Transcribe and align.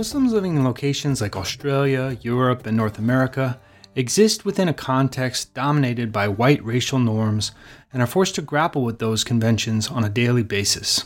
Muslims 0.00 0.32
living 0.32 0.56
in 0.56 0.64
locations 0.64 1.20
like 1.20 1.36
Australia, 1.36 2.16
Europe, 2.22 2.64
and 2.64 2.74
North 2.74 2.98
America 2.98 3.60
exist 3.94 4.46
within 4.46 4.66
a 4.66 4.72
context 4.72 5.52
dominated 5.52 6.10
by 6.10 6.26
white 6.26 6.64
racial 6.64 6.98
norms 6.98 7.52
and 7.92 8.02
are 8.02 8.06
forced 8.06 8.34
to 8.34 8.40
grapple 8.40 8.82
with 8.82 8.98
those 8.98 9.24
conventions 9.24 9.88
on 9.88 10.02
a 10.02 10.08
daily 10.08 10.42
basis. 10.42 11.04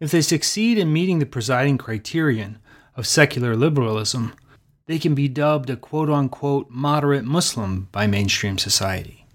If 0.00 0.12
they 0.12 0.22
succeed 0.22 0.78
in 0.78 0.94
meeting 0.94 1.18
the 1.18 1.26
presiding 1.26 1.76
criterion 1.76 2.58
of 2.96 3.06
secular 3.06 3.54
liberalism, 3.54 4.32
they 4.86 4.98
can 4.98 5.14
be 5.14 5.28
dubbed 5.28 5.68
a 5.68 5.76
quote 5.76 6.08
unquote 6.08 6.70
moderate 6.70 7.26
Muslim 7.26 7.90
by 7.92 8.06
mainstream 8.06 8.56
society. 8.56 9.26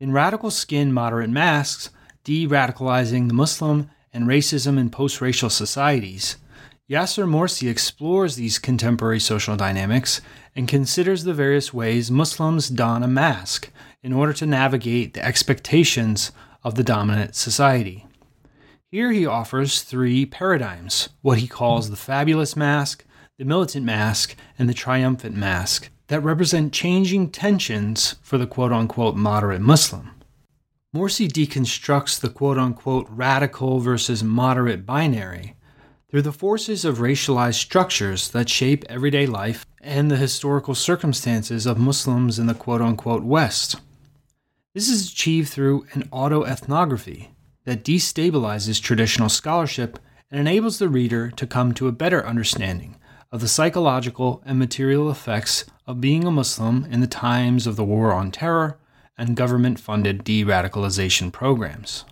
In 0.00 0.12
Radical 0.12 0.50
Skin, 0.50 0.94
Moderate 0.94 1.28
Masks, 1.28 1.90
De 2.24 2.46
Radicalizing 2.46 3.28
the 3.28 3.34
Muslim 3.34 3.90
and 4.14 4.26
Racism 4.26 4.78
in 4.78 4.88
Post 4.88 5.20
Racial 5.20 5.50
Societies, 5.50 6.38
Yassir 6.90 7.26
Morsi 7.26 7.70
explores 7.70 8.36
these 8.36 8.58
contemporary 8.58 9.18
social 9.18 9.56
dynamics 9.56 10.20
and 10.54 10.68
considers 10.68 11.24
the 11.24 11.32
various 11.32 11.72
ways 11.72 12.10
Muslims 12.10 12.68
don 12.68 13.02
a 13.02 13.08
mask 13.08 13.70
in 14.02 14.12
order 14.12 14.34
to 14.34 14.44
navigate 14.44 15.14
the 15.14 15.24
expectations 15.24 16.30
of 16.62 16.74
the 16.74 16.84
dominant 16.84 17.34
society. 17.34 18.06
Here 18.90 19.12
he 19.12 19.24
offers 19.24 19.80
three 19.80 20.26
paradigms 20.26 21.08
what 21.22 21.38
he 21.38 21.46
calls 21.48 21.88
the 21.88 21.96
fabulous 21.96 22.54
mask, 22.54 23.06
the 23.38 23.46
militant 23.46 23.86
mask, 23.86 24.36
and 24.58 24.68
the 24.68 24.74
triumphant 24.74 25.34
mask 25.34 25.88
that 26.08 26.20
represent 26.20 26.74
changing 26.74 27.30
tensions 27.30 28.16
for 28.20 28.36
the 28.36 28.46
quote 28.46 28.72
unquote 28.72 29.16
moderate 29.16 29.62
Muslim. 29.62 30.10
Morsi 30.94 31.28
deconstructs 31.28 32.20
the 32.20 32.28
quote 32.28 32.58
unquote 32.58 33.06
radical 33.08 33.80
versus 33.80 34.22
moderate 34.22 34.84
binary 34.84 35.56
through 36.14 36.22
the 36.22 36.30
forces 36.30 36.84
of 36.84 36.98
racialized 36.98 37.56
structures 37.56 38.30
that 38.30 38.48
shape 38.48 38.84
everyday 38.88 39.26
life 39.26 39.66
and 39.80 40.08
the 40.08 40.16
historical 40.16 40.72
circumstances 40.72 41.66
of 41.66 41.76
Muslims 41.76 42.38
in 42.38 42.46
the 42.46 42.54
quote 42.54 42.80
unquote 42.80 43.24
West. 43.24 43.80
This 44.74 44.88
is 44.88 45.10
achieved 45.10 45.48
through 45.48 45.88
an 45.90 46.08
autoethnography 46.12 47.30
that 47.64 47.82
destabilizes 47.82 48.80
traditional 48.80 49.28
scholarship 49.28 49.98
and 50.30 50.38
enables 50.38 50.78
the 50.78 50.88
reader 50.88 51.32
to 51.32 51.48
come 51.48 51.74
to 51.74 51.88
a 51.88 51.92
better 51.92 52.24
understanding 52.24 52.94
of 53.32 53.40
the 53.40 53.48
psychological 53.48 54.40
and 54.46 54.56
material 54.56 55.10
effects 55.10 55.64
of 55.84 56.00
being 56.00 56.22
a 56.24 56.30
Muslim 56.30 56.86
in 56.92 57.00
the 57.00 57.08
times 57.08 57.66
of 57.66 57.74
the 57.74 57.82
War 57.82 58.12
on 58.12 58.30
Terror 58.30 58.78
and 59.18 59.34
government 59.34 59.80
funded 59.80 60.22
de 60.22 60.44
radicalization 60.44 61.32
programs. 61.32 62.04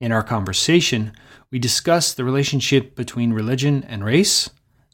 In 0.00 0.10
our 0.10 0.24
conversation, 0.24 1.12
we 1.50 1.58
discuss 1.58 2.12
the 2.12 2.24
relationship 2.24 2.94
between 2.94 3.32
religion 3.32 3.84
and 3.84 4.04
race, 4.04 4.50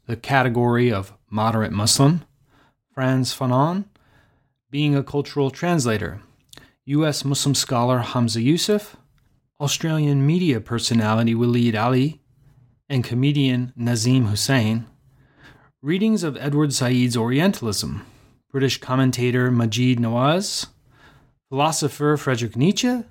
the 0.07 0.15
category 0.15 0.91
of 0.91 1.13
moderate 1.29 1.71
Muslim, 1.71 2.23
Frantz 2.91 3.35
Fanon, 3.35 3.85
being 4.71 4.95
a 4.95 5.03
cultural 5.03 5.51
translator, 5.51 6.21
U.S. 6.85 7.23
Muslim 7.23 7.53
scholar 7.53 7.99
Hamza 7.99 8.41
Yusuf, 8.41 8.95
Australian 9.59 10.25
media 10.25 10.59
personality 10.59 11.35
Waleed 11.35 11.75
Aly, 11.75 12.21
and 12.89 13.03
comedian 13.03 13.73
Nazeem 13.77 14.27
Hussain, 14.27 14.87
readings 15.81 16.23
of 16.23 16.37
Edward 16.37 16.69
Said's 16.69 17.17
Orientalism, 17.17 18.05
British 18.51 18.79
commentator 18.79 19.51
Maajid 19.51 19.99
Nawaz, 19.99 20.67
philosopher 21.49 22.17
Friedrich 22.17 22.55
Nietzsche, 22.55 23.03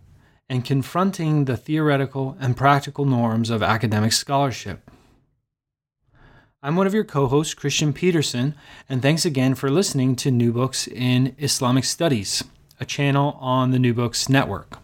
and 0.48 0.64
confronting 0.64 1.44
the 1.44 1.56
theoretical 1.56 2.36
and 2.40 2.56
practical 2.56 3.04
norms 3.04 3.50
of 3.50 3.62
academic 3.62 4.12
scholarship. 4.12 4.90
I'm 6.62 6.76
one 6.76 6.86
of 6.86 6.94
your 6.94 7.04
co 7.04 7.26
hosts, 7.26 7.54
Christian 7.54 7.92
Peterson, 7.92 8.54
and 8.88 9.02
thanks 9.02 9.24
again 9.24 9.54
for 9.54 9.70
listening 9.70 10.16
to 10.16 10.30
New 10.30 10.52
Books 10.52 10.88
in 10.88 11.36
Islamic 11.38 11.84
Studies, 11.84 12.42
a 12.80 12.84
channel 12.84 13.36
on 13.40 13.70
the 13.70 13.78
New 13.78 13.94
Books 13.94 14.28
Network. 14.28 14.78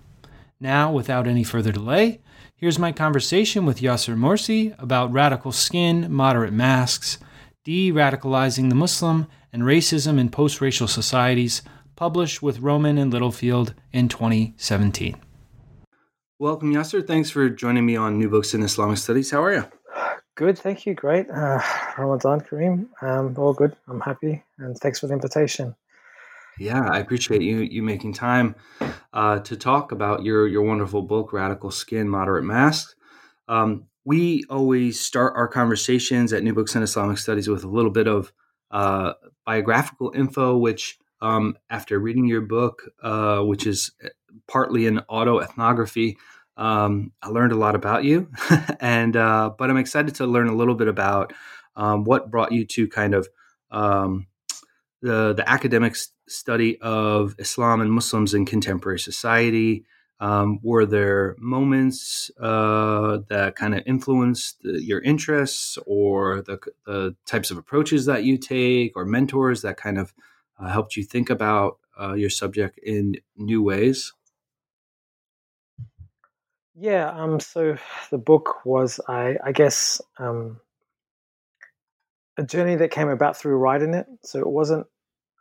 Now, 0.60 0.92
without 0.92 1.26
any 1.26 1.42
further 1.42 1.72
delay, 1.72 2.20
here's 2.54 2.78
my 2.78 2.92
conversation 2.92 3.66
with 3.66 3.80
Yassir 3.80 4.16
Morsi 4.16 4.80
about 4.80 5.12
radical 5.12 5.50
skin, 5.50 6.12
moderate 6.12 6.52
masks, 6.52 7.18
de 7.64 7.90
radicalizing 7.90 8.68
the 8.68 8.76
Muslim, 8.76 9.26
and 9.52 9.62
racism 9.62 10.18
in 10.18 10.28
post 10.28 10.60
racial 10.60 10.86
societies, 10.86 11.62
published 11.96 12.42
with 12.42 12.60
Rowman 12.60 12.98
and 12.98 13.12
Littlefield 13.12 13.74
in 13.92 14.08
2017. 14.08 15.20
Welcome, 16.42 16.74
Yassir. 16.74 17.06
Thanks 17.06 17.30
for 17.30 17.48
joining 17.48 17.86
me 17.86 17.94
on 17.94 18.18
New 18.18 18.28
Books 18.28 18.52
in 18.52 18.64
Islamic 18.64 18.98
Studies. 18.98 19.30
How 19.30 19.44
are 19.44 19.54
you? 19.54 19.64
Good, 20.34 20.58
thank 20.58 20.84
you. 20.84 20.92
Great. 20.92 21.30
Uh, 21.30 21.60
Ramadan 21.96 22.40
Kareem. 22.40 22.88
Um, 23.00 23.36
all 23.38 23.52
good. 23.52 23.76
I'm 23.86 24.00
happy, 24.00 24.42
and 24.58 24.76
thanks 24.76 24.98
for 24.98 25.06
the 25.06 25.12
invitation. 25.12 25.76
Yeah, 26.58 26.82
I 26.90 26.98
appreciate 26.98 27.42
you 27.42 27.58
you 27.58 27.84
making 27.84 28.14
time 28.14 28.56
uh, 29.12 29.38
to 29.38 29.56
talk 29.56 29.92
about 29.92 30.24
your 30.24 30.48
your 30.48 30.62
wonderful 30.62 31.02
book, 31.02 31.32
Radical 31.32 31.70
Skin, 31.70 32.08
Moderate 32.08 32.42
Masks. 32.42 32.96
Um, 33.46 33.86
we 34.04 34.42
always 34.50 34.98
start 34.98 35.34
our 35.36 35.46
conversations 35.46 36.32
at 36.32 36.42
New 36.42 36.54
Books 36.54 36.74
in 36.74 36.82
Islamic 36.82 37.18
Studies 37.18 37.46
with 37.46 37.62
a 37.62 37.68
little 37.68 37.92
bit 37.92 38.08
of 38.08 38.32
uh, 38.72 39.12
biographical 39.46 40.10
info, 40.12 40.56
which 40.56 40.98
um, 41.20 41.56
after 41.70 42.00
reading 42.00 42.26
your 42.26 42.40
book, 42.40 42.82
uh, 43.00 43.42
which 43.42 43.64
is 43.64 43.92
partly 44.48 44.86
an 44.86 45.02
autoethnography, 45.08 46.16
um, 46.56 47.12
I 47.22 47.28
learned 47.28 47.52
a 47.52 47.56
lot 47.56 47.74
about 47.74 48.04
you, 48.04 48.28
and 48.80 49.16
uh, 49.16 49.50
but 49.56 49.70
I'm 49.70 49.76
excited 49.76 50.14
to 50.16 50.26
learn 50.26 50.48
a 50.48 50.54
little 50.54 50.74
bit 50.74 50.88
about 50.88 51.32
um, 51.76 52.04
what 52.04 52.30
brought 52.30 52.52
you 52.52 52.66
to 52.66 52.88
kind 52.88 53.14
of 53.14 53.28
um, 53.70 54.26
the 55.00 55.32
the 55.32 55.48
academic 55.48 55.96
study 56.28 56.78
of 56.80 57.34
Islam 57.38 57.80
and 57.80 57.92
Muslims 57.92 58.34
in 58.34 58.46
contemporary 58.46 58.98
society. 58.98 59.84
Um, 60.20 60.60
were 60.62 60.86
there 60.86 61.34
moments 61.40 62.30
uh, 62.38 63.18
that 63.28 63.56
kind 63.56 63.74
of 63.74 63.82
influenced 63.86 64.58
your 64.62 65.00
interests, 65.00 65.78
or 65.84 66.42
the, 66.42 66.60
the, 66.86 67.16
types 67.26 67.50
of 67.50 67.56
approaches 67.56 68.06
that 68.06 68.22
you 68.22 68.38
take, 68.38 68.96
or 68.96 69.04
mentors 69.04 69.62
that 69.62 69.76
kind 69.78 69.98
of 69.98 70.14
uh, 70.60 70.68
helped 70.68 70.96
you 70.96 71.02
think 71.02 71.28
about 71.28 71.78
uh, 72.00 72.12
your 72.12 72.30
subject 72.30 72.78
in 72.84 73.16
new 73.36 73.64
ways? 73.64 74.12
Yeah, 76.74 77.10
um, 77.10 77.38
so 77.40 77.76
the 78.10 78.18
book 78.18 78.64
was, 78.64 78.98
I, 79.06 79.36
I 79.44 79.52
guess, 79.52 80.00
um, 80.18 80.60
a 82.38 82.42
journey 82.42 82.76
that 82.76 82.90
came 82.90 83.08
about 83.08 83.36
through 83.36 83.56
writing 83.56 83.94
it. 83.94 84.06
So 84.22 84.38
it 84.38 84.48
wasn't 84.48 84.86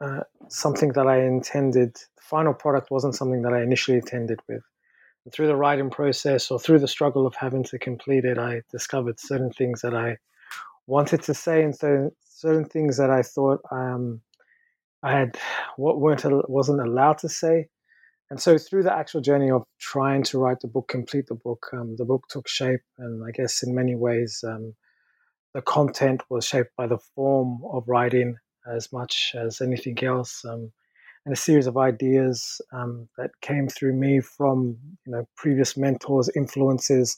uh, 0.02 0.22
something 0.50 0.90
that 0.94 1.08
I 1.08 1.24
intended. 1.24 1.96
The 1.96 2.22
final 2.22 2.54
product 2.54 2.92
wasn't 2.92 3.16
something 3.16 3.44
that 3.44 3.54
I 3.54 3.62
initially 3.62 3.98
intended 3.98 4.40
with. 4.50 4.64
And 5.24 5.34
through 5.34 5.48
the 5.48 5.56
writing 5.56 5.90
process 5.90 6.52
or 6.52 6.60
through 6.60 6.80
the 6.80 6.88
struggle 6.88 7.26
of 7.26 7.36
having 7.36 7.64
to 7.66 7.80
complete 7.80 8.26
it, 8.26 8.38
I 8.38 8.64
discovered 8.72 9.20
certain 9.20 9.52
things 9.52 9.82
that 9.82 9.96
I 9.96 10.18
wanted 10.88 11.22
to 11.24 11.34
say 11.34 11.64
and 11.64 11.76
certain, 11.76 12.12
certain 12.26 12.66
things 12.66 12.98
that 12.98 13.10
I 13.10 13.22
thought 13.22 13.62
um, 13.72 14.22
I 15.04 15.12
had 15.12 15.38
what 15.78 16.00
weren't 16.00 16.26
wasn't 16.50 16.82
allowed 16.82 17.20
to 17.20 17.30
say. 17.30 17.70
And 18.32 18.42
so 18.42 18.58
through 18.58 18.84
the 18.84 18.94
actual 18.94 19.20
journey 19.20 19.52
of 19.52 19.66
trying 19.78 20.24
to 20.24 20.40
write 20.40 20.62
the 20.62 20.70
book, 20.70 20.88
complete 20.88 21.28
the 21.28 21.36
book, 21.36 21.68
um, 21.74 21.98
the 21.98 22.06
book 22.06 22.24
took 22.30 22.48
shape. 22.48 22.80
And 22.98 23.26
I 23.28 23.32
guess 23.32 23.62
in 23.62 23.76
many 23.76 23.94
ways, 23.94 24.42
um, 24.48 24.74
the 25.54 25.62
content 25.62 26.24
was 26.30 26.46
shaped 26.46 26.72
by 26.78 26.88
the 26.88 26.98
form 27.14 27.60
of 27.74 27.84
writing 27.88 28.38
as 28.66 28.94
much 28.94 29.34
as 29.36 29.60
anything 29.60 30.02
else. 30.02 30.46
Um, 30.46 30.72
and 31.26 31.34
a 31.34 31.36
series 31.36 31.68
of 31.68 31.76
ideas 31.76 32.62
um, 32.72 33.10
that 33.18 33.32
came 33.42 33.68
through 33.68 33.96
me 33.96 34.22
from, 34.22 34.78
you 35.06 35.12
know, 35.12 35.28
previous 35.36 35.76
mentors, 35.76 36.30
influences 36.34 37.18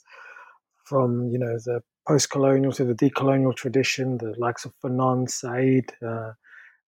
from, 0.83 1.29
you 1.29 1.37
know, 1.37 1.59
the 1.63 1.81
post-colonial 2.07 2.71
to 2.71 2.85
the 2.85 2.95
decolonial 2.95 3.55
tradition, 3.55 4.17
the 4.17 4.33
likes 4.39 4.65
of 4.65 4.73
Fanon, 4.83 5.29
Said, 5.29 5.93
uh, 6.03 6.31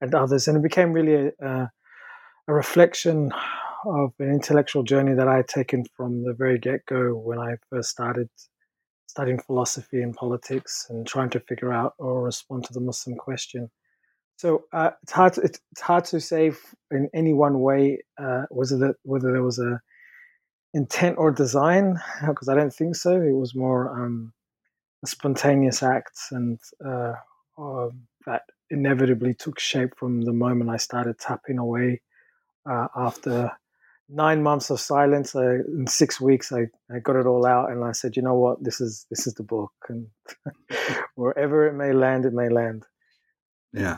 and 0.01 0.15
others. 0.15 0.47
And 0.47 0.57
it 0.57 0.63
became 0.63 0.93
really 0.93 1.31
a, 1.39 1.71
a 2.47 2.53
reflection 2.53 3.31
of 3.85 4.13
an 4.19 4.31
intellectual 4.31 4.83
journey 4.83 5.13
that 5.13 5.27
I 5.27 5.37
had 5.37 5.47
taken 5.47 5.85
from 5.95 6.23
the 6.23 6.33
very 6.33 6.57
get 6.57 6.85
go 6.85 7.15
when 7.15 7.39
I 7.39 7.55
first 7.69 7.89
started 7.89 8.29
studying 9.07 9.39
philosophy 9.39 10.01
and 10.01 10.13
politics 10.13 10.87
and 10.89 11.07
trying 11.07 11.29
to 11.31 11.39
figure 11.39 11.71
out 11.71 11.93
or 11.99 12.23
respond 12.23 12.65
to 12.65 12.73
the 12.73 12.81
Muslim 12.81 13.15
question. 13.15 13.69
So 14.37 14.65
uh, 14.73 14.91
it's 15.03 15.11
hard. 15.13 15.33
To, 15.33 15.41
it's, 15.41 15.59
hard 15.79 16.05
to 16.05 16.19
say 16.19 16.51
in 16.91 17.09
any 17.13 17.33
one 17.33 17.61
way 17.61 17.99
uh, 18.21 18.43
it 18.43 18.79
that, 18.79 18.95
whether 19.03 19.31
there 19.31 19.43
was 19.43 19.59
a 19.59 19.79
intent 20.73 21.17
or 21.17 21.31
design 21.31 21.95
because 22.27 22.49
I 22.49 22.55
don't 22.55 22.73
think 22.73 22.95
so. 22.95 23.13
It 23.21 23.35
was 23.35 23.55
more 23.55 23.89
um, 23.97 24.33
a 25.03 25.07
spontaneous 25.07 25.81
act 25.81 26.19
and 26.31 26.59
uh, 26.85 27.13
uh, 27.57 27.89
that 28.25 28.41
inevitably 28.69 29.33
took 29.33 29.59
shape 29.59 29.95
from 29.97 30.21
the 30.21 30.33
moment 30.33 30.69
I 30.69 30.77
started 30.77 31.17
tapping 31.19 31.59
away 31.59 32.01
uh, 32.69 32.87
after 32.95 33.51
nine 34.09 34.43
months 34.43 34.69
of 34.69 34.79
silence. 34.79 35.35
I, 35.35 35.55
in 35.55 35.87
six 35.87 36.19
weeks, 36.21 36.51
I, 36.51 36.67
I 36.93 36.99
got 36.99 37.15
it 37.15 37.25
all 37.25 37.45
out, 37.45 37.71
and 37.71 37.83
I 37.83 37.91
said, 37.91 38.15
you 38.15 38.21
know 38.21 38.35
what, 38.35 38.63
this 38.63 38.81
is 38.81 39.05
this 39.09 39.27
is 39.27 39.33
the 39.33 39.43
book, 39.43 39.73
and 39.89 40.07
wherever 41.15 41.67
it 41.67 41.73
may 41.73 41.93
land, 41.93 42.25
it 42.25 42.33
may 42.33 42.49
land. 42.49 42.85
Yeah. 43.73 43.97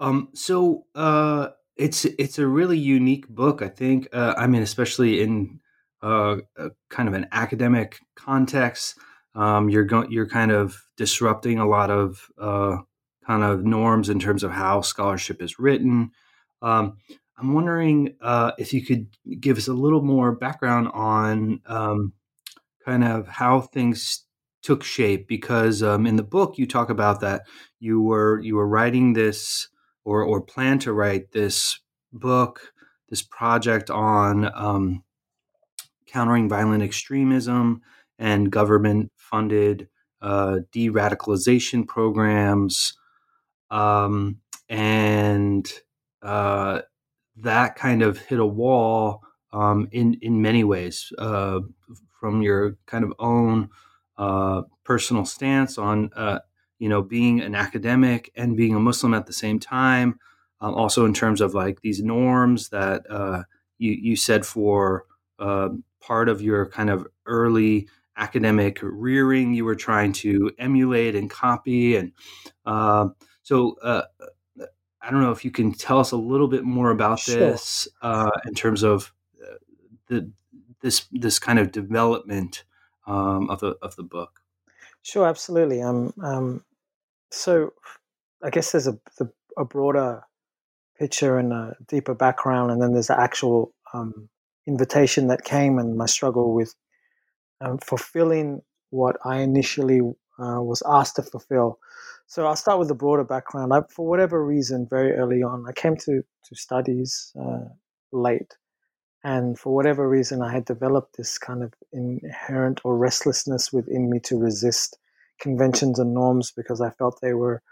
Um, 0.00 0.28
so 0.34 0.86
uh, 0.94 1.48
it's 1.76 2.04
it's 2.04 2.38
a 2.38 2.46
really 2.46 2.78
unique 2.78 3.28
book, 3.28 3.62
I 3.62 3.68
think. 3.68 4.08
Uh, 4.12 4.34
I 4.36 4.46
mean, 4.46 4.62
especially 4.62 5.22
in 5.22 5.60
uh, 6.02 6.38
a 6.56 6.70
kind 6.90 7.08
of 7.08 7.14
an 7.14 7.28
academic 7.32 8.00
context, 8.14 8.98
um, 9.34 9.68
you're 9.68 9.84
going 9.84 10.10
you're 10.10 10.28
kind 10.28 10.52
of 10.52 10.82
disrupting 10.96 11.58
a 11.58 11.66
lot 11.66 11.90
of 11.90 12.28
uh, 12.38 12.78
kind 13.26 13.42
of 13.42 13.64
norms 13.64 14.08
in 14.08 14.18
terms 14.18 14.42
of 14.42 14.50
how 14.50 14.80
scholarship 14.80 15.42
is 15.42 15.58
written. 15.58 16.10
Um, 16.62 16.98
I'm 17.36 17.52
wondering 17.52 18.16
uh, 18.20 18.52
if 18.58 18.72
you 18.72 18.84
could 18.84 19.08
give 19.40 19.58
us 19.58 19.68
a 19.68 19.74
little 19.74 20.02
more 20.02 20.32
background 20.32 20.88
on 20.94 21.60
um, 21.66 22.12
kind 22.84 23.04
of 23.04 23.26
how 23.26 23.60
things 23.60 24.24
took 24.62 24.84
shape, 24.84 25.26
because 25.28 25.82
um, 25.82 26.06
in 26.06 26.16
the 26.16 26.22
book 26.22 26.58
you 26.58 26.66
talk 26.66 26.90
about 26.90 27.20
that 27.20 27.42
you 27.80 28.00
were 28.00 28.40
you 28.40 28.56
were 28.56 28.68
writing 28.68 29.12
this 29.12 29.68
or 30.04 30.22
or 30.22 30.40
plan 30.40 30.78
to 30.78 30.92
write 30.92 31.32
this 31.32 31.80
book, 32.12 32.72
this 33.08 33.22
project 33.22 33.90
on 33.90 34.50
um, 34.54 35.02
countering 36.06 36.48
violent 36.48 36.82
extremism 36.82 37.82
and 38.18 38.52
government 38.52 39.10
funded 39.16 39.88
uh, 40.22 40.60
de 40.72 40.88
radicalization 40.88 41.86
programs. 41.86 42.94
Um, 43.70 44.38
and 44.68 45.70
uh, 46.22 46.82
that 47.36 47.76
kind 47.76 48.02
of 48.02 48.18
hit 48.18 48.38
a 48.38 48.46
wall 48.46 49.22
um, 49.52 49.88
in 49.92 50.14
in 50.20 50.42
many 50.42 50.64
ways 50.64 51.12
uh, 51.18 51.60
from 52.20 52.42
your 52.42 52.76
kind 52.86 53.04
of 53.04 53.12
own 53.18 53.70
uh, 54.18 54.62
personal 54.84 55.24
stance 55.24 55.78
on 55.78 56.10
uh, 56.16 56.40
you 56.78 56.88
know 56.88 57.02
being 57.02 57.40
an 57.40 57.54
academic 57.54 58.30
and 58.36 58.56
being 58.56 58.74
a 58.74 58.80
Muslim 58.80 59.14
at 59.14 59.26
the 59.26 59.32
same 59.32 59.58
time. 59.58 60.18
Um, 60.60 60.74
also, 60.74 61.04
in 61.04 61.14
terms 61.14 61.40
of 61.40 61.54
like 61.54 61.80
these 61.82 62.02
norms 62.02 62.68
that 62.70 63.08
uh, 63.10 63.44
you 63.78 63.92
you 63.92 64.16
said 64.16 64.46
for 64.46 65.04
uh, 65.38 65.70
part 66.00 66.28
of 66.28 66.40
your 66.40 66.66
kind 66.66 66.90
of 66.90 67.06
early 67.26 67.88
academic 68.16 68.78
rearing, 68.82 69.54
you 69.54 69.64
were 69.64 69.74
trying 69.74 70.12
to 70.12 70.50
emulate 70.58 71.16
and 71.16 71.30
copy, 71.30 71.96
and 71.96 72.12
uh, 72.64 73.08
so 73.42 73.76
I 75.04 75.10
don't 75.10 75.20
know 75.20 75.32
if 75.32 75.44
you 75.44 75.50
can 75.50 75.72
tell 75.72 75.98
us 75.98 76.12
a 76.12 76.16
little 76.16 76.48
bit 76.48 76.64
more 76.64 76.90
about 76.90 77.20
sure. 77.20 77.36
this 77.36 77.86
uh, 78.02 78.30
in 78.46 78.54
terms 78.54 78.82
of 78.82 79.12
uh, 79.42 79.56
the 80.08 80.30
this 80.80 81.06
this 81.12 81.38
kind 81.38 81.58
of 81.58 81.72
development 81.72 82.64
um, 83.06 83.50
of 83.50 83.60
the 83.60 83.76
of 83.82 83.96
the 83.96 84.02
book. 84.02 84.40
Sure, 85.02 85.26
absolutely. 85.26 85.82
Um, 85.82 86.14
um, 86.22 86.64
so 87.30 87.72
I 88.42 88.50
guess 88.50 88.72
there's 88.72 88.86
a 88.86 88.98
the, 89.18 89.30
a 89.58 89.64
broader 89.64 90.22
picture 90.98 91.38
and 91.38 91.52
a 91.52 91.76
deeper 91.86 92.14
background, 92.14 92.70
and 92.70 92.80
then 92.80 92.92
there's 92.92 93.08
the 93.08 93.20
actual 93.20 93.74
um, 93.92 94.28
invitation 94.66 95.26
that 95.28 95.44
came 95.44 95.78
and 95.78 95.96
my 95.96 96.06
struggle 96.06 96.54
with 96.54 96.74
um, 97.60 97.78
fulfilling 97.78 98.62
what 98.90 99.16
I 99.24 99.38
initially 99.38 100.00
uh, 100.38 100.62
was 100.62 100.82
asked 100.86 101.16
to 101.16 101.22
fulfill. 101.22 101.78
So 102.34 102.48
I'll 102.48 102.56
start 102.56 102.80
with 102.80 102.88
the 102.88 102.96
broader 102.96 103.22
background. 103.22 103.72
I, 103.72 103.82
for 103.88 104.08
whatever 104.08 104.44
reason, 104.44 104.88
very 104.90 105.12
early 105.12 105.44
on, 105.44 105.66
I 105.68 105.72
came 105.72 105.96
to 105.98 106.24
to 106.46 106.56
studies 106.56 107.32
uh, 107.40 107.66
late, 108.10 108.56
and 109.22 109.56
for 109.56 109.72
whatever 109.72 110.08
reason, 110.08 110.42
I 110.42 110.52
had 110.52 110.64
developed 110.64 111.16
this 111.16 111.38
kind 111.38 111.62
of 111.62 111.72
inherent 111.92 112.80
or 112.82 112.98
restlessness 112.98 113.72
within 113.72 114.10
me 114.10 114.18
to 114.24 114.36
resist 114.36 114.98
conventions 115.38 116.00
and 116.00 116.12
norms 116.12 116.50
because 116.50 116.80
I 116.80 116.90
felt 116.90 117.20
they 117.22 117.34
were 117.34 117.62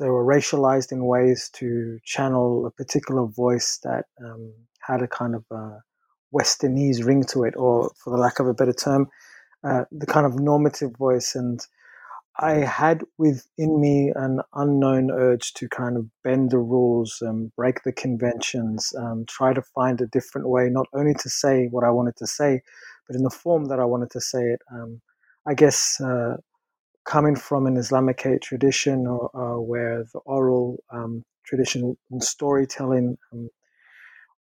they 0.00 0.08
were 0.08 0.24
racialized 0.24 0.90
in 0.90 1.04
ways 1.04 1.50
to 1.56 1.98
channel 2.06 2.64
a 2.64 2.70
particular 2.70 3.26
voice 3.26 3.78
that 3.82 4.06
um, 4.24 4.54
had 4.80 5.02
a 5.02 5.08
kind 5.08 5.34
of 5.34 5.44
a 5.50 5.82
westernese 6.32 7.04
ring 7.04 7.22
to 7.24 7.44
it, 7.44 7.52
or 7.58 7.90
for 8.02 8.08
the 8.08 8.22
lack 8.22 8.40
of 8.40 8.46
a 8.48 8.54
better 8.54 8.72
term, 8.72 9.10
uh, 9.62 9.84
the 9.92 10.06
kind 10.06 10.24
of 10.24 10.40
normative 10.40 10.96
voice 10.96 11.34
and 11.34 11.66
I 12.38 12.52
had 12.54 13.02
within 13.18 13.80
me 13.80 14.12
an 14.14 14.40
unknown 14.54 15.10
urge 15.10 15.52
to 15.54 15.68
kind 15.68 15.96
of 15.96 16.06
bend 16.24 16.50
the 16.50 16.58
rules, 16.58 17.22
um, 17.26 17.52
break 17.56 17.82
the 17.82 17.92
conventions, 17.92 18.92
um, 18.98 19.26
try 19.26 19.52
to 19.52 19.62
find 19.62 20.00
a 20.00 20.06
different 20.06 20.48
way, 20.48 20.68
not 20.70 20.86
only 20.94 21.14
to 21.14 21.28
say 21.28 21.66
what 21.70 21.84
I 21.84 21.90
wanted 21.90 22.16
to 22.16 22.26
say, 22.26 22.62
but 23.06 23.16
in 23.16 23.22
the 23.22 23.30
form 23.30 23.66
that 23.66 23.80
I 23.80 23.84
wanted 23.84 24.10
to 24.12 24.20
say 24.20 24.42
it. 24.42 24.60
Um, 24.72 25.00
I 25.46 25.54
guess 25.54 26.00
uh, 26.00 26.36
coming 27.04 27.36
from 27.36 27.66
an 27.66 27.76
Islamic 27.76 28.26
tradition 28.42 29.06
or, 29.06 29.30
uh, 29.34 29.60
where 29.60 30.04
the 30.12 30.20
oral 30.20 30.82
um, 30.90 31.24
tradition 31.44 31.96
and 32.10 32.22
storytelling 32.22 33.18
um, 33.32 33.50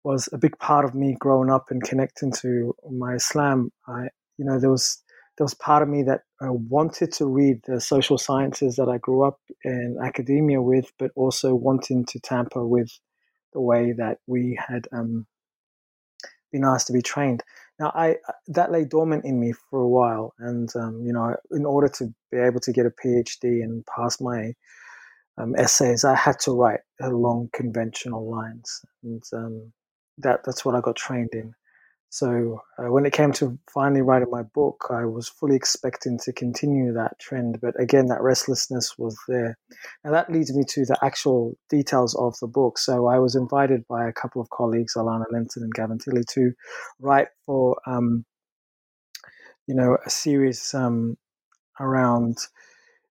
was 0.04 0.30
a 0.32 0.38
big 0.38 0.58
part 0.60 0.86
of 0.86 0.96
me 0.96 1.16
growing 1.20 1.50
up 1.50 1.72
and 1.72 1.84
connecting 1.84 2.32
to 2.32 2.74
my 2.90 3.16
Islam, 3.16 3.72
I, 3.88 4.08
you 4.38 4.46
know, 4.46 4.60
there 4.60 4.72
was 4.72 5.04
there 5.38 5.46
was 5.46 5.54
part 5.54 5.82
of 5.82 5.90
me 5.90 6.04
that 6.04 6.22
uh, 6.44 6.52
wanted 6.52 7.12
to 7.14 7.26
read 7.26 7.62
the 7.66 7.80
social 7.80 8.18
sciences 8.18 8.76
that 8.76 8.90
I 8.90 8.98
grew 8.98 9.24
up 9.24 9.40
in 9.64 9.98
academia 10.04 10.62
with, 10.62 10.92
but 11.00 11.12
also 11.16 11.56
wanting 11.56 12.06
to 12.06 12.20
tamper 12.20 12.66
with 12.66 12.92
the 13.54 13.62
way 13.62 13.94
that 13.94 14.20
we 14.28 14.60
had 14.68 14.88
um, 14.92 15.26
been 16.52 16.66
asked 16.66 16.88
to 16.88 16.94
be 16.94 17.02
trained. 17.02 17.44
Now, 17.80 17.92
I 17.96 18.12
uh, 18.28 18.34
that 18.50 18.72
lay 18.72 18.86
dormant 18.86 19.26
in 19.26 19.40
me 19.40 19.54
for 19.54 19.80
a 19.80 19.88
while, 19.88 20.34
and 20.38 20.70
um, 20.76 21.02
you 21.06 21.14
know, 21.14 21.36
in 21.52 21.66
order 21.66 21.88
to 21.90 22.14
be 22.32 22.38
able 22.38 22.60
to 22.62 22.72
get 22.72 22.86
a 22.86 22.92
PhD 22.92 23.64
and 23.64 23.86
pass 23.86 24.22
my 24.22 24.54
um, 25.38 25.56
essays, 25.58 26.04
I 26.04 26.16
had 26.16 26.40
to 26.42 26.52
write 26.52 26.82
along 27.02 27.50
conventional 27.54 28.30
lines, 28.30 28.82
and 29.04 29.24
um, 29.34 29.74
that 30.20 30.42
that's 30.46 30.64
what 30.64 30.76
I 30.76 30.82
got 30.82 30.96
trained 30.96 31.34
in. 31.34 31.54
So 32.12 32.62
uh, 32.78 32.92
when 32.92 33.06
it 33.06 33.14
came 33.14 33.32
to 33.34 33.58
finally 33.74 34.02
writing 34.02 34.28
my 34.30 34.44
book, 34.44 34.88
I 34.90 35.06
was 35.06 35.30
fully 35.30 35.56
expecting 35.56 36.20
to 36.26 36.34
continue 36.34 36.92
that 36.92 37.18
trend, 37.20 37.62
but 37.62 37.74
again, 37.80 38.08
that 38.08 38.22
restlessness 38.22 38.98
was 38.98 39.18
there. 39.30 39.58
And 40.04 40.14
that 40.14 40.30
leads 40.30 40.54
me 40.54 40.66
to 40.72 40.84
the 40.84 40.98
actual 41.02 41.58
details 41.70 42.14
of 42.16 42.38
the 42.42 42.48
book. 42.48 42.78
So 42.80 43.08
I 43.08 43.18
was 43.18 43.34
invited 43.34 43.88
by 43.88 44.10
a 44.10 44.12
couple 44.12 44.42
of 44.42 44.50
colleagues, 44.50 44.96
Alana 44.98 45.24
Lentin 45.32 45.64
and 45.64 45.74
Gavan 45.74 46.00
Titley, 46.00 46.26
to 46.34 46.52
write 47.00 47.30
for, 47.46 47.80
um, 47.86 48.26
you 49.66 49.74
know, 49.74 49.98
a 50.06 50.10
series 50.10 50.74
um, 50.74 51.18
around 51.80 52.40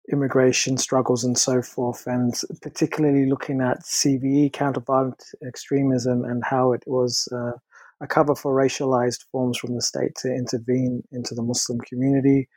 immigration 0.10 0.78
struggles 0.78 1.26
and 1.26 1.38
so 1.38 1.62
forth, 1.62 2.08
and 2.08 2.34
particularly 2.62 3.26
looking 3.26 3.60
at 3.60 3.84
CVE, 3.84 4.52
counterviolent 4.52 5.22
extremism, 5.46 6.24
and 6.24 6.46
how 6.46 6.72
it 6.72 6.84
was. 6.88 7.28
Uh, 7.30 7.58
a 8.02 8.08
cover 8.08 8.36
for 8.36 8.56
racialized 8.56 9.24
forms 9.32 9.58
from 9.58 9.76
the 9.76 9.82
state 9.82 10.16
to 10.18 10.34
intervene 10.34 11.04
into 11.12 11.34
the 11.34 11.42
Muslim 11.42 11.80
community. 11.82 12.48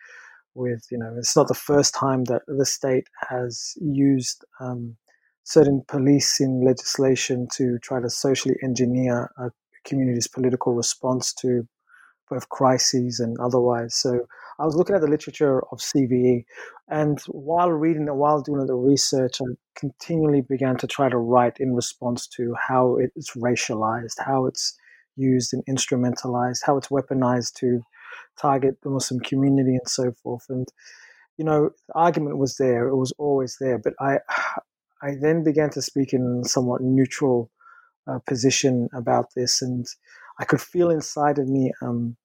With 0.55 0.87
you 0.91 0.99
know, 0.99 1.15
it's 1.17 1.37
not 1.37 1.49
the 1.49 1.55
first 1.55 1.95
time 1.95 2.25
that 2.25 2.43
the 2.49 2.67
state 2.67 3.07
has 3.29 3.75
used 3.81 4.45
um, 4.61 4.97
certain 5.45 5.83
policing 5.87 6.65
legislation 6.65 7.47
to 7.55 7.79
try 7.79 8.01
to 8.01 8.11
socially 8.11 8.57
engineer 8.63 9.31
a 9.39 9.51
community's 9.85 10.27
political 10.27 10.75
response 10.75 11.33
to 11.33 11.67
both 12.29 12.49
crises 12.51 13.21
and 13.21 13.39
otherwise. 13.41 13.95
So 13.95 14.27
I 14.59 14.67
was 14.67 14.75
looking 14.75 14.95
at 14.95 15.01
the 15.01 15.09
literature 15.09 15.61
of 15.73 15.79
CVE, 15.79 16.45
and 16.89 17.21
while 17.29 17.71
reading 17.71 18.09
it, 18.09 18.15
while 18.15 18.43
doing 18.43 18.67
the 18.67 18.75
research, 18.75 19.41
I 19.41 19.55
continually 19.77 20.43
began 20.43 20.77
to 20.79 20.87
try 20.87 21.09
to 21.09 21.17
write 21.17 21.59
in 21.59 21.75
response 21.75 22.27
to 22.37 22.55
how 22.61 22.99
it's 22.99 23.37
racialized, 23.37 24.19
how 24.19 24.47
it's 24.47 24.77
used 25.19 25.53
and 25.53 25.65
instrumentalized, 25.67 26.61
how 26.65 26.77
it's 26.77 26.89
weaponized 26.89 27.55
to 27.55 27.83
target 28.41 28.77
the 28.83 28.91
Muslim 28.91 29.21
community 29.21 29.75
and 29.75 29.89
so 29.89 30.13
forth. 30.13 30.47
And 30.49 30.69
you 31.37 31.45
know, 31.45 31.71
the 31.87 31.95
argument 31.95 32.39
was 32.39 32.57
there; 32.57 32.89
it 32.89 32.97
was 32.97 33.13
always 33.19 33.57
there. 33.61 33.79
But 33.79 33.95
I, 34.01 34.19
I 35.03 35.15
then 35.21 35.45
began 35.45 35.71
to 35.71 35.83
speak 35.83 36.13
in 36.13 36.43
somewhat 36.45 36.81
neutral 36.81 37.51
uh, 38.07 38.19
position 38.27 38.89
about 38.93 39.35
this, 39.37 39.63
and 39.63 39.87
I 40.39 40.45
could 40.45 40.61
feel 40.61 40.91
inside 40.91 41.39
of 41.39 41.49
me 41.49 41.73
um, 41.83 42.17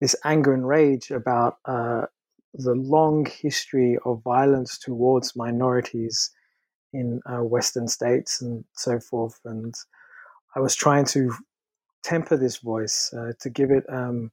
this 0.00 0.16
anger 0.24 0.54
and 0.54 0.66
rage 0.66 1.10
about 1.10 1.58
uh, 1.64 2.06
the 2.54 2.74
long 2.74 3.26
history 3.26 3.98
of 4.04 4.22
violence 4.22 4.78
towards 4.78 5.36
minorities 5.36 6.30
in 6.92 7.20
uh, 7.26 7.42
Western 7.42 7.86
states 7.86 8.40
and 8.42 8.64
so 8.74 8.98
forth. 8.98 9.38
And 9.44 9.74
I 10.56 10.60
was 10.60 10.74
trying 10.74 11.04
to 11.06 11.32
temper 12.02 12.36
this 12.36 12.58
voice 12.58 13.12
uh, 13.16 13.32
to 13.40 13.50
give 13.50 13.70
it 13.70 13.84
um, 13.88 14.30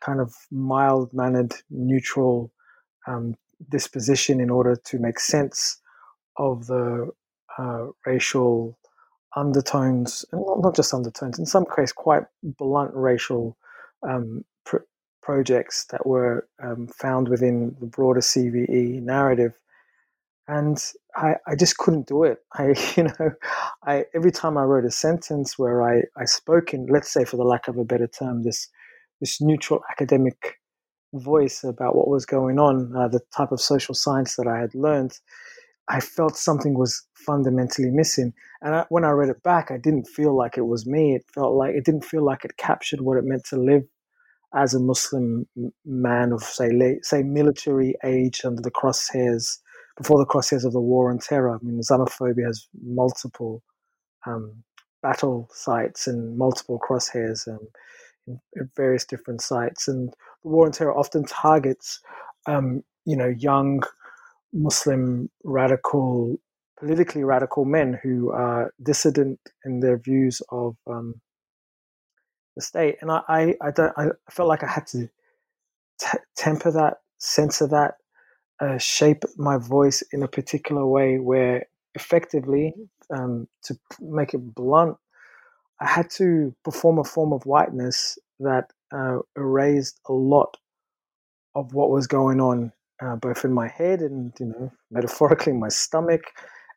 kind 0.00 0.20
of 0.20 0.34
mild 0.50 1.12
mannered, 1.12 1.54
neutral 1.70 2.52
um, 3.06 3.34
disposition 3.70 4.40
in 4.40 4.50
order 4.50 4.76
to 4.76 4.98
make 4.98 5.18
sense 5.18 5.80
of 6.36 6.66
the 6.66 7.10
uh, 7.58 7.86
racial 8.06 8.78
undertones, 9.36 10.24
not 10.32 10.74
just 10.74 10.94
undertones, 10.94 11.38
in 11.38 11.46
some 11.46 11.64
cases, 11.64 11.92
quite 11.92 12.24
blunt 12.42 12.90
racial 12.94 13.56
um, 14.08 14.44
pr- 14.64 14.86
projects 15.22 15.86
that 15.90 16.06
were 16.06 16.46
um, 16.62 16.86
found 16.88 17.28
within 17.28 17.76
the 17.80 17.86
broader 17.86 18.20
CVE 18.20 19.02
narrative. 19.02 19.58
And 20.48 20.82
I, 21.14 21.34
I 21.46 21.54
just 21.54 21.76
couldn't 21.76 22.08
do 22.08 22.24
it. 22.24 22.38
I, 22.54 22.74
you 22.96 23.04
know, 23.04 23.30
I 23.84 24.06
every 24.14 24.32
time 24.32 24.56
I 24.58 24.62
wrote 24.62 24.84
a 24.84 24.90
sentence 24.90 25.58
where 25.58 25.82
I, 25.82 26.02
I 26.16 26.24
spoke 26.24 26.74
in, 26.74 26.86
let's 26.86 27.12
say, 27.12 27.24
for 27.24 27.36
the 27.36 27.44
lack 27.44 27.68
of 27.68 27.76
a 27.76 27.84
better 27.84 28.08
term, 28.08 28.42
this 28.42 28.68
this 29.20 29.40
neutral 29.40 29.80
academic 29.90 30.58
voice 31.14 31.64
about 31.64 31.96
what 31.96 32.08
was 32.08 32.26
going 32.26 32.58
on, 32.58 32.94
uh, 32.96 33.08
the 33.08 33.20
type 33.36 33.52
of 33.52 33.60
social 33.60 33.94
science 33.94 34.36
that 34.36 34.46
I 34.46 34.58
had 34.58 34.74
learned, 34.74 35.18
I 35.88 36.00
felt 36.00 36.36
something 36.36 36.78
was 36.78 37.02
fundamentally 37.14 37.90
missing. 37.90 38.32
And 38.62 38.74
I, 38.74 38.84
when 38.90 39.04
I 39.04 39.10
read 39.10 39.30
it 39.30 39.42
back, 39.42 39.70
I 39.70 39.78
didn't 39.78 40.06
feel 40.06 40.36
like 40.36 40.58
it 40.58 40.66
was 40.66 40.86
me. 40.86 41.14
It 41.14 41.24
felt 41.32 41.54
like 41.54 41.74
it 41.74 41.84
didn't 41.84 42.04
feel 42.04 42.24
like 42.24 42.44
it 42.44 42.56
captured 42.58 43.00
what 43.00 43.16
it 43.18 43.24
meant 43.24 43.44
to 43.46 43.56
live 43.56 43.84
as 44.54 44.74
a 44.74 44.80
Muslim 44.80 45.46
man 45.84 46.32
of 46.32 46.42
say 46.42 46.98
say 47.02 47.22
military 47.22 47.94
age 48.04 48.42
under 48.44 48.62
the 48.62 48.70
crosshairs 48.70 49.58
before 49.98 50.18
the 50.18 50.26
crosshairs 50.26 50.64
of 50.64 50.72
the 50.72 50.80
war 50.80 51.10
on 51.10 51.18
terror. 51.18 51.54
I 51.54 51.58
mean, 51.62 51.80
Islamophobia 51.80 52.46
has 52.46 52.66
multiple 52.82 53.62
um, 54.26 54.62
battle 55.02 55.48
sites 55.52 56.06
and 56.06 56.38
multiple 56.38 56.80
crosshairs 56.88 57.46
um, 57.48 57.68
in, 58.26 58.40
various 58.76 59.04
different 59.04 59.42
sites, 59.42 59.88
and 59.88 60.10
the 60.42 60.48
war 60.48 60.66
on 60.66 60.72
terror 60.72 60.96
often 60.96 61.24
targets 61.24 62.00
um, 62.46 62.82
you 63.04 63.16
know 63.16 63.28
young 63.28 63.82
Muslim 64.52 65.28
radical, 65.44 66.40
politically 66.78 67.24
radical 67.24 67.64
men 67.64 67.98
who 68.02 68.30
are 68.30 68.72
dissident 68.82 69.38
in 69.64 69.80
their 69.80 69.98
views 69.98 70.40
of 70.50 70.76
um, 70.86 71.20
the 72.56 72.62
state. 72.62 72.96
And 73.00 73.10
I, 73.10 73.22
I, 73.28 73.54
I, 73.60 73.70
don't, 73.70 73.92
I 73.96 74.08
felt 74.30 74.48
like 74.48 74.62
I 74.62 74.68
had 74.68 74.86
to 74.88 75.08
t- 76.00 76.18
temper 76.36 76.70
that, 76.72 76.98
censor 77.18 77.66
that, 77.68 77.94
uh, 78.60 78.78
shape 78.78 79.24
my 79.36 79.58
voice 79.58 80.02
in 80.12 80.22
a 80.22 80.28
particular 80.28 80.86
way 80.86 81.18
where 81.18 81.66
effectively, 81.94 82.74
um, 83.14 83.48
to 83.64 83.76
make 84.00 84.34
it 84.34 84.54
blunt, 84.54 84.96
I 85.80 85.86
had 85.86 86.10
to 86.12 86.54
perform 86.64 86.98
a 86.98 87.04
form 87.04 87.32
of 87.32 87.44
whiteness 87.44 88.18
that 88.40 88.70
uh, 88.92 89.18
erased 89.36 90.00
a 90.08 90.12
lot 90.12 90.56
of 91.56 91.74
what 91.74 91.90
was 91.90 92.06
going 92.08 92.40
on 92.40 92.72
uh, 93.02 93.16
both 93.16 93.44
in 93.44 93.52
my 93.52 93.68
head 93.68 94.00
and 94.00 94.32
you 94.40 94.46
know 94.46 94.72
metaphorically 94.90 95.52
in 95.52 95.60
my 95.60 95.68
stomach 95.70 96.22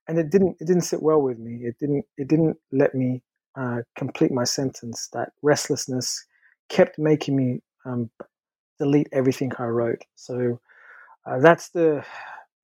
and 0.09 0.19
it 0.19 0.31
didn't 0.31 0.57
it 0.61 0.67
didn't 0.67 0.83
sit 0.83 1.03
well 1.03 1.21
with 1.21 1.39
me. 1.39 1.61
It 1.65 1.77
didn't 1.79 2.05
it 2.17 2.29
didn't 2.29 2.57
let 2.73 2.95
me 2.95 3.23
uh, 3.57 3.79
complete 3.97 4.31
my 4.33 4.45
sentence. 4.45 5.09
That 5.13 5.31
restlessness 5.43 6.25
kept 6.69 6.99
making 6.99 7.37
me 7.37 7.61
um, 7.85 8.11
delete 8.79 9.09
everything 9.13 9.51
i 9.59 9.65
wrote. 9.65 10.03
So 10.15 10.59
uh, 11.25 11.39
that's 11.39 11.69
the 11.69 12.03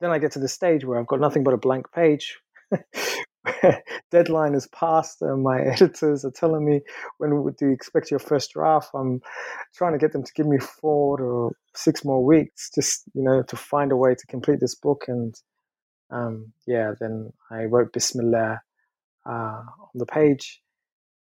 then 0.02 0.12
i 0.12 0.20
get 0.20 0.32
to 0.34 0.40
the 0.40 0.48
stage 0.48 0.86
where 0.86 1.00
i've 1.00 1.08
got 1.08 1.20
nothing 1.22 1.44
but 1.44 1.54
a 1.54 1.58
blank 1.58 1.88
page. 1.94 2.38
Deadline 4.12 4.56
is 4.56 4.68
passed 4.68 5.22
and 5.22 5.44
my 5.44 5.62
editors 5.74 6.26
are 6.26 6.32
telling 6.32 6.66
me 6.66 6.82
when 7.18 7.32
do 7.58 7.68
you 7.68 7.72
expect 7.74 8.12
your 8.12 8.20
first 8.20 8.52
draft? 8.54 8.90
I'm 8.96 9.22
trying 9.76 9.94
to 9.94 10.00
get 10.00 10.12
them 10.14 10.24
to 10.24 10.34
give 10.36 10.48
me 10.48 10.60
four 10.60 11.22
or 11.22 11.52
six 11.76 12.04
more 12.06 12.24
weeks 12.26 12.70
just 12.74 13.04
you 13.14 13.24
know 13.24 13.44
to 13.44 13.56
find 13.56 13.92
a 13.92 13.98
way 13.98 14.16
to 14.16 14.28
complete 14.28 14.60
this 14.60 14.76
book 14.76 15.06
and 15.08 15.36
um, 16.12 16.54
yeah 16.68 16.94
then 17.00 17.32
i 17.52 17.66
wrote 17.66 17.94
bismillah 17.94 18.62
uh, 19.28 19.32
on 19.32 19.90
the 19.96 20.06
page 20.08 20.62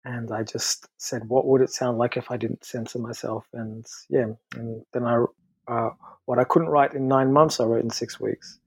and 0.05 0.31
i 0.31 0.43
just 0.43 0.87
said 0.97 1.23
what 1.27 1.47
would 1.47 1.61
it 1.61 1.71
sound 1.71 1.97
like 1.97 2.17
if 2.17 2.31
i 2.31 2.37
didn't 2.37 2.65
censor 2.65 2.99
myself? 2.99 3.45
And 3.53 3.85
yeah 4.09 4.27
and 4.55 4.83
then 4.93 5.05
i 5.05 5.23
uh, 5.67 5.89
what 6.25 6.39
i 6.39 6.43
couldn't 6.43 6.69
write 6.69 6.93
in 6.93 7.07
nine 7.07 7.31
months 7.31 7.59
i 7.59 7.63
wrote 7.63 7.83
in 7.83 7.89
six 7.89 8.19
weeks 8.19 8.59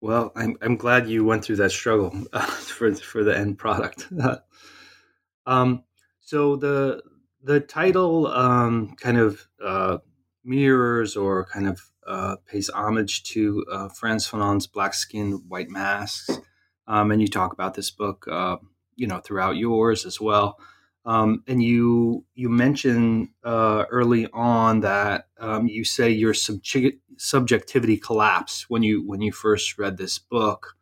well, 0.00 0.30
I'm 0.36 0.56
I'm 0.62 0.76
glad 0.76 1.08
you 1.08 1.24
went 1.24 1.44
through 1.44 1.56
that 1.56 1.72
struggle 1.72 2.12
uh, 2.32 2.40
for 2.40 2.94
for 2.94 3.24
the 3.24 3.36
end 3.36 3.58
product. 3.58 4.08
um, 5.46 5.84
so 6.20 6.56
the 6.56 7.02
the 7.42 7.60
title 7.60 8.26
um, 8.28 8.94
kind 9.00 9.18
of 9.18 9.46
uh, 9.64 9.98
mirrors 10.44 11.16
or 11.16 11.46
kind 11.46 11.66
of 11.68 11.80
uh, 12.06 12.36
pays 12.46 12.68
homage 12.70 13.24
to 13.24 13.64
uh, 13.70 13.88
Frantz 13.88 14.28
Fanon's 14.28 14.66
Black 14.66 14.94
Skin, 14.94 15.42
White 15.48 15.68
Masks, 15.68 16.30
um, 16.86 17.10
and 17.10 17.20
you 17.20 17.28
talk 17.28 17.52
about 17.52 17.74
this 17.74 17.90
book, 17.90 18.26
uh, 18.30 18.56
you 18.96 19.06
know, 19.06 19.18
throughout 19.18 19.56
yours 19.56 20.06
as 20.06 20.20
well. 20.20 20.58
Um, 21.08 21.42
and 21.48 21.62
you 21.62 22.26
you 22.34 22.50
mentioned 22.50 23.30
uh, 23.42 23.86
early 23.90 24.28
on 24.30 24.80
that 24.80 25.28
um, 25.40 25.66
you 25.66 25.82
say 25.82 26.10
your 26.10 26.34
subject, 26.34 27.00
subjectivity 27.16 27.96
collapsed 27.96 28.66
when 28.68 28.82
you 28.82 29.02
when 29.06 29.22
you 29.22 29.32
first 29.32 29.78
read 29.78 29.96
this 29.96 30.18
book. 30.18 30.74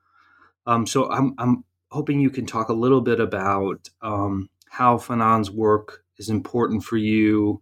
Um, 0.66 0.84
so 0.84 1.08
I'm 1.12 1.36
I'm 1.38 1.62
hoping 1.92 2.18
you 2.18 2.30
can 2.30 2.44
talk 2.44 2.70
a 2.70 2.74
little 2.74 3.00
bit 3.00 3.20
about 3.20 3.88
um, 4.02 4.50
how 4.68 4.98
Fanon's 4.98 5.52
work 5.52 6.02
is 6.18 6.28
important 6.28 6.82
for 6.82 6.96
you, 6.96 7.60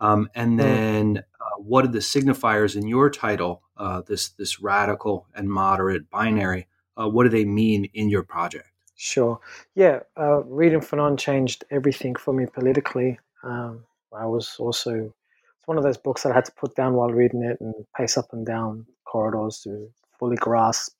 um, 0.00 0.30
and 0.34 0.58
then 0.58 1.18
uh, 1.18 1.58
what 1.58 1.84
are 1.84 1.92
the 1.92 1.98
signifiers 1.98 2.76
in 2.76 2.88
your 2.88 3.10
title, 3.10 3.60
uh, 3.76 4.00
this 4.08 4.30
this 4.30 4.58
radical 4.58 5.26
and 5.34 5.50
moderate 5.50 6.08
binary? 6.08 6.66
Uh, 6.98 7.10
what 7.10 7.24
do 7.24 7.28
they 7.28 7.44
mean 7.44 7.90
in 7.92 8.08
your 8.08 8.22
project? 8.22 8.70
Sure. 8.96 9.38
Yeah, 9.74 10.00
uh, 10.18 10.42
reading 10.44 10.80
Fanon 10.80 11.18
changed 11.18 11.64
everything 11.70 12.14
for 12.16 12.32
me 12.34 12.46
politically. 12.46 13.18
Um, 13.42 13.84
I 14.12 14.24
was 14.26 14.56
also, 14.58 14.94
it's 14.94 15.66
one 15.66 15.76
of 15.76 15.84
those 15.84 15.98
books 15.98 16.22
that 16.22 16.32
I 16.32 16.34
had 16.34 16.46
to 16.46 16.52
put 16.52 16.74
down 16.74 16.94
while 16.94 17.10
reading 17.10 17.42
it 17.42 17.58
and 17.60 17.74
pace 17.96 18.16
up 18.16 18.32
and 18.32 18.44
down 18.46 18.86
corridors 19.04 19.60
to 19.64 19.90
fully 20.18 20.36
grasp 20.36 20.92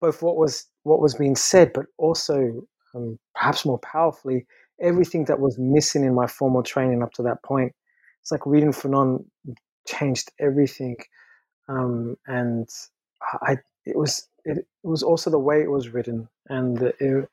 both 0.00 0.22
what 0.22 0.36
was 0.36 0.66
what 0.82 1.00
was 1.00 1.14
being 1.14 1.36
said, 1.36 1.72
but 1.72 1.86
also 1.98 2.66
um, 2.94 3.18
perhaps 3.34 3.64
more 3.64 3.78
powerfully, 3.78 4.46
everything 4.80 5.24
that 5.26 5.40
was 5.40 5.58
missing 5.58 6.04
in 6.04 6.14
my 6.14 6.26
formal 6.26 6.62
training 6.62 7.02
up 7.02 7.12
to 7.12 7.22
that 7.22 7.42
point. 7.42 7.72
It's 8.20 8.32
like 8.32 8.46
reading 8.46 8.72
Fanon 8.72 9.24
changed 9.88 10.30
everything, 10.40 10.96
um, 11.68 12.16
and 12.26 12.68
I 13.42 13.58
it 13.84 13.96
was 13.96 14.28
it, 14.44 14.58
it, 14.58 14.66
was 14.82 15.02
also 15.02 15.30
the 15.30 15.38
way 15.38 15.62
it 15.62 15.70
was 15.70 15.88
written 15.88 16.28
and 16.48 16.76
the, 16.76 17.28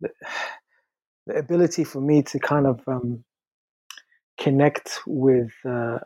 the, 0.00 0.10
the, 1.26 1.34
ability 1.34 1.84
for 1.84 2.00
me 2.00 2.22
to 2.22 2.38
kind 2.38 2.66
of 2.66 2.80
um, 2.86 3.24
connect 4.38 5.00
with, 5.06 5.52
uh, 5.68 5.98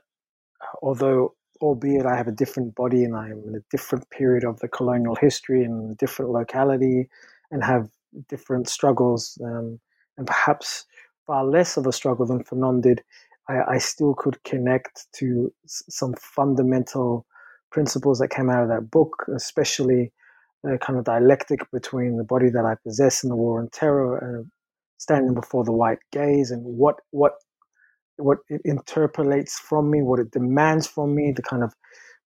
although 0.83 1.35
albeit 1.61 2.07
I 2.07 2.17
have 2.17 2.29
a 2.29 2.33
different 2.33 2.75
body 2.75 3.05
and 3.05 3.15
I'm 3.15 3.43
in 3.47 3.55
a 3.55 3.65
different 3.71 4.09
period 4.11 4.45
of 4.45 4.59
the 4.61 4.69
colonial 4.69 5.15
history 5.15 5.63
and 5.63 5.93
a 5.93 5.95
different 5.95 6.31
locality 6.33 7.09
and 7.51 7.63
have 7.63 7.91
different 8.29 8.69
struggles 8.69 9.39
um, 9.45 9.79
and 10.17 10.27
perhaps 10.27 10.87
far 11.27 11.45
less 11.45 11.77
of 11.77 11.87
a 11.87 11.93
struggle 11.93 12.27
than 12.27 12.43
Fanon 12.43 12.83
did, 12.83 13.03
I, 13.49 13.75
I 13.75 13.79
still 13.79 14.15
could 14.15 14.43
connect 14.45 15.07
to 15.15 15.53
some 15.67 16.15
fundamental 16.15 17.27
principles 17.71 18.19
that 18.19 18.29
came 18.29 18.51
out 18.51 18.63
of 18.63 18.69
that 18.69 18.91
book, 18.91 19.27
especially 19.35 20.13
the 20.63 20.79
kind 20.79 20.99
of 20.99 21.05
dialectic 21.05 21.61
between 21.73 22.17
the 22.17 22.25
body 22.25 22.51
that 22.51 22.65
I 22.65 22.75
possess 22.85 23.23
in 23.23 23.31
the 23.31 23.37
war 23.37 23.61
on 23.61 23.69
terror 23.71 24.19
and 24.19 24.47
standing 24.99 25.35
before 25.35 25.65
the 25.65 25.73
white 25.73 26.01
gaze 26.13 26.51
and 26.51 26.63
what 26.65 26.97
what 27.11 27.33
what 28.17 28.39
it 28.51 28.61
interpolates 28.65 29.59
from 29.59 29.91
me, 29.91 30.03
what 30.03 30.21
it 30.21 30.31
demands 30.31 30.87
from 30.87 31.15
me, 31.15 31.33
the 31.33 31.43
kind 31.43 31.63
of 31.63 31.73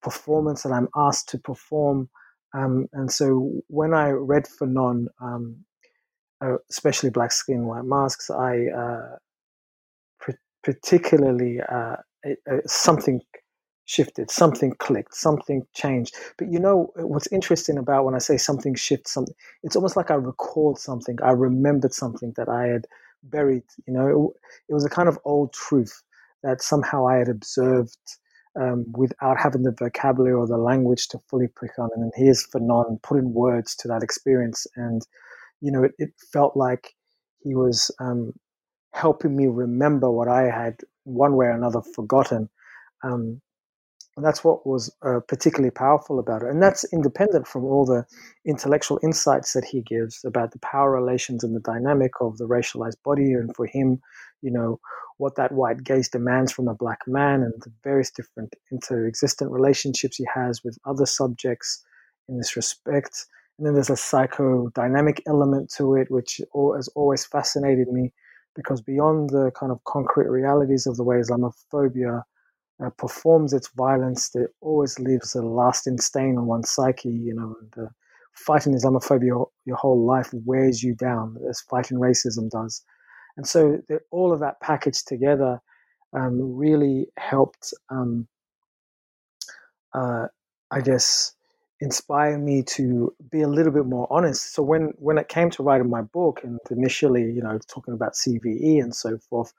performance 0.03 0.65
that 0.65 0.73
I'm 0.73 0.89
asked 0.97 1.29
to 1.31 1.39
perform. 1.39 2.09
Um, 2.53 2.89
and 2.93 3.11
so 3.11 3.63
when 3.69 3.95
I 3.95 4.11
read 4.11 4.47
Fanon, 4.47 5.07
um, 5.21 5.65
uh, 6.45 6.57
especially 6.71 7.11
Black 7.11 7.31
Skin, 7.31 7.67
White 7.67 7.85
Masks, 7.85 8.29
I 8.31 8.67
uh, 8.77 9.17
particularly 10.65 11.61
uh, 11.61 11.97
something 12.67 13.21
shifted, 13.87 14.31
something 14.31 14.75
clicked, 14.79 15.14
something 15.14 15.67
changed. 15.75 16.14
But 16.38 16.50
you 16.50 16.59
know 16.59 16.91
what's 16.97 17.31
interesting 17.33 17.79
about 17.79 18.05
when 18.05 18.14
I 18.14 18.19
say 18.19 18.37
something 18.37 18.75
shifted, 18.75 19.09
something 19.09 19.35
it's 19.62 19.76
almost 19.76 19.97
like 19.97 20.11
I 20.11 20.14
recalled 20.14 20.79
something, 20.79 21.19
I 21.23 21.31
remembered 21.31 21.95
something 21.95 22.33
that 22.37 22.49
I 22.49 22.67
had 22.67 22.87
buried. 23.23 23.64
You 23.87 23.95
know, 23.95 24.07
it, 24.07 24.71
it 24.71 24.75
was 24.75 24.85
a 24.85 24.91
kind 24.91 25.09
of 25.09 25.19
old 25.25 25.53
truth 25.53 26.03
that 26.43 26.62
somehow 26.62 27.07
I 27.07 27.17
had 27.17 27.29
observed 27.29 27.97
um, 28.61 28.87
without 28.97 29.38
having 29.38 29.62
the 29.62 29.75
vocabulary 29.76 30.35
or 30.35 30.47
the 30.47 30.59
language 30.59 31.09
to 31.09 31.19
fully 31.29 31.49
pick 31.61 31.79
on. 31.79 31.91
And 31.95 32.12
here's 32.14 32.47
Fanon 32.47 33.03
putting 33.03 33.33
words 33.35 33.75
to 33.76 33.88
that 33.88 34.03
experience, 34.03 34.67
and 34.76 35.03
you 35.61 35.73
know, 35.73 35.85
it, 35.85 35.93
it 35.99 36.11
felt 36.33 36.57
like 36.57 36.95
he 37.43 37.55
was 37.55 37.91
um, 38.00 38.33
helping 38.93 39.37
me 39.37 39.47
remember 39.47 40.11
what 40.11 40.29
I 40.29 40.43
had 40.45 40.76
one 41.05 41.37
way 41.37 41.47
or 41.47 41.50
another 41.50 41.83
forgotten. 41.95 42.49
Um, 43.03 43.41
and 44.16 44.25
that's 44.25 44.44
what 44.44 44.64
was 44.64 44.94
uh, 45.02 45.18
particularly 45.26 45.73
powerful 45.73 46.21
about 46.21 46.42
it. 46.42 46.49
And 46.49 46.62
that's 46.62 46.85
independent 46.92 47.49
from 47.49 47.64
all 47.64 47.85
the 47.85 48.04
intellectual 48.47 49.00
insights 49.02 49.54
that 49.54 49.64
he 49.64 49.83
gives 49.83 50.25
about 50.25 50.52
the 50.52 50.61
power 50.61 50.92
relations 50.92 51.42
and 51.42 51.54
the 51.54 51.61
dynamic 51.61 52.12
of 52.21 52.38
the 52.38 52.47
racialized 52.47 53.02
body. 53.04 53.33
And 53.33 53.54
for 53.56 53.66
him, 53.66 54.00
you 54.40 54.52
know, 54.52 54.78
what 55.18 55.35
that 55.35 55.50
white 55.50 55.83
gaze 55.83 56.09
demands 56.09 56.52
from 56.52 56.68
a 56.68 56.75
black 56.75 57.00
man 57.09 57.42
and 57.42 57.54
the 57.62 57.73
various 57.83 58.11
different 58.11 58.54
inter-existent 58.71 59.50
relationships 59.50 60.16
he 60.16 60.26
has 60.33 60.62
with 60.62 60.78
other 60.85 61.06
subjects 61.06 61.85
in 62.28 62.38
this 62.38 62.54
respect. 62.54 63.26
And 63.59 63.66
then 63.66 63.75
there's 63.75 63.90
a 63.90 63.94
psychodynamic 63.94 65.23
element 65.26 65.73
to 65.76 65.97
it, 65.97 66.09
which 66.09 66.40
has 66.54 66.88
always 66.94 67.25
fascinated 67.25 67.88
me 67.88 68.12
because 68.54 68.80
beyond 68.80 69.30
the 69.30 69.50
kind 69.59 69.73
of 69.73 69.83
concrete 69.85 70.28
realities 70.28 70.87
of 70.87 70.97
the 70.97 71.02
way 71.02 71.16
Islamophobia 71.16 72.23
uh, 72.83 72.90
performs 72.90 73.52
its 73.52 73.69
violence, 73.76 74.31
it 74.35 74.50
always 74.61 74.99
leaves 74.99 75.35
a 75.35 75.43
lasting 75.43 75.99
stain 75.99 76.37
on 76.38 76.47
one's 76.47 76.71
psyche. 76.71 77.11
You 77.11 77.35
know, 77.35 77.57
and, 77.61 77.87
uh, 77.87 77.90
fighting 78.33 78.75
Islamophobia 78.75 79.26
your, 79.26 79.49
your, 79.64 79.76
whole 79.76 80.04
life 80.04 80.31
wears 80.33 80.83
you 80.83 80.95
down, 80.95 81.37
as 81.49 81.61
fighting 81.61 81.99
racism 81.99 82.50
does. 82.50 82.83
And 83.37 83.47
so 83.47 83.78
the, 83.88 84.00
all 84.11 84.33
of 84.33 84.40
that 84.40 84.61
packaged 84.61 85.07
together 85.07 85.61
um, 86.12 86.57
really 86.57 87.07
helped, 87.16 87.73
um, 87.90 88.28
uh, 89.93 90.26
I 90.71 90.81
guess, 90.81 91.35
inspire 91.81 92.38
me 92.38 92.62
to 92.62 93.14
be 93.31 93.43
a 93.43 93.49
little 93.49 93.73
bit 93.73 93.87
more 93.87 94.07
honest. 94.11 94.54
So 94.54 94.62
when 94.62 94.93
when 94.97 95.19
it 95.19 95.28
came 95.28 95.50
to 95.50 95.62
writing 95.62 95.90
my 95.90 96.02
book, 96.02 96.40
and 96.43 96.59
initially, 96.71 97.23
you 97.23 97.43
know, 97.43 97.59
talking 97.69 97.95
about 97.95 98.14
CVE 98.14 98.83
and 98.83 98.95
so 98.95 99.19
forth, 99.19 99.52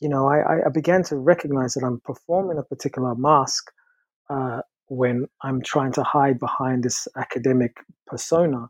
you 0.00 0.08
know, 0.08 0.28
I, 0.28 0.66
I 0.66 0.68
began 0.70 1.02
to 1.04 1.16
recognize 1.16 1.74
that 1.74 1.84
I'm 1.84 2.00
performing 2.00 2.58
a 2.58 2.62
particular 2.62 3.14
mask 3.14 3.70
uh, 4.28 4.60
when 4.88 5.26
I'm 5.42 5.62
trying 5.62 5.92
to 5.92 6.02
hide 6.02 6.38
behind 6.38 6.82
this 6.82 7.08
academic 7.16 7.76
persona. 8.06 8.68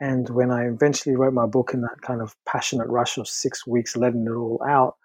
And 0.00 0.28
when 0.30 0.50
I 0.50 0.66
eventually 0.66 1.16
wrote 1.16 1.34
my 1.34 1.46
book 1.46 1.72
in 1.74 1.82
that 1.82 2.00
kind 2.02 2.22
of 2.22 2.34
passionate 2.46 2.88
rush 2.88 3.18
of 3.18 3.28
six 3.28 3.66
weeks, 3.66 3.96
letting 3.96 4.26
it 4.26 4.30
all 4.30 4.62
out, 4.66 4.96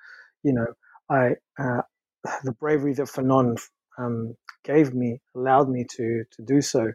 you 0.44 0.54
know, 0.54 0.68
I 1.10 1.36
uh, 1.60 1.82
the 2.44 2.54
bravery 2.54 2.94
that 2.94 3.08
Fanon 3.08 3.60
um, 3.98 4.36
gave 4.64 4.94
me 4.94 5.22
allowed 5.36 5.70
me 5.70 5.86
to 5.96 6.24
to 6.32 6.42
do 6.44 6.62
so. 6.62 6.92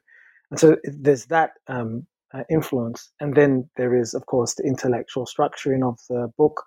And 0.50 0.58
so 0.58 0.76
there's 0.84 1.26
that 1.26 1.52
um, 1.68 2.06
uh, 2.34 2.42
influence, 2.50 3.12
and 3.20 3.34
then 3.34 3.68
there 3.76 3.94
is, 3.94 4.14
of 4.14 4.26
course, 4.26 4.54
the 4.54 4.64
intellectual 4.64 5.26
structuring 5.26 5.86
of 5.88 5.98
the 6.08 6.32
book, 6.36 6.62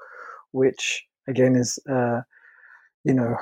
which 0.52 1.06
again 1.28 1.56
is 1.56 1.80
uh, 1.90 2.22
you 3.04 3.14
know 3.14 3.36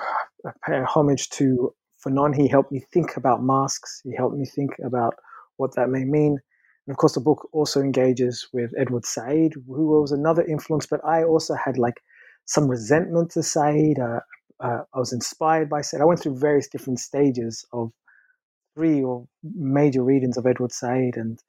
a 0.46 0.54
pay 0.66 0.82
homage 0.82 1.30
to 1.30 1.74
Fanon. 2.04 2.36
He 2.36 2.48
helped 2.48 2.72
me 2.72 2.84
think 2.94 3.18
about 3.18 3.44
masks. 3.44 4.02
He 4.04 4.16
helped 4.16 4.36
me 4.36 4.46
think 4.46 4.72
about 4.84 5.16
what 5.58 5.76
that 5.76 5.90
may 5.90 6.04
mean. 6.04 6.40
And 6.88 6.94
of 6.94 6.98
course, 6.98 7.14
the 7.14 7.22
book 7.22 7.48
also 7.54 7.80
engages 7.80 8.48
with 8.54 8.74
Edward 8.78 9.06
Said, 9.06 9.54
who 9.68 10.02
was 10.02 10.12
another 10.12 10.44
influence. 10.44 10.88
But 10.88 11.06
I 11.06 11.24
also 11.24 11.54
had 11.54 11.78
like 11.78 12.02
some 12.46 12.68
resentment 12.68 13.32
to 13.32 13.44
Said. 13.44 14.00
Uh, 14.00 14.20
uh, 14.60 14.84
I 14.94 15.00
was 15.00 15.14
inspired 15.14 15.70
by 15.70 15.82
Said. 15.82 16.02
I 16.02 16.06
went 16.06 16.20
through 16.22 16.40
various 16.40 16.68
different 16.68 17.00
stages 17.00 17.66
of 17.72 17.92
three 18.76 19.04
or 19.04 19.28
major 19.44 20.04
readings 20.04 20.38
of 20.38 20.46
Edward 20.46 20.72
Said, 20.72 21.16
and 21.16 21.40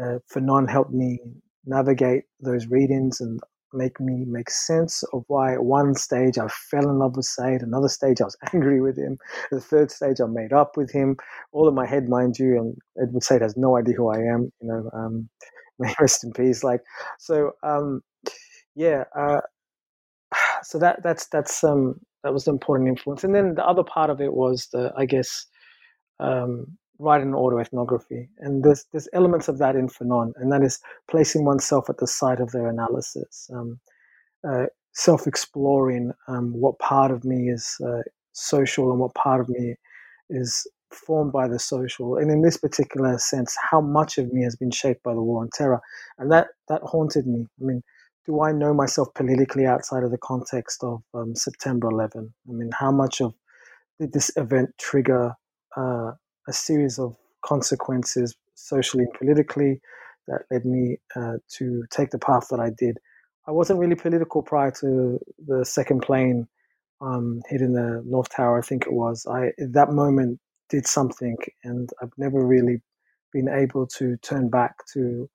uh, 0.00 0.18
Fanon 0.32 0.68
helped 0.68 0.92
me 0.92 1.20
navigate 1.64 2.24
those 2.40 2.66
readings 2.66 3.20
and 3.20 3.40
make 3.72 4.00
me 4.00 4.24
make 4.26 4.50
sense 4.50 5.02
of 5.12 5.24
why 5.28 5.54
at 5.54 5.64
one 5.64 5.94
stage 5.94 6.38
I 6.38 6.48
fell 6.70 6.88
in 6.88 6.98
love 6.98 7.16
with 7.16 7.26
Said, 7.26 7.62
another 7.62 7.88
stage 7.88 8.20
I 8.20 8.24
was 8.24 8.36
angry 8.54 8.80
with 8.80 8.96
him, 8.98 9.18
the 9.50 9.60
third 9.60 9.90
stage 9.90 10.20
I 10.20 10.26
made 10.26 10.52
up 10.52 10.76
with 10.76 10.90
him, 10.90 11.16
all 11.52 11.68
in 11.68 11.74
my 11.74 11.86
head, 11.86 12.08
mind 12.08 12.38
you, 12.38 12.56
and 12.58 12.76
Edward 13.02 13.22
Said 13.22 13.42
has 13.42 13.56
no 13.56 13.76
idea 13.76 13.94
who 13.94 14.08
I 14.08 14.18
am, 14.18 14.52
you 14.60 14.68
know, 14.68 14.90
um, 14.92 15.28
may 15.78 15.94
rest 16.00 16.24
in 16.24 16.32
peace. 16.32 16.64
Like, 16.64 16.80
so, 17.18 17.52
um, 17.62 18.00
yeah, 18.74 19.04
uh, 19.18 19.40
so 20.62 20.78
that, 20.78 21.02
that's, 21.02 21.26
that's, 21.28 21.62
um, 21.64 22.00
that 22.22 22.32
was 22.32 22.44
the 22.44 22.50
important 22.50 22.88
influence. 22.88 23.24
And 23.24 23.34
then 23.34 23.54
the 23.54 23.66
other 23.66 23.84
part 23.84 24.10
of 24.10 24.20
it 24.20 24.32
was 24.32 24.68
the, 24.72 24.92
I 24.96 25.06
guess, 25.06 25.46
um, 26.20 26.76
writing 26.98 27.32
autoethnography. 27.32 28.28
And 28.38 28.64
there's, 28.64 28.86
there's 28.92 29.08
elements 29.12 29.48
of 29.48 29.58
that 29.58 29.76
in 29.76 29.88
Fanon, 29.88 30.32
and 30.36 30.52
that 30.52 30.62
is 30.62 30.80
placing 31.10 31.44
oneself 31.44 31.88
at 31.90 31.98
the 31.98 32.06
site 32.06 32.40
of 32.40 32.52
their 32.52 32.68
analysis, 32.68 33.50
um, 33.52 33.78
uh, 34.48 34.66
self 34.92 35.26
exploring 35.26 36.12
um, 36.28 36.52
what 36.52 36.78
part 36.78 37.10
of 37.10 37.24
me 37.24 37.48
is 37.48 37.76
uh, 37.86 38.02
social 38.32 38.90
and 38.90 39.00
what 39.00 39.14
part 39.14 39.40
of 39.40 39.48
me 39.48 39.74
is 40.30 40.66
formed 40.92 41.32
by 41.32 41.48
the 41.48 41.58
social. 41.58 42.16
And 42.16 42.30
in 42.30 42.42
this 42.42 42.56
particular 42.56 43.18
sense, 43.18 43.56
how 43.70 43.80
much 43.80 44.18
of 44.18 44.32
me 44.32 44.42
has 44.44 44.56
been 44.56 44.70
shaped 44.70 45.02
by 45.02 45.12
the 45.12 45.22
war 45.22 45.42
on 45.42 45.50
terror. 45.52 45.80
And 46.18 46.30
that, 46.32 46.48
that 46.68 46.82
haunted 46.82 47.26
me. 47.26 47.46
I 47.60 47.64
mean, 47.64 47.82
do 48.24 48.42
I 48.42 48.52
know 48.52 48.74
myself 48.74 49.08
politically 49.14 49.66
outside 49.66 50.02
of 50.02 50.10
the 50.10 50.18
context 50.18 50.82
of 50.82 51.02
um, 51.14 51.34
September 51.34 51.88
11? 51.90 52.32
I 52.48 52.52
mean, 52.52 52.70
how 52.72 52.90
much 52.90 53.20
of 53.20 53.34
did 54.00 54.12
this 54.12 54.30
event 54.36 54.70
trigger 54.78 55.34
uh, 55.76 56.12
a 56.48 56.52
series 56.52 56.98
of 56.98 57.16
consequences 57.44 58.34
socially 58.54 59.04
and 59.04 59.12
politically 59.14 59.80
that 60.28 60.42
led 60.50 60.64
me 60.64 60.98
uh, 61.14 61.34
to 61.48 61.84
take 61.90 62.10
the 62.10 62.18
path 62.18 62.48
that 62.50 62.60
I 62.60 62.70
did. 62.70 62.98
I 63.46 63.52
wasn't 63.52 63.78
really 63.78 63.94
political 63.94 64.42
prior 64.42 64.72
to 64.80 65.18
the 65.46 65.64
second 65.64 66.00
plane 66.02 66.48
um, 67.00 67.42
hitting 67.48 67.72
the 67.72 68.02
North 68.04 68.28
Tower, 68.30 68.58
I 68.58 68.62
think 68.62 68.86
it 68.86 68.92
was. 68.92 69.26
I 69.30 69.52
that 69.58 69.92
moment 69.92 70.40
did 70.68 70.86
something, 70.86 71.36
and 71.62 71.90
I've 72.02 72.12
never 72.16 72.44
really 72.44 72.82
been 73.32 73.48
able 73.48 73.86
to 73.98 74.16
turn 74.18 74.48
back 74.48 74.74
to 74.94 75.28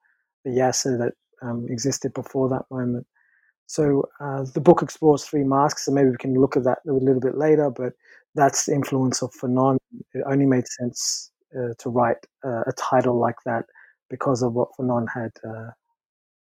the 0.43 0.51
Yassir 0.51 0.97
that 0.97 1.13
um, 1.41 1.67
existed 1.69 2.13
before 2.13 2.49
that 2.49 2.65
moment. 2.71 3.05
So 3.67 4.09
uh, 4.19 4.43
the 4.53 4.59
book 4.59 4.81
explores 4.81 5.23
three 5.23 5.43
masks, 5.43 5.87
and 5.87 5.95
maybe 5.95 6.09
we 6.09 6.17
can 6.17 6.33
look 6.33 6.57
at 6.57 6.63
that 6.63 6.79
a 6.87 6.91
little 6.91 7.21
bit 7.21 7.37
later. 7.37 7.69
But 7.69 7.93
that's 8.35 8.65
the 8.65 8.73
influence 8.73 9.21
of 9.21 9.31
Fanon. 9.33 9.77
It 10.13 10.23
only 10.25 10.45
made 10.45 10.67
sense 10.67 11.31
uh, 11.55 11.73
to 11.79 11.89
write 11.89 12.17
uh, 12.45 12.61
a 12.67 12.73
title 12.77 13.19
like 13.19 13.35
that 13.45 13.65
because 14.09 14.41
of 14.41 14.53
what 14.53 14.69
Fanon 14.77 15.05
had 15.13 15.31
uh, 15.47 15.71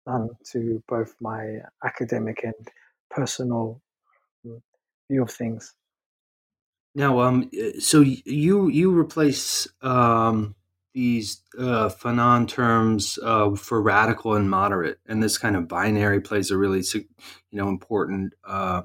done 0.07 0.31
to 0.53 0.83
both 0.89 1.15
my 1.21 1.59
academic 1.85 2.43
and 2.45 2.55
personal 3.11 3.81
mm, 4.47 4.61
view 5.11 5.23
of 5.23 5.31
things. 5.31 5.75
Now, 6.95 7.21
um, 7.21 7.51
so 7.79 8.01
you 8.01 8.69
you 8.69 8.99
replace 8.99 9.69
um, 9.83 10.55
these 10.95 11.43
uh, 11.59 11.91
Fanon 11.91 12.49
terms 12.49 13.19
uh, 13.23 13.55
for 13.55 13.83
radical 13.83 14.35
and 14.35 14.49
moderate, 14.49 14.99
and 15.07 15.23
this 15.23 15.37
kind 15.37 15.57
of 15.57 15.69
binary 15.69 16.21
plays 16.21 16.51
a 16.51 16.57
really 16.57 16.83
you 16.93 17.05
know 17.53 17.69
important 17.69 18.33
uh, 18.45 18.81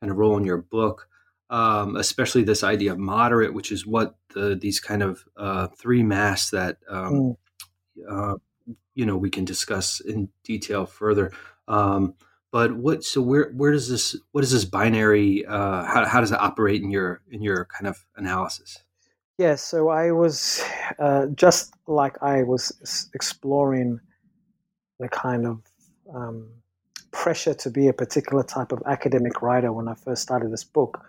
kind 0.00 0.10
of 0.10 0.18
role 0.18 0.36
in 0.36 0.44
your 0.44 0.58
book 0.58 1.08
um, 1.50 1.96
especially 1.96 2.44
this 2.44 2.62
idea 2.62 2.92
of 2.92 2.98
moderate, 2.98 3.52
which 3.52 3.72
is 3.72 3.84
what 3.84 4.14
the, 4.34 4.54
these 4.54 4.80
kind 4.80 5.02
of 5.02 5.24
uh, 5.36 5.66
three 5.76 6.02
masks 6.02 6.50
that 6.50 6.78
um, 6.88 7.12
mm. 7.12 7.36
uh, 8.08 8.36
you 8.94 9.04
know 9.04 9.16
we 9.16 9.30
can 9.30 9.44
discuss 9.44 10.00
in 10.00 10.28
detail 10.44 10.86
further. 10.86 11.32
Um, 11.68 12.14
but 12.52 12.76
what? 12.76 13.04
So 13.04 13.20
where 13.20 13.50
where 13.50 13.72
does 13.72 13.88
this? 13.88 14.16
What 14.32 14.44
is 14.44 14.52
this 14.52 14.64
binary? 14.64 15.44
Uh, 15.44 15.84
how 15.84 16.06
how 16.06 16.20
does 16.20 16.32
it 16.32 16.40
operate 16.40 16.82
in 16.82 16.90
your 16.90 17.20
in 17.30 17.42
your 17.42 17.66
kind 17.66 17.88
of 17.88 18.04
analysis? 18.16 18.78
Yeah, 19.36 19.56
so 19.56 19.88
I 19.88 20.12
was 20.12 20.62
uh, 21.00 21.26
just 21.34 21.74
like 21.88 22.22
I 22.22 22.44
was 22.44 23.10
exploring 23.12 24.00
the 25.00 25.08
kind 25.08 25.46
of 25.46 25.62
um, 26.14 26.48
pressure 27.10 27.54
to 27.54 27.70
be 27.70 27.88
a 27.88 27.92
particular 27.92 28.44
type 28.44 28.70
of 28.70 28.82
academic 28.86 29.42
writer 29.42 29.72
when 29.72 29.88
I 29.88 29.94
first 29.94 30.22
started 30.22 30.52
this 30.52 30.62
book 30.62 31.00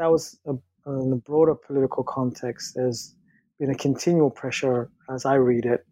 that 0.00 0.10
was 0.10 0.38
a, 0.46 0.52
in 0.86 1.10
the 1.10 1.16
broader 1.16 1.54
political 1.54 2.02
context. 2.02 2.72
There's 2.74 3.14
been 3.58 3.70
a 3.70 3.74
continual 3.74 4.30
pressure, 4.30 4.90
as 5.14 5.26
I 5.26 5.34
read 5.34 5.66
it, 5.66 5.84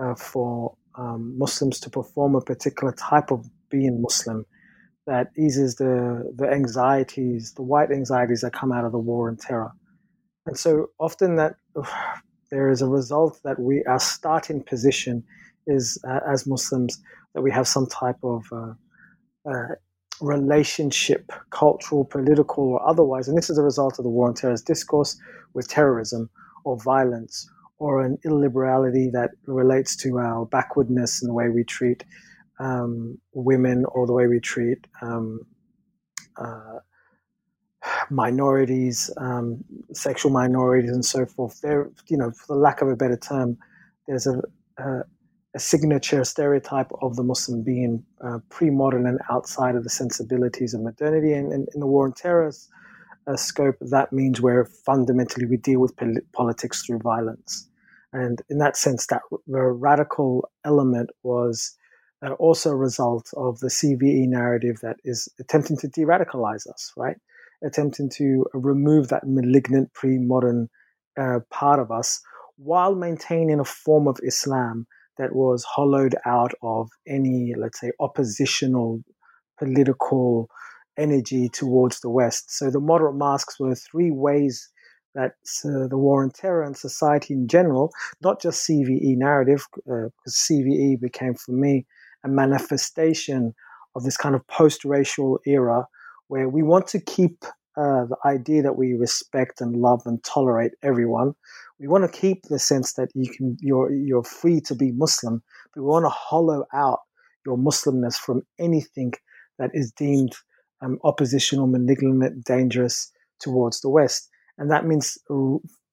uh, 0.00 0.16
for 0.16 0.76
um, 0.96 1.38
Muslims 1.38 1.78
to 1.80 1.90
perform 1.90 2.34
a 2.34 2.40
particular 2.40 2.92
type 2.92 3.30
of 3.30 3.48
being 3.70 4.02
Muslim 4.02 4.44
that 5.06 5.30
eases 5.38 5.76
the 5.76 6.32
the 6.36 6.48
anxieties, 6.50 7.52
the 7.52 7.62
white 7.62 7.92
anxieties 7.92 8.40
that 8.40 8.52
come 8.52 8.72
out 8.72 8.84
of 8.84 8.92
the 8.92 8.98
war 8.98 9.28
and 9.28 9.38
terror. 9.38 9.72
and 10.46 10.58
so 10.58 10.88
often 10.98 11.36
that 11.36 11.54
there 12.50 12.70
is 12.70 12.82
a 12.82 12.88
result 12.88 13.40
that 13.44 13.58
we 13.58 13.84
our 13.84 14.00
starting 14.00 14.62
position 14.62 15.22
is 15.66 15.98
uh, 16.08 16.20
as 16.26 16.46
Muslims 16.46 17.00
that 17.34 17.42
we 17.42 17.52
have 17.52 17.68
some 17.68 17.86
type 17.86 18.18
of 18.24 18.42
uh, 18.52 18.72
uh, 19.48 19.74
relationship, 20.20 21.30
cultural, 21.50 22.04
political, 22.04 22.64
or 22.64 22.88
otherwise, 22.88 23.28
and 23.28 23.36
this 23.36 23.50
is 23.50 23.58
a 23.58 23.62
result 23.62 23.98
of 23.98 24.04
the 24.04 24.10
war 24.10 24.28
on 24.28 24.34
terrorist 24.34 24.66
discourse 24.66 25.16
with 25.54 25.68
terrorism 25.68 26.30
or 26.64 26.80
violence 26.80 27.48
or 27.78 28.00
an 28.00 28.18
illiberality 28.24 29.10
that 29.12 29.30
relates 29.46 29.96
to 29.96 30.18
our 30.18 30.46
backwardness 30.46 31.22
in 31.22 31.28
the 31.28 31.34
way 31.34 31.48
we 31.48 31.64
treat 31.64 32.04
um, 32.60 33.18
women 33.32 33.84
or 33.88 34.06
the 34.06 34.12
way 34.12 34.26
we 34.26 34.40
treat 34.40 34.86
um, 35.02 35.40
uh, 36.36 36.78
minorities, 38.10 39.10
um, 39.18 39.62
sexual 39.92 40.30
minorities, 40.30 40.90
and 40.90 41.04
so 41.04 41.26
forth. 41.26 41.60
There, 41.60 41.90
you 42.08 42.16
know, 42.16 42.30
for 42.30 42.54
the 42.54 42.60
lack 42.60 42.80
of 42.80 42.88
a 42.88 42.96
better 42.96 43.16
term, 43.16 43.58
there's 44.06 44.26
a, 44.26 44.40
a, 44.78 45.00
a 45.54 45.58
signature 45.58 46.24
stereotype 46.24 46.90
of 47.00 47.16
the 47.16 47.22
Muslim 47.22 47.62
being 47.62 48.04
uh, 48.24 48.38
pre-modern 48.50 49.06
and 49.06 49.20
outside 49.30 49.76
of 49.76 49.84
the 49.84 49.90
sensibilities 49.90 50.74
of 50.74 50.80
modernity. 50.80 51.32
And 51.32 51.52
in 51.52 51.80
the 51.80 51.86
war 51.86 52.06
on 52.06 52.12
terror 52.12 52.52
uh, 53.26 53.36
scope, 53.36 53.76
that 53.80 54.12
means 54.12 54.40
where 54.40 54.64
fundamentally 54.64 55.46
we 55.46 55.56
deal 55.56 55.80
with 55.80 55.96
pol- 55.96 56.14
politics 56.32 56.82
through 56.82 56.98
violence. 56.98 57.68
And 58.12 58.42
in 58.48 58.58
that 58.58 58.76
sense, 58.76 59.06
that 59.08 59.22
the 59.46 59.62
radical 59.62 60.48
element 60.64 61.10
was 61.22 61.76
uh, 62.24 62.32
also 62.32 62.70
a 62.70 62.76
result 62.76 63.30
of 63.36 63.60
the 63.60 63.68
CVE 63.68 64.28
narrative 64.28 64.76
that 64.82 64.96
is 65.04 65.28
attempting 65.38 65.76
to 65.78 65.88
de-radicalize 65.88 66.68
us, 66.68 66.92
right? 66.96 67.16
attempting 67.64 68.10
to 68.10 68.46
remove 68.52 69.08
that 69.08 69.26
malignant 69.26 69.92
pre-modern 69.94 70.68
uh, 71.18 71.40
part 71.50 71.80
of 71.80 71.90
us 71.90 72.20
while 72.56 72.94
maintaining 72.94 73.58
a 73.58 73.64
form 73.64 74.06
of 74.06 74.18
Islam 74.22 74.86
that 75.18 75.34
was 75.34 75.64
hollowed 75.64 76.14
out 76.26 76.52
of 76.62 76.88
any, 77.06 77.54
let's 77.56 77.80
say, 77.80 77.92
oppositional 78.00 79.02
political 79.58 80.48
energy 80.96 81.48
towards 81.48 82.00
the 82.00 82.10
West. 82.10 82.56
So 82.56 82.70
the 82.70 82.80
moderate 82.80 83.16
masks 83.16 83.58
were 83.58 83.74
three 83.74 84.10
ways 84.10 84.70
that 85.14 85.32
uh, 85.64 85.86
the 85.88 85.98
war 85.98 86.24
on 86.24 86.30
terror 86.30 86.62
and 86.62 86.76
society 86.76 87.34
in 87.34 87.46
general, 87.46 87.92
not 88.20 88.40
just 88.40 88.68
CVE 88.68 89.16
narrative, 89.16 89.66
because 89.74 90.10
uh, 90.26 90.52
CVE 90.52 91.00
became 91.00 91.34
for 91.34 91.52
me 91.52 91.86
a 92.24 92.28
manifestation 92.28 93.54
of 93.94 94.02
this 94.02 94.16
kind 94.16 94.34
of 94.34 94.46
post-racial 94.48 95.38
era 95.46 95.86
where 96.28 96.48
we 96.48 96.62
want 96.62 96.86
to 96.88 97.00
keep 97.00 97.44
uh, 97.76 98.04
the 98.06 98.16
idea 98.24 98.62
that 98.62 98.76
we 98.76 98.94
respect 98.94 99.60
and 99.60 99.76
love 99.76 100.02
and 100.06 100.22
tolerate 100.22 100.72
everyone. 100.82 101.34
We 101.78 101.88
want 101.88 102.04
to 102.04 102.20
keep 102.20 102.44
the 102.44 102.58
sense 102.58 102.94
that 102.94 103.10
you 103.14 103.30
can 103.30 103.56
you're 103.60 103.92
you're 103.92 104.24
free 104.24 104.60
to 104.62 104.74
be 104.74 104.92
Muslim, 104.92 105.42
but 105.74 105.82
we 105.82 105.88
want 105.88 106.04
to 106.04 106.10
hollow 106.10 106.64
out 106.72 107.00
your 107.44 107.58
Muslimness 107.58 108.16
from 108.16 108.42
anything 108.58 109.12
that 109.58 109.70
is 109.74 109.92
deemed 109.92 110.34
um, 110.82 110.98
oppositional, 111.04 111.66
malignant, 111.66 112.44
dangerous 112.44 113.10
towards 113.40 113.80
the 113.80 113.88
West. 113.88 114.28
And 114.58 114.70
that 114.70 114.86
means 114.86 115.18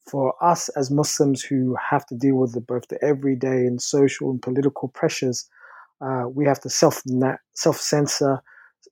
for 0.09 0.33
us 0.41 0.69
as 0.69 0.91
Muslims 0.91 1.41
who 1.41 1.75
have 1.89 2.05
to 2.07 2.15
deal 2.15 2.35
with 2.35 2.53
the, 2.53 2.61
both 2.61 2.87
the 2.89 3.03
everyday 3.03 3.65
and 3.65 3.81
social 3.81 4.29
and 4.29 4.41
political 4.41 4.89
pressures, 4.89 5.47
uh, 6.01 6.25
we 6.27 6.45
have 6.45 6.59
to 6.61 6.69
self 6.69 7.01
self 7.53 7.77
censor, 7.77 8.41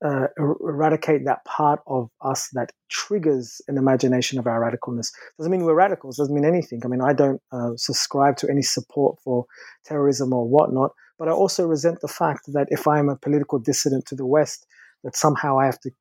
uh, 0.04 0.28
er, 0.39 0.56
eradicate 0.62 1.25
that 1.25 1.43
part 1.45 1.82
of 1.88 2.10
us 2.21 2.49
that 2.54 2.71
triggers 2.89 3.62
an 3.67 3.78
imagination 3.78 4.39
of 4.39 4.47
our 4.47 4.60
radicalness. 4.62 5.12
Doesn't 5.38 5.52
mean 5.52 5.63
we're 5.63 5.73
radicals. 5.73 6.17
Doesn't 6.17 6.34
mean 6.36 6.45
anything. 6.45 6.82
I 6.84 6.88
mean, 6.88 7.02
I 7.02 7.13
don't 7.13 7.41
uh, 7.52 7.71
subscribe 7.75 8.38
to 8.38 8.49
any 8.49 8.62
support 8.62 9.19
for 9.23 9.45
terrorism 9.86 10.34
or 10.34 10.47
whatnot. 10.47 10.91
But 11.17 11.28
I 11.28 11.32
also 11.32 11.67
resent 11.67 11.99
the 12.02 12.08
fact 12.08 12.52
that 12.54 12.67
if 12.69 12.88
I'm 12.88 13.10
a 13.10 13.17
political 13.17 13.60
dissident 13.60 14.06
to 14.08 14.15
the 14.15 14.25
West, 14.25 14.65
that 15.04 15.15
somehow 15.15 15.60
I 15.60 15.65
have 15.65 15.80
to 15.82 15.91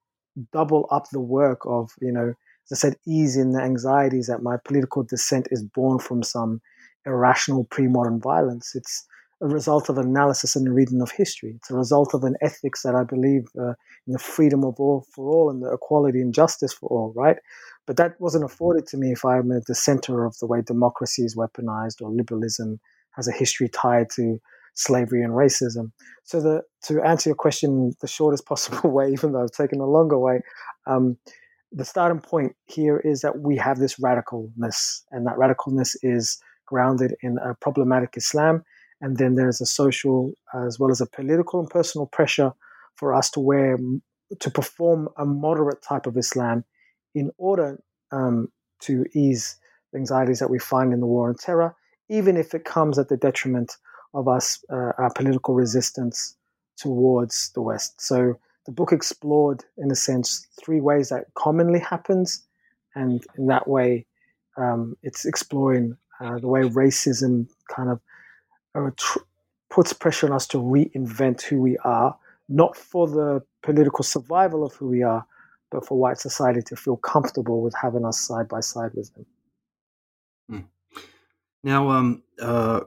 double 0.53 0.87
up 0.91 1.11
the 1.11 1.21
work 1.21 1.61
of, 1.67 1.91
you 2.01 2.13
know, 2.13 2.35
as 2.71 2.73
I 2.73 2.77
said, 2.77 2.97
easing 3.07 3.53
the 3.53 3.63
anxieties 3.63 4.27
that 4.27 4.43
my 4.43 4.57
political 4.65 5.03
dissent 5.03 5.49
is 5.51 5.63
born 5.63 5.99
from 5.99 6.23
some 6.23 6.61
irrational 7.07 7.65
pre-modern 7.65 8.21
violence. 8.21 8.75
It's 8.75 9.07
a 9.41 9.47
result 9.47 9.89
of 9.89 9.99
analysis 9.99 10.57
and 10.57 10.75
reading 10.75 11.01
of 11.01 11.13
history. 11.13 11.55
It's 11.57 11.71
a 11.71 11.77
result 11.77 12.13
of 12.13 12.25
an 12.25 12.37
ethics 12.43 12.83
that 12.83 12.95
I 12.95 13.05
believe 13.05 13.47
uh, 13.59 13.75
in 14.07 14.13
the 14.13 14.19
freedom 14.19 14.65
of 14.65 14.81
all 14.81 15.07
for 15.15 15.31
all 15.31 15.51
and 15.51 15.63
the 15.63 15.73
equality 15.73 16.21
and 16.21 16.35
justice 16.35 16.73
for 16.73 16.89
all, 16.89 17.13
right? 17.15 17.37
But 17.87 17.97
that 17.99 18.21
wasn't 18.21 18.45
afforded 18.45 18.87
to 18.89 18.97
me 18.97 19.13
if 19.13 19.25
I'm 19.25 19.53
at 19.53 19.67
the 19.67 19.75
center 19.75 20.25
of 20.25 20.37
the 20.39 20.47
way 20.47 20.61
democracy 20.63 21.23
is 21.23 21.37
weaponized 21.37 22.03
or 22.03 22.11
liberalism 22.11 22.81
has 23.13 23.29
a 23.29 23.33
history 23.33 23.69
tied 23.69 24.11
to 24.17 24.39
slavery 24.75 25.23
and 25.23 25.33
racism. 25.33 25.93
So 26.25 26.41
the, 26.41 26.63
to 26.85 27.03
answer 27.03 27.31
your 27.31 27.37
question 27.37 27.95
the 28.01 28.09
shortest 28.09 28.47
possible 28.53 28.91
way, 28.91 29.11
even 29.13 29.33
though 29.33 29.43
I've 29.43 29.53
taken 29.53 29.81
a 29.81 29.87
longer 29.87 30.19
way, 30.19 30.41
um, 30.87 31.17
the 31.71 31.85
starting 31.85 32.21
point 32.21 32.57
here 32.65 32.99
is 32.99 33.21
that 33.21 33.41
we 33.41 33.57
have 33.57 33.79
this 33.79 33.97
radicalness, 33.97 35.03
and 35.11 35.27
that 35.27 35.37
radicalness 35.37 35.97
is 36.03 36.41
grounded 36.67 37.15
in 37.23 37.39
a 37.39 37.55
problematic 37.55 38.17
Islam 38.17 38.65
and 39.01 39.17
then 39.17 39.35
there's 39.35 39.61
a 39.61 39.67
social 39.67 40.33
as 40.55 40.79
well 40.79 40.91
as 40.91 41.01
a 41.01 41.07
political 41.07 41.61
and 41.61 41.71
personal 41.71 42.07
pressure 42.07 42.53
for 42.97 43.15
us 43.15 43.31
to 43.31 43.41
wear 43.41 43.79
to 44.41 44.51
perform 44.51 45.09
a 45.17 45.25
moderate 45.25 45.83
type 45.83 46.07
of 46.07 46.17
Islam 46.17 46.65
in 47.15 47.31
order 47.39 47.81
um, 48.13 48.49
to 48.81 49.05
ease 49.15 49.57
the 49.93 49.99
anxieties 49.99 50.39
that 50.39 50.51
we 50.51 50.59
find 50.59 50.93
in 50.93 51.01
the 51.01 51.07
war 51.07 51.29
on 51.29 51.35
terror, 51.35 51.75
even 52.09 52.37
if 52.37 52.55
it 52.55 52.65
comes 52.65 52.99
at 52.99 53.09
the 53.09 53.17
detriment 53.17 53.77
of 54.15 54.29
us 54.29 54.63
uh, 54.71 54.93
our 54.99 55.13
political 55.15 55.55
resistance 55.55 56.37
towards 56.77 57.51
the 57.55 57.63
West. 57.63 58.01
So 58.01 58.39
the 58.67 58.73
book 58.73 58.93
explored, 58.93 59.65
in 59.79 59.91
a 59.91 59.97
sense, 59.97 60.47
three 60.63 60.81
ways 60.81 61.09
that 61.09 61.25
commonly 61.35 61.81
happens, 61.81 62.47
and 62.95 63.25
in 63.37 63.47
that 63.47 63.67
way, 63.67 64.07
um, 64.57 64.97
it's 65.03 65.25
exploring 65.25 65.97
uh, 66.21 66.39
the 66.39 66.49
way 66.49 66.63
racism 66.63 67.49
kind 67.75 67.91
of 67.91 68.01
uh, 68.75 68.91
tr- 68.97 69.19
puts 69.71 69.93
pressure 69.93 70.27
on 70.27 70.33
us 70.33 70.47
to 70.49 70.59
reinvent 70.59 71.43
who 71.43 71.61
we 71.61 71.77
are, 71.79 72.17
not 72.49 72.77
for 72.77 73.07
the 73.07 73.43
political 73.63 74.03
survival 74.03 74.65
of 74.65 74.75
who 74.75 74.89
we 74.89 75.03
are, 75.03 75.27
but 75.71 75.87
for 75.87 75.99
white 75.99 76.19
society 76.19 76.63
to 76.63 76.77
feel 76.77 76.97
comfortable 76.97 77.63
with 77.63 77.75
having 77.75 78.05
us 78.05 78.19
side 78.19 78.49
by 78.49 78.61
side 78.61 78.91
with 78.95 79.13
them. 79.15 79.27
Hmm. 80.49 80.61
Now, 81.63 81.91
um, 81.91 82.23
uh, 82.41 82.81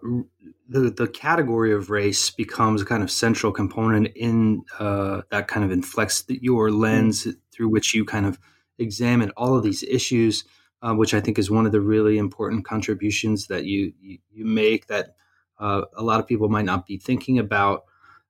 the 0.68 0.90
the 0.90 1.08
category 1.08 1.74
of 1.74 1.90
race 1.90 2.30
becomes 2.30 2.82
a 2.82 2.86
kind 2.86 3.04
of 3.04 3.12
central 3.12 3.52
component 3.52 4.08
in 4.16 4.64
uh, 4.80 5.22
that 5.30 5.48
kind 5.48 5.64
of 5.64 5.72
inflects 5.72 6.24
your 6.28 6.70
hmm. 6.70 6.80
lens 6.80 7.28
through 7.52 7.70
which 7.70 7.94
you 7.94 8.06
kind 8.06 8.26
of 8.26 8.40
examine 8.80 9.30
all 9.38 9.56
of 9.56 9.64
these 9.64 9.84
issues, 9.84 10.44
uh, 10.82 10.94
which 10.94 11.14
I 11.14 11.22
think 11.22 11.38
is 11.38 11.52
one 11.52 11.66
of 11.66 11.72
the 11.72 11.82
really 11.82 12.18
important 12.18 12.66
contributions 12.66 13.48
that 13.48 13.66
you 13.66 13.94
you, 14.02 14.18
you 14.32 14.46
make 14.46 14.88
that 14.88 15.16
uh, 15.62 15.84
a 15.96 16.04
lot 16.04 16.20
of 16.20 16.28
people 16.28 16.50
might 16.50 16.66
not 16.66 16.86
be 16.86 16.98
thinking 16.98 17.40
about. 17.40 17.86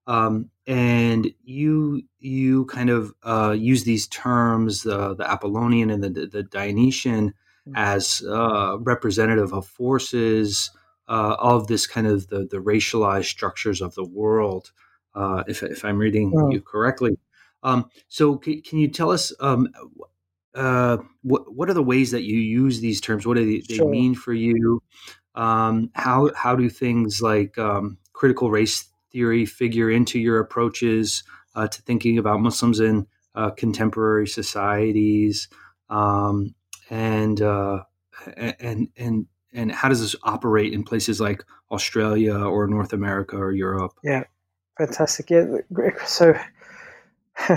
Um, 0.06 0.50
and 0.68 1.32
you 1.44 2.04
you 2.20 2.66
kind 2.66 2.90
of 2.90 3.14
uh, 3.24 3.56
use 3.58 3.84
these 3.84 4.08
terms, 4.08 4.86
uh, 4.86 5.14
the 5.14 5.30
Apollonian 5.30 5.90
and 5.90 6.04
the, 6.04 6.28
the 6.28 6.44
Dionysian, 6.44 7.30
mm-hmm. 7.30 7.74
as 7.76 8.22
uh, 8.28 8.78
representative 8.80 9.54
of 9.54 9.66
forces 9.66 10.72
uh, 11.08 11.36
of 11.40 11.68
this 11.68 11.88
kind 11.88 12.08
of 12.08 12.28
the, 12.28 12.48
the 12.50 12.58
racialized 12.58 13.26
structures 13.26 13.82
of 13.82 13.96
the 13.96 14.04
world. 14.04 14.72
Uh, 15.14 15.44
if, 15.48 15.62
if 15.62 15.84
I'm 15.84 15.98
reading 15.98 16.32
yeah. 16.34 16.50
you 16.52 16.62
correctly, 16.62 17.18
um, 17.64 17.90
so 18.08 18.38
can, 18.38 18.62
can, 18.62 18.80
you 18.80 18.88
tell 18.88 19.12
us 19.12 19.34
um, 19.42 19.68
what 21.22 21.54
what 21.54 21.70
are 21.70 21.74
the 21.74 21.84
ways 21.84 22.12
that 22.12 22.24
you 22.24 22.38
use 22.38 22.80
these 22.80 23.02
terms? 23.02 23.26
What 23.26 23.36
do 23.36 23.46
they, 23.46 23.76
sure. 23.76 23.86
they 23.86 23.92
mean 23.92 24.16
for 24.16 24.34
you? 24.34 24.82
Um, 25.36 25.90
how 25.94 26.32
how 26.36 26.56
do 26.56 26.70
things 26.70 27.22
like 27.22 27.58
um, 27.58 27.98
critical 28.14 28.52
race 28.52 28.90
theory 29.12 29.46
figure 29.46 29.90
into 29.90 30.20
your 30.20 30.40
approaches 30.40 31.24
uh, 31.56 31.68
to 31.68 31.82
thinking 31.82 32.18
about 32.18 32.42
Muslims 32.42 32.80
in 32.80 33.08
uh, 33.36 33.52
contemporary 33.52 34.28
societies, 34.28 35.48
um, 35.90 36.54
and 36.90 37.42
uh, 37.42 37.84
and 38.36 38.90
and 38.98 39.26
and 39.54 39.72
how 39.72 39.90
does 39.90 40.02
this 40.02 40.16
operate 40.24 40.74
in 40.74 40.84
places 40.84 41.20
like 41.20 41.44
Australia 41.72 42.36
or 42.36 42.68
North 42.68 42.94
America 42.94 43.38
or 43.38 43.52
Europe? 43.52 43.94
Yeah, 44.04 44.24
fantastic. 44.78 45.30
Yeah, 45.30 45.46
so 46.06 46.34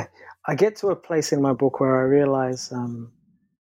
I 0.47 0.55
get 0.57 0.77
to 0.77 0.89
a 0.89 0.97
place 0.97 1.33
in 1.33 1.41
my 1.41 1.53
book 1.53 1.81
where 1.81 1.97
I 1.97 2.03
realize 2.03 2.73
um, 2.73 3.13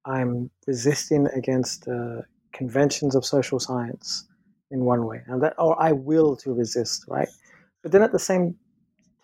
I'm 0.04 0.50
resisting 0.66 1.26
against 1.34 1.88
uh, 1.88 2.22
conventions 2.54 3.14
of 3.14 3.24
social 3.24 3.58
science 3.58 4.26
in 4.70 4.84
one 4.84 5.06
way, 5.06 5.22
and 5.26 5.42
that, 5.42 5.54
or 5.58 5.80
I 5.80 5.92
will 5.92 6.36
to 6.36 6.52
resist, 6.52 7.04
right? 7.08 7.28
But 7.82 7.92
then 7.92 8.02
at 8.02 8.12
the 8.12 8.18
same 8.18 8.56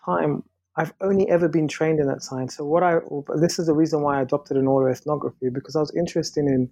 time, 0.05 0.43
I've 0.75 0.93
only 1.01 1.27
ever 1.29 1.47
been 1.47 1.67
trained 1.67 1.99
in 1.99 2.07
that 2.07 2.21
science. 2.21 2.55
So 2.55 2.65
what 2.65 2.83
I 2.83 2.99
this 3.35 3.59
is 3.59 3.67
the 3.67 3.73
reason 3.73 4.01
why 4.01 4.19
I 4.19 4.21
adopted 4.21 4.57
an 4.57 4.65
autoethnography 4.65 5.51
because 5.51 5.75
I 5.75 5.79
was 5.79 5.93
interested 5.95 6.45
in 6.45 6.69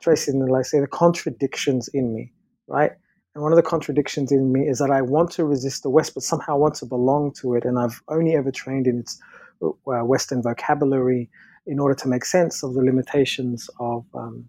tracing, 0.00 0.44
like 0.46 0.64
say, 0.64 0.80
the 0.80 0.86
contradictions 0.86 1.88
in 1.88 2.14
me, 2.14 2.32
right? 2.66 2.92
And 3.34 3.42
one 3.42 3.52
of 3.52 3.56
the 3.56 3.62
contradictions 3.62 4.30
in 4.30 4.52
me 4.52 4.68
is 4.68 4.78
that 4.78 4.90
I 4.90 5.00
want 5.02 5.30
to 5.32 5.44
resist 5.44 5.82
the 5.82 5.90
West, 5.90 6.14
but 6.14 6.22
somehow 6.22 6.56
want 6.56 6.74
to 6.76 6.86
belong 6.86 7.32
to 7.40 7.54
it. 7.54 7.64
And 7.64 7.78
I've 7.78 8.02
only 8.08 8.34
ever 8.34 8.50
trained 8.50 8.86
in 8.86 9.00
its 9.00 9.18
uh, 9.62 10.04
Western 10.04 10.42
vocabulary 10.42 11.30
in 11.66 11.78
order 11.78 11.94
to 11.94 12.08
make 12.08 12.24
sense 12.24 12.62
of 12.62 12.74
the 12.74 12.82
limitations 12.82 13.70
of 13.80 14.04
um, 14.14 14.44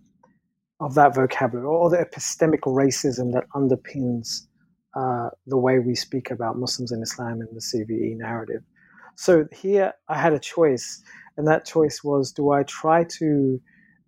of 0.79 0.95
that 0.95 1.15
vocabulary 1.15 1.67
or 1.67 1.89
the 1.89 1.97
epistemic 1.97 2.61
racism 2.61 3.31
that 3.33 3.45
underpins 3.55 4.47
uh, 4.95 5.29
the 5.47 5.57
way 5.57 5.79
we 5.79 5.95
speak 5.95 6.31
about 6.31 6.57
Muslims 6.57 6.91
and 6.91 7.01
Islam 7.01 7.41
in 7.41 7.47
the 7.53 7.61
CVE 7.61 8.17
narrative. 8.17 8.61
So 9.15 9.45
here 9.51 9.93
I 10.09 10.17
had 10.17 10.33
a 10.33 10.39
choice, 10.39 11.01
and 11.37 11.47
that 11.47 11.65
choice 11.65 12.03
was 12.03 12.31
do 12.31 12.51
I 12.51 12.63
try 12.63 13.05
to, 13.19 13.61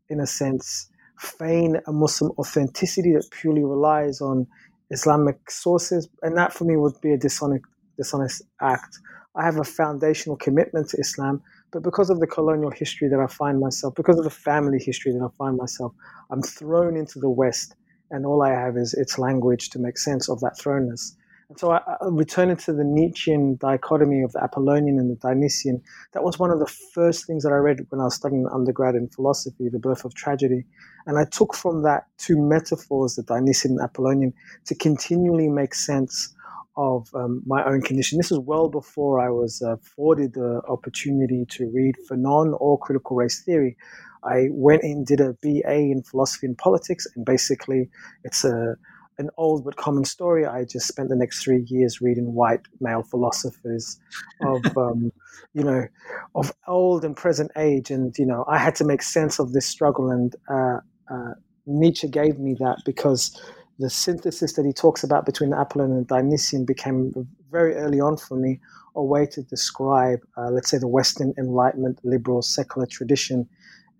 in 0.09 0.19
a 0.19 0.27
sense, 0.27 0.89
feign 1.19 1.79
a 1.87 1.91
Muslim 1.91 2.31
authenticity 2.37 3.13
that 3.13 3.29
purely 3.31 3.63
relies 3.63 4.21
on 4.21 4.47
Islamic 4.91 5.49
sources? 5.49 6.09
And 6.21 6.37
that 6.37 6.53
for 6.53 6.65
me 6.65 6.75
would 6.75 6.99
be 7.01 7.13
a 7.13 7.17
dishonest, 7.17 7.63
dishonest 7.97 8.43
act. 8.61 8.99
I 9.35 9.43
have 9.43 9.57
a 9.57 9.63
foundational 9.63 10.37
commitment 10.37 10.89
to 10.89 10.97
Islam, 10.97 11.41
but 11.75 11.83
because 11.83 12.09
of 12.09 12.21
the 12.21 12.27
colonial 12.27 12.71
history 12.71 13.09
that 13.09 13.19
I 13.19 13.27
find 13.27 13.59
myself, 13.59 13.95
because 13.95 14.17
of 14.17 14.23
the 14.23 14.29
family 14.29 14.79
history 14.79 15.11
that 15.11 15.21
I 15.21 15.27
find 15.37 15.57
myself, 15.57 15.91
I'm 16.31 16.41
thrown 16.41 16.95
into 16.95 17.19
the 17.19 17.29
West, 17.29 17.75
and 18.11 18.25
all 18.25 18.41
I 18.43 18.51
have 18.51 18.77
is 18.77 18.93
its 18.93 19.19
language 19.19 19.71
to 19.71 19.79
make 19.79 19.97
sense 19.97 20.29
of 20.29 20.39
that 20.39 20.57
thrownness. 20.57 21.17
And 21.49 21.59
so 21.59 21.71
I, 21.71 21.81
I 21.85 21.97
returning 22.09 22.55
to 22.55 22.71
the 22.71 22.85
Nietzschean 22.85 23.57
dichotomy 23.57 24.21
of 24.21 24.31
the 24.31 24.41
Apollonian 24.41 24.97
and 24.99 25.11
the 25.11 25.15
Dionysian, 25.15 25.81
that 26.13 26.23
was 26.23 26.39
one 26.39 26.49
of 26.49 26.59
the 26.59 26.73
first 26.93 27.27
things 27.27 27.43
that 27.43 27.51
I 27.51 27.57
read 27.57 27.85
when 27.89 27.99
I 27.99 28.05
was 28.05 28.15
studying 28.15 28.47
undergrad 28.53 28.95
in 28.95 29.09
philosophy, 29.09 29.67
The 29.67 29.77
Birth 29.77 30.05
of 30.05 30.13
Tragedy. 30.13 30.63
And 31.07 31.19
I 31.19 31.25
took 31.25 31.53
from 31.53 31.83
that 31.83 32.05
two 32.17 32.41
metaphors, 32.41 33.15
the 33.15 33.23
Dionysian 33.23 33.71
and 33.71 33.81
Apollonian, 33.81 34.33
to 34.67 34.75
continually 34.75 35.49
make 35.49 35.75
sense 35.75 36.33
of 36.77 37.07
um, 37.13 37.41
my 37.45 37.63
own 37.65 37.81
condition. 37.81 38.17
This 38.17 38.31
was 38.31 38.39
well 38.39 38.69
before 38.69 39.19
I 39.19 39.29
was 39.29 39.61
uh, 39.61 39.73
afforded 39.73 40.33
the 40.33 40.61
opportunity 40.67 41.45
to 41.51 41.71
read 41.73 41.95
Fanon 42.09 42.55
or 42.59 42.77
critical 42.79 43.15
race 43.15 43.41
theory. 43.41 43.77
I 44.23 44.47
went 44.51 44.83
in, 44.83 45.03
did 45.03 45.21
a 45.21 45.33
BA 45.41 45.73
in 45.73 46.03
philosophy 46.03 46.47
and 46.47 46.57
politics, 46.57 47.05
and 47.15 47.25
basically 47.25 47.89
it's 48.23 48.43
a 48.43 48.75
an 49.17 49.29
old 49.37 49.63
but 49.63 49.77
common 49.77 50.03
story. 50.03 50.45
I 50.45 50.65
just 50.65 50.87
spent 50.87 51.09
the 51.09 51.15
next 51.15 51.43
three 51.43 51.63
years 51.67 52.01
reading 52.01 52.33
white 52.33 52.61
male 52.81 53.03
philosophers 53.03 53.97
of, 54.41 54.65
um, 54.77 55.11
you 55.53 55.63
know, 55.63 55.87
of 56.35 56.51
old 56.67 57.05
and 57.05 57.15
present 57.15 57.51
age, 57.57 57.91
and 57.91 58.13
you 58.17 58.25
know, 58.25 58.45
I 58.47 58.57
had 58.57 58.75
to 58.75 58.83
make 58.83 59.01
sense 59.01 59.39
of 59.39 59.53
this 59.53 59.65
struggle. 59.65 60.09
And 60.11 60.35
uh, 60.49 60.79
uh, 61.09 61.33
Nietzsche 61.65 62.07
gave 62.07 62.39
me 62.39 62.55
that 62.59 62.79
because 62.85 63.39
the 63.79 63.89
synthesis 63.89 64.53
that 64.53 64.65
he 64.65 64.71
talks 64.71 65.03
about 65.03 65.25
between 65.25 65.49
the 65.49 65.57
Apollonian 65.57 65.97
and 65.97 66.07
Dionysian 66.07 66.65
became 66.65 67.27
very 67.51 67.75
early 67.75 67.99
on 67.99 68.17
for 68.17 68.37
me 68.37 68.59
a 68.95 69.03
way 69.03 69.25
to 69.25 69.41
describe, 69.43 70.19
uh, 70.37 70.49
let's 70.49 70.69
say, 70.69 70.77
the 70.77 70.87
Western 70.87 71.33
Enlightenment 71.37 71.99
liberal 72.03 72.41
secular 72.41 72.87
tradition 72.87 73.47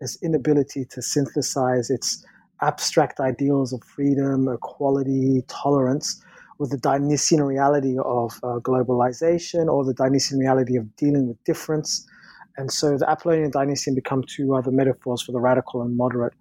as 0.01 0.17
inability 0.21 0.85
to 0.85 1.01
synthesize 1.01 1.89
its 1.89 2.25
abstract 2.61 3.19
ideals 3.19 3.73
of 3.73 3.83
freedom, 3.83 4.47
equality, 4.47 5.43
tolerance 5.47 6.21
with 6.57 6.71
the 6.71 6.77
Dionysian 6.77 7.43
reality 7.43 7.97
of 7.99 8.39
uh, 8.43 8.59
globalization 8.59 9.67
or 9.67 9.83
the 9.83 9.93
Dionysian 9.93 10.39
reality 10.39 10.77
of 10.77 10.95
dealing 10.95 11.27
with 11.27 11.43
difference. 11.43 12.07
And 12.57 12.71
so 12.71 12.97
the 12.97 13.09
Apollonian 13.09 13.45
and 13.45 13.53
Dionysian 13.53 13.93
become 13.93 14.23
two 14.23 14.55
other 14.55 14.71
metaphors 14.71 15.21
for 15.21 15.33
the 15.33 15.41
radical 15.41 15.81
and 15.81 15.97
moderate. 15.97 16.33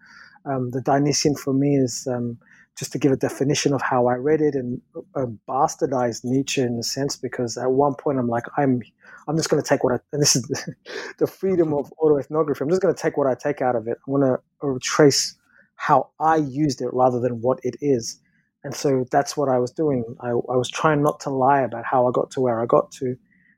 Um, 0.45 0.71
the 0.71 0.81
Dionysian 0.81 1.35
for 1.35 1.53
me 1.53 1.77
is 1.77 2.07
um, 2.07 2.39
just 2.79 2.93
to 2.93 2.99
give 2.99 3.13
a 3.13 3.17
definition 3.17 3.73
of 3.73 3.81
how 3.83 4.09
I 4.09 4.15
read 4.15 4.41
it 4.41 4.55
and 4.55 4.81
uh, 5.15 5.27
bastardized 5.49 6.25
Nietzsche 6.25 6.61
in 6.61 6.79
a 6.79 6.83
sense 6.83 7.17
because 7.17 7.57
at 7.57 7.71
one 7.71 7.95
point 7.95 8.19
I'm 8.19 8.29
like 8.29 8.45
I'm 8.57 8.83
I'm 9.29 9.37
just 9.37 9.49
going 9.49 9.63
to 9.63 9.69
take 9.69 9.85
what 9.85 9.95
I 9.95 9.99
and 10.13 10.21
this 10.21 10.37
is 10.37 10.43
the, 10.43 10.75
the 11.19 11.27
freedom 11.27 11.73
of 11.73 11.93
autoethnography. 12.03 12.61
I'm 12.61 12.69
just 12.71 12.83
going 12.83 12.95
to 12.95 13.01
take 13.01 13.17
what 13.17 13.27
I 13.27 13.35
take 13.35 13.63
out 13.63 13.77
of 13.77 13.87
it. 13.87 13.99
I'm 14.07 14.15
going 14.15 14.37
to 14.63 14.79
trace 14.81 15.37
how 15.77 16.11
I 16.21 16.37
used 16.37 16.81
it 16.81 16.89
rather 16.93 17.21
than 17.21 17.41
what 17.41 17.61
it 17.63 17.77
is. 17.81 18.21
And 18.65 18.75
so 18.75 19.05
that's 19.11 19.37
what 19.37 19.49
I 19.49 19.59
was 19.59 19.71
doing. 19.71 20.05
I, 20.21 20.29
I 20.31 20.57
was 20.57 20.71
trying 20.71 21.03
not 21.03 21.21
to 21.21 21.31
lie 21.31 21.61
about 21.61 21.85
how 21.85 22.09
I 22.09 22.11
got 22.13 22.31
to 22.33 22.41
where 22.41 22.61
I 22.61 22.67
got 22.67 22.91
to. 22.93 23.15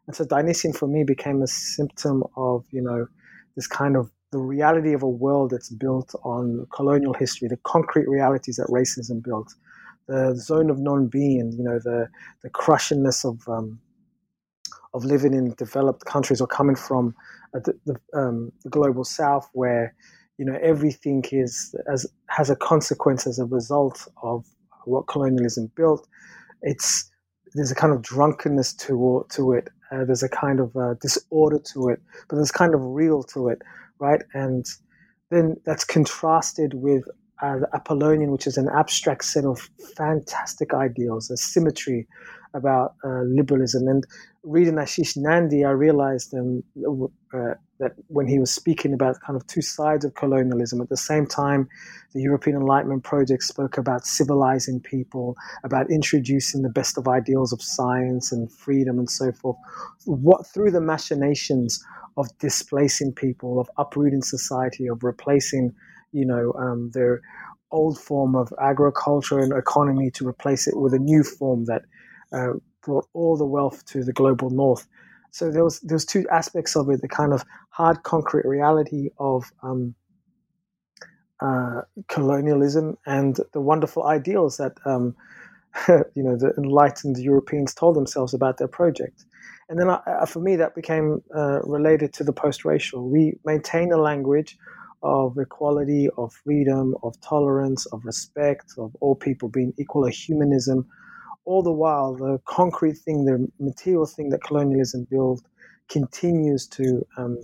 And 0.06 0.16
so 0.16 0.24
Dionysian 0.24 0.72
for 0.72 0.88
me 0.88 1.04
became 1.04 1.42
a 1.42 1.46
symptom 1.46 2.24
of, 2.36 2.64
you 2.70 2.82
know, 2.82 3.06
this 3.54 3.66
kind 3.66 3.96
of 3.96 4.10
the 4.36 4.42
reality 4.42 4.92
of 4.92 5.02
a 5.02 5.08
world 5.08 5.50
that's 5.50 5.70
built 5.70 6.14
on 6.22 6.66
colonial 6.70 7.14
history, 7.14 7.48
the 7.48 7.56
concrete 7.64 8.06
realities 8.06 8.56
that 8.56 8.66
racism 8.66 9.24
built, 9.24 9.54
the 10.08 10.36
zone 10.36 10.68
of 10.68 10.78
non-being, 10.78 11.52
you 11.52 11.64
know, 11.64 11.78
the 11.78 12.06
the 12.42 12.50
crushingness 12.50 13.24
of 13.24 13.48
um, 13.48 13.80
of 14.92 15.06
living 15.06 15.32
in 15.32 15.54
developed 15.54 16.04
countries 16.04 16.42
or 16.42 16.46
coming 16.46 16.76
from 16.76 17.14
uh, 17.54 17.60
the, 17.60 17.96
um, 18.12 18.52
the, 18.62 18.68
global 18.68 19.04
south, 19.04 19.48
where 19.54 19.94
you 20.36 20.44
know 20.44 20.58
everything 20.60 21.24
is 21.32 21.74
as 21.90 22.06
has 22.28 22.50
a 22.50 22.56
consequence 22.56 23.26
as 23.26 23.38
a 23.38 23.46
result 23.46 24.06
of 24.22 24.44
what 24.84 25.06
colonialism 25.06 25.72
built. 25.76 26.06
It's 26.60 27.10
there's 27.54 27.72
a 27.72 27.80
kind 27.82 27.94
of 27.94 28.02
drunkenness 28.02 28.74
to 28.84 29.24
to 29.30 29.54
it. 29.54 29.68
Uh, 29.90 30.04
there's 30.04 30.22
a 30.22 30.28
kind 30.28 30.60
of 30.60 30.76
uh, 30.76 30.92
disorder 31.00 31.58
to 31.72 31.88
it, 31.88 32.02
but 32.28 32.36
there's 32.36 32.52
kind 32.52 32.74
of 32.74 32.82
real 32.82 33.22
to 33.22 33.48
it 33.48 33.62
right? 33.98 34.22
And 34.34 34.66
then 35.30 35.56
that's 35.64 35.84
contrasted 35.84 36.74
with 36.74 37.04
uh, 37.42 37.58
the 37.58 37.68
Apollonian, 37.74 38.30
which 38.30 38.46
is 38.46 38.56
an 38.56 38.68
abstract 38.74 39.24
set 39.24 39.44
of 39.44 39.68
fantastic 39.96 40.72
ideals, 40.74 41.30
a 41.30 41.36
symmetry 41.36 42.06
about 42.54 42.94
uh, 43.04 43.22
liberalism. 43.22 43.86
And 43.88 44.04
reading 44.42 44.74
Ashis 44.74 45.16
Nandy, 45.16 45.64
I 45.64 45.70
realized 45.70 46.32
um, 46.34 46.62
uh, 47.34 47.54
that 47.78 47.92
when 48.08 48.26
he 48.26 48.38
was 48.38 48.52
speaking 48.52 48.94
about 48.94 49.20
kind 49.20 49.36
of 49.36 49.46
two 49.46 49.60
sides 49.60 50.04
of 50.04 50.14
colonialism, 50.14 50.80
at 50.80 50.88
the 50.88 50.96
same 50.96 51.26
time, 51.26 51.68
the 52.14 52.22
European 52.22 52.56
Enlightenment 52.56 53.04
project 53.04 53.42
spoke 53.42 53.76
about 53.76 54.06
civilizing 54.06 54.80
people, 54.80 55.36
about 55.62 55.90
introducing 55.90 56.62
the 56.62 56.70
best 56.70 56.96
of 56.96 57.06
ideals 57.06 57.52
of 57.52 57.60
science 57.60 58.32
and 58.32 58.50
freedom 58.50 58.98
and 58.98 59.10
so 59.10 59.30
forth. 59.32 59.58
What 60.06 60.46
through 60.46 60.70
the 60.70 60.80
machinations 60.80 61.84
of 62.16 62.26
displacing 62.38 63.12
people, 63.12 63.60
of 63.60 63.68
uprooting 63.76 64.22
society, 64.22 64.86
of 64.86 65.04
replacing, 65.04 65.74
you 66.12 66.24
know, 66.24 66.52
um, 66.54 66.90
their 66.92 67.20
old 67.70 67.98
form 67.98 68.34
of 68.34 68.52
agriculture 68.60 69.38
and 69.38 69.52
economy 69.52 70.10
to 70.12 70.26
replace 70.26 70.66
it 70.66 70.76
with 70.76 70.94
a 70.94 70.98
new 70.98 71.22
form 71.22 71.64
that 71.66 71.82
uh, 72.32 72.52
brought 72.82 73.06
all 73.12 73.36
the 73.36 73.44
wealth 73.44 73.84
to 73.86 74.04
the 74.04 74.12
global 74.12 74.50
north. 74.50 74.86
So 75.30 75.50
there 75.50 75.64
was 75.64 75.80
there 75.80 75.96
was 75.96 76.06
two 76.06 76.26
aspects 76.30 76.76
of 76.76 76.88
it: 76.88 77.02
the 77.02 77.08
kind 77.08 77.32
of 77.32 77.44
hard, 77.70 78.02
concrete 78.04 78.46
reality 78.46 79.10
of 79.18 79.52
um, 79.62 79.94
uh, 81.40 81.82
colonialism 82.08 82.96
and 83.06 83.38
the 83.52 83.60
wonderful 83.60 84.04
ideals 84.04 84.56
that 84.56 84.72
um, 84.86 85.14
you 85.88 86.22
know 86.22 86.36
the 86.36 86.54
enlightened 86.56 87.18
Europeans 87.18 87.74
told 87.74 87.96
themselves 87.96 88.32
about 88.32 88.58
their 88.58 88.68
project. 88.68 89.24
And 89.68 89.80
then 89.80 89.90
I, 89.90 90.24
for 90.26 90.38
me, 90.38 90.54
that 90.56 90.76
became 90.76 91.22
uh, 91.36 91.60
related 91.62 92.12
to 92.14 92.24
the 92.24 92.32
post-racial. 92.32 93.10
We 93.10 93.36
maintain 93.44 93.90
a 93.90 93.96
language 93.96 94.56
of 95.02 95.38
equality, 95.38 96.08
of 96.16 96.32
freedom, 96.32 96.96
of 97.02 97.20
tolerance, 97.20 97.86
of 97.86 98.04
respect, 98.04 98.74
of 98.78 98.94
all 99.00 99.14
people 99.14 99.48
being 99.48 99.72
equal, 99.78 100.06
a 100.06 100.10
humanism. 100.10 100.86
All 101.44 101.62
the 101.62 101.72
while, 101.72 102.14
the 102.14 102.40
concrete 102.44 102.98
thing, 102.98 103.24
the 103.24 103.48
material 103.60 104.06
thing 104.06 104.30
that 104.30 104.42
colonialism 104.42 105.06
built 105.10 105.42
continues 105.88 106.66
to, 106.68 107.06
um, 107.16 107.38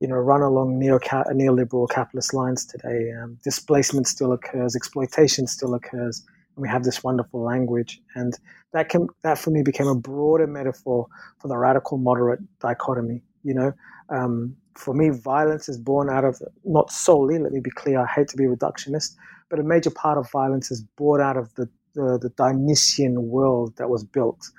you 0.00 0.06
know, 0.06 0.14
run 0.16 0.42
along 0.42 0.78
neo- 0.78 0.98
neoliberal 0.98 1.88
capitalist 1.88 2.34
lines 2.34 2.64
today. 2.64 3.12
Um, 3.12 3.38
displacement 3.42 4.06
still 4.06 4.32
occurs, 4.32 4.76
exploitation 4.76 5.46
still 5.46 5.74
occurs, 5.74 6.22
and 6.54 6.62
we 6.62 6.68
have 6.68 6.84
this 6.84 7.02
wonderful 7.02 7.42
language. 7.42 8.00
And 8.14 8.34
that 8.72 8.88
can 8.88 9.08
that 9.24 9.38
for 9.38 9.50
me 9.50 9.62
became 9.62 9.88
a 9.88 9.94
broader 9.94 10.46
metaphor 10.46 11.08
for 11.40 11.48
the 11.48 11.56
radical 11.56 11.98
moderate 11.98 12.40
dichotomy. 12.60 13.22
You 13.42 13.54
know, 13.54 13.72
um, 14.10 14.56
for 14.76 14.94
me, 14.94 15.10
violence 15.10 15.68
is 15.68 15.78
born 15.78 16.10
out 16.10 16.24
of 16.24 16.40
not 16.64 16.90
solely. 16.90 17.38
Let 17.38 17.52
me 17.52 17.60
be 17.60 17.70
clear. 17.70 18.00
I 18.00 18.06
hate 18.06 18.28
to 18.28 18.36
be 18.36 18.44
reductionist, 18.44 19.14
but 19.48 19.58
a 19.58 19.62
major 19.62 19.90
part 19.90 20.18
of 20.18 20.30
violence 20.30 20.70
is 20.70 20.82
born 20.96 21.20
out 21.20 21.36
of 21.36 21.54
the 21.54 21.68
the, 21.94 22.18
the 22.20 22.28
Dionysian 22.36 23.28
world 23.30 23.74
that 23.78 23.88
was 23.88 24.04
built, 24.04 24.50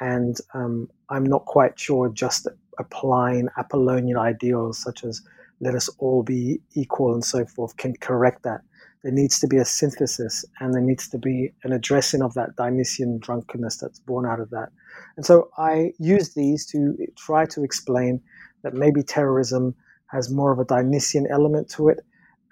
and 0.00 0.36
um, 0.54 0.88
I'm 1.10 1.24
not 1.24 1.44
quite 1.44 1.78
sure 1.78 2.08
just 2.08 2.48
applying 2.78 3.48
Apollonian 3.58 4.16
ideals 4.16 4.78
such 4.78 5.04
as 5.04 5.20
let 5.60 5.74
us 5.74 5.90
all 5.98 6.22
be 6.22 6.60
equal 6.74 7.12
and 7.12 7.22
so 7.22 7.44
forth 7.44 7.76
can 7.76 7.94
correct 7.96 8.44
that 8.44 8.62
there 9.02 9.12
needs 9.12 9.38
to 9.40 9.46
be 9.46 9.56
a 9.56 9.64
synthesis 9.64 10.44
and 10.60 10.74
there 10.74 10.82
needs 10.82 11.08
to 11.08 11.18
be 11.18 11.52
an 11.64 11.72
addressing 11.72 12.22
of 12.22 12.34
that 12.34 12.56
Dionysian 12.56 13.18
drunkenness 13.18 13.78
that's 13.78 13.98
born 14.00 14.26
out 14.26 14.40
of 14.40 14.50
that. 14.50 14.68
And 15.16 15.24
so 15.24 15.50
I 15.56 15.92
use 15.98 16.34
these 16.34 16.66
to 16.66 16.96
try 17.16 17.46
to 17.46 17.62
explain 17.64 18.20
that 18.62 18.74
maybe 18.74 19.02
terrorism 19.02 19.74
has 20.06 20.30
more 20.30 20.52
of 20.52 20.58
a 20.58 20.64
Dionysian 20.64 21.26
element 21.30 21.68
to 21.70 21.88
it 21.88 22.00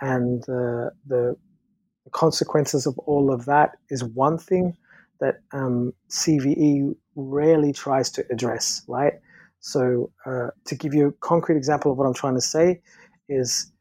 and 0.00 0.42
uh, 0.48 0.90
the 1.06 1.36
consequences 2.12 2.86
of 2.86 2.98
all 3.00 3.32
of 3.32 3.44
that 3.46 3.76
is 3.90 4.04
one 4.04 4.38
thing 4.38 4.76
that 5.20 5.40
um, 5.52 5.92
CVE 6.10 6.94
rarely 7.16 7.72
tries 7.72 8.10
to 8.10 8.24
address, 8.30 8.82
right? 8.86 9.14
So, 9.60 10.10
uh, 10.24 10.48
to 10.66 10.74
give 10.76 10.94
you 10.94 11.08
a 11.08 11.12
concrete 11.12 11.56
example 11.56 11.90
of 11.90 11.98
what 11.98 12.06
I'm 12.06 12.14
trying 12.14 12.36
to 12.36 12.40
say, 12.40 12.80
is 13.28 13.72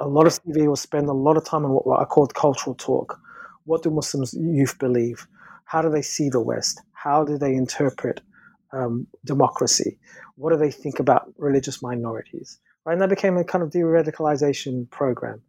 a 0.00 0.08
lot 0.08 0.26
of 0.26 0.32
CVE 0.32 0.66
will 0.66 0.76
spend 0.76 1.08
a 1.08 1.12
lot 1.12 1.36
of 1.36 1.44
time 1.44 1.64
on 1.64 1.72
what, 1.72 2.00
I 2.00 2.04
call 2.04 2.26
cultural 2.28 2.74
talk. 2.74 3.20
What 3.64 3.82
do 3.82 3.90
Muslims 3.90 4.32
youth 4.32 4.78
believe? 4.78 5.26
How 5.64 5.82
do 5.82 5.90
they 5.90 6.02
see 6.02 6.30
the 6.30 6.40
West? 6.40 6.80
How 6.92 7.24
do 7.24 7.36
they 7.36 7.54
interpret 7.54 8.22
um, 8.72 9.06
democracy? 9.24 9.98
What 10.36 10.50
do 10.50 10.56
they 10.56 10.70
think 10.70 11.00
about 11.00 11.32
religious 11.36 11.82
minorities? 11.82 12.58
Right, 12.84 12.92
and 12.92 13.02
that 13.02 13.10
became 13.10 13.36
a 13.36 13.44
kind 13.44 13.62
of 13.62 13.70
de-radicalization 13.70 14.90
program. 14.90 15.42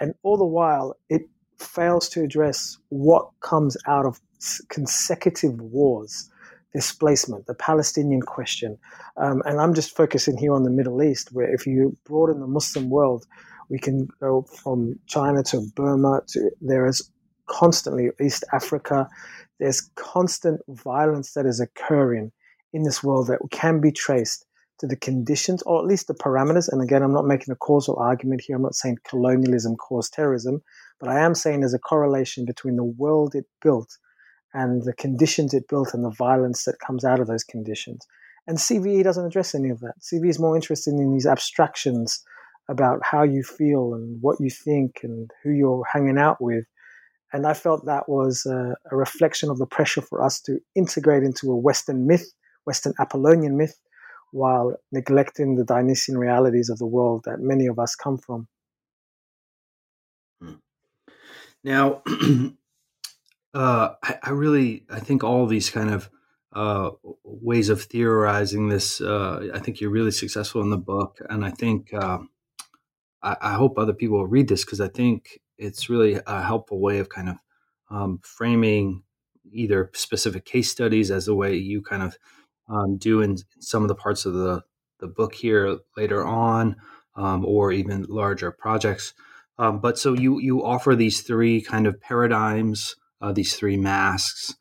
And 0.00 0.14
all 0.22 0.36
the 0.36 0.44
while, 0.44 0.96
it 1.08 1.22
fails 1.58 2.08
to 2.10 2.22
address 2.22 2.76
what 2.88 3.28
comes 3.40 3.76
out 3.86 4.04
of 4.04 4.20
consecutive 4.68 5.60
wars, 5.60 6.28
displacement, 6.74 7.46
the 7.46 7.54
Palestinian 7.54 8.22
question. 8.22 8.78
Um, 9.16 9.42
and 9.46 9.60
I'm 9.60 9.74
just 9.74 9.94
focusing 9.96 10.36
here 10.36 10.54
on 10.54 10.64
the 10.64 10.70
Middle 10.70 11.02
East, 11.02 11.32
where 11.32 11.52
if 11.52 11.66
you 11.66 11.96
broaden 12.04 12.40
the 12.40 12.46
Muslim 12.46 12.90
world, 12.90 13.26
we 13.68 13.78
can 13.78 14.08
go 14.20 14.42
from 14.42 14.98
China 15.06 15.42
to 15.44 15.62
Burma 15.76 16.22
to 16.28 16.50
there 16.60 16.86
is 16.86 17.10
constantly 17.46 18.10
East 18.20 18.44
Africa. 18.52 19.08
There's 19.58 19.90
constant 19.94 20.60
violence 20.68 21.34
that 21.34 21.46
is 21.46 21.60
occurring 21.60 22.32
in 22.72 22.84
this 22.84 23.02
world 23.02 23.28
that 23.28 23.38
can 23.50 23.80
be 23.80 23.92
traced 23.92 24.46
to 24.78 24.86
the 24.86 24.96
conditions 24.96 25.62
or 25.62 25.78
at 25.80 25.86
least 25.86 26.08
the 26.08 26.14
parameters. 26.14 26.68
And 26.70 26.82
again, 26.82 27.02
I'm 27.02 27.12
not 27.12 27.26
making 27.26 27.52
a 27.52 27.56
causal 27.56 27.96
argument 27.96 28.42
here. 28.44 28.56
I'm 28.56 28.62
not 28.62 28.74
saying 28.74 28.98
colonialism 29.08 29.76
caused 29.76 30.12
terrorism, 30.12 30.62
but 30.98 31.08
I 31.08 31.20
am 31.20 31.34
saying 31.34 31.60
there's 31.60 31.74
a 31.74 31.78
correlation 31.78 32.44
between 32.44 32.76
the 32.76 32.84
world 32.84 33.34
it 33.34 33.46
built 33.62 33.96
and 34.54 34.82
the 34.84 34.92
conditions 34.92 35.54
it 35.54 35.68
built 35.68 35.94
and 35.94 36.04
the 36.04 36.10
violence 36.10 36.64
that 36.64 36.80
comes 36.80 37.04
out 37.04 37.20
of 37.20 37.26
those 37.26 37.44
conditions. 37.44 38.06
And 38.46 38.58
CVE 38.58 39.04
doesn't 39.04 39.24
address 39.24 39.54
any 39.54 39.70
of 39.70 39.80
that. 39.80 39.94
CVE 40.00 40.28
is 40.28 40.38
more 40.38 40.56
interested 40.56 40.94
in 40.94 41.12
these 41.12 41.26
abstractions 41.26 42.22
about 42.68 43.00
how 43.04 43.22
you 43.22 43.42
feel 43.42 43.94
and 43.94 44.20
what 44.20 44.40
you 44.40 44.50
think 44.50 45.00
and 45.02 45.30
who 45.42 45.50
you're 45.50 45.84
hanging 45.90 46.18
out 46.18 46.40
with. 46.40 46.64
And 47.32 47.46
I 47.46 47.54
felt 47.54 47.86
that 47.86 48.08
was 48.08 48.44
a, 48.46 48.74
a 48.90 48.96
reflection 48.96 49.48
of 49.48 49.58
the 49.58 49.66
pressure 49.66 50.02
for 50.02 50.22
us 50.22 50.40
to 50.42 50.58
integrate 50.74 51.22
into 51.22 51.50
a 51.50 51.56
Western 51.56 52.06
myth, 52.06 52.30
Western 52.64 52.94
Apollonian 52.98 53.56
myth, 53.56 53.78
while 54.32 54.76
neglecting 54.90 55.56
the 55.56 55.64
Dionysian 55.64 56.16
realities 56.16 56.70
of 56.70 56.78
the 56.78 56.86
world 56.86 57.22
that 57.24 57.40
many 57.40 57.66
of 57.66 57.78
us 57.78 57.94
come 57.94 58.18
from. 58.18 58.48
Hmm. 60.40 60.54
Now, 61.62 62.02
uh, 63.54 63.90
I, 64.02 64.18
I, 64.22 64.30
really, 64.30 64.84
I 64.90 65.00
think 65.00 65.22
all 65.22 65.46
these 65.46 65.70
kind 65.70 65.90
of 65.90 66.10
uh, 66.52 66.90
ways 67.24 67.68
of 67.68 67.82
theorizing 67.82 68.68
this, 68.68 69.00
uh, 69.00 69.48
I 69.54 69.58
think 69.58 69.80
you're 69.80 69.90
really 69.90 70.10
successful 70.10 70.62
in 70.62 70.70
the 70.70 70.78
book, 70.78 71.18
and 71.28 71.44
I 71.44 71.50
think 71.50 71.92
um, 71.94 72.30
I, 73.22 73.36
I, 73.40 73.52
hope 73.54 73.78
other 73.78 73.94
people 73.94 74.18
will 74.18 74.26
read 74.26 74.48
this 74.48 74.64
because 74.64 74.80
I 74.80 74.88
think 74.88 75.40
it's 75.58 75.88
really 75.88 76.20
a 76.26 76.42
helpful 76.42 76.80
way 76.80 76.98
of 76.98 77.08
kind 77.08 77.28
of 77.28 77.36
um, 77.90 78.20
framing 78.22 79.02
either 79.50 79.90
specific 79.94 80.44
case 80.44 80.70
studies 80.70 81.10
as 81.10 81.26
the 81.26 81.34
way 81.34 81.54
you 81.54 81.82
kind 81.82 82.02
of 82.02 82.16
um, 82.68 82.96
do 82.96 83.20
in 83.20 83.38
some 83.60 83.82
of 83.82 83.88
the 83.88 83.94
parts 83.94 84.24
of 84.26 84.34
the, 84.34 84.62
the 85.00 85.08
book 85.08 85.34
here 85.34 85.78
later 85.96 86.24
on, 86.24 86.76
um, 87.16 87.44
or 87.44 87.72
even 87.72 88.04
larger 88.08 88.50
projects. 88.50 89.14
Um, 89.58 89.80
but 89.80 89.98
so 89.98 90.14
you 90.14 90.40
you 90.40 90.64
offer 90.64 90.96
these 90.96 91.20
three 91.20 91.60
kind 91.60 91.86
of 91.86 92.00
paradigms, 92.00 92.96
uh, 93.20 93.32
these 93.32 93.54
three 93.54 93.76
masks, 93.76 94.54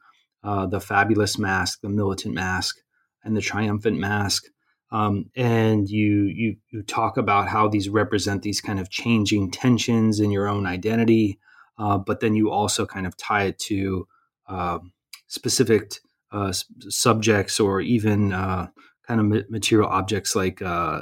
uh, 0.43 0.65
the 0.65 0.81
fabulous 0.81 1.37
mask, 1.37 1.81
the 1.81 1.89
militant 1.89 2.35
mask, 2.35 2.77
and 3.23 3.35
the 3.35 3.41
triumphant 3.41 3.97
mask. 3.97 4.45
Um, 4.91 5.29
and 5.35 5.89
you 5.89 6.25
you 6.25 6.57
you 6.71 6.83
talk 6.83 7.17
about 7.17 7.47
how 7.47 7.69
these 7.69 7.87
represent 7.87 8.41
these 8.41 8.59
kind 8.59 8.79
of 8.79 8.89
changing 8.89 9.51
tensions 9.51 10.19
in 10.19 10.31
your 10.31 10.47
own 10.47 10.65
identity, 10.65 11.39
uh, 11.77 11.97
but 11.97 12.19
then 12.19 12.35
you 12.35 12.51
also 12.51 12.85
kind 12.85 13.07
of 13.07 13.15
tie 13.15 13.43
it 13.43 13.59
to 13.59 14.07
uh, 14.47 14.79
specific 15.27 15.93
uh, 16.31 16.53
subjects 16.89 17.59
or 17.59 17.81
even 17.81 18.33
uh, 18.33 18.67
kind 19.07 19.19
of 19.33 19.49
material 19.49 19.89
objects 19.89 20.35
like 20.35 20.61
uh, 20.61 21.01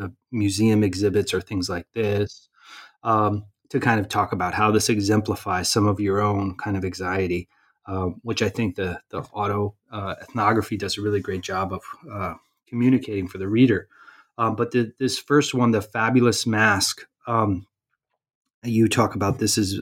uh, 0.00 0.08
museum 0.30 0.82
exhibits 0.82 1.34
or 1.34 1.40
things 1.40 1.68
like 1.68 1.86
this 1.92 2.48
um, 3.02 3.44
to 3.70 3.80
kind 3.80 4.00
of 4.00 4.08
talk 4.08 4.32
about 4.32 4.54
how 4.54 4.70
this 4.70 4.88
exemplifies 4.88 5.68
some 5.68 5.86
of 5.86 6.00
your 6.00 6.20
own 6.20 6.56
kind 6.56 6.76
of 6.76 6.84
anxiety, 6.84 7.48
um, 7.86 8.20
which 8.22 8.42
I 8.42 8.48
think 8.48 8.76
the, 8.76 9.00
the 9.10 9.18
auto 9.32 9.74
uh, 9.90 10.14
ethnography 10.22 10.76
does 10.76 10.96
a 10.96 11.02
really 11.02 11.20
great 11.20 11.42
job 11.42 11.72
of 11.72 11.82
uh, 12.10 12.34
communicating 12.68 13.28
for 13.28 13.38
the 13.38 13.48
reader. 13.48 13.88
Um, 14.38 14.56
but 14.56 14.72
the, 14.72 14.92
this 14.98 15.18
first 15.18 15.54
one, 15.54 15.70
the 15.70 15.82
fabulous 15.82 16.46
mask, 16.46 17.06
um, 17.26 17.66
you 18.64 18.88
talk 18.88 19.14
about 19.14 19.38
this 19.38 19.58
as 19.58 19.80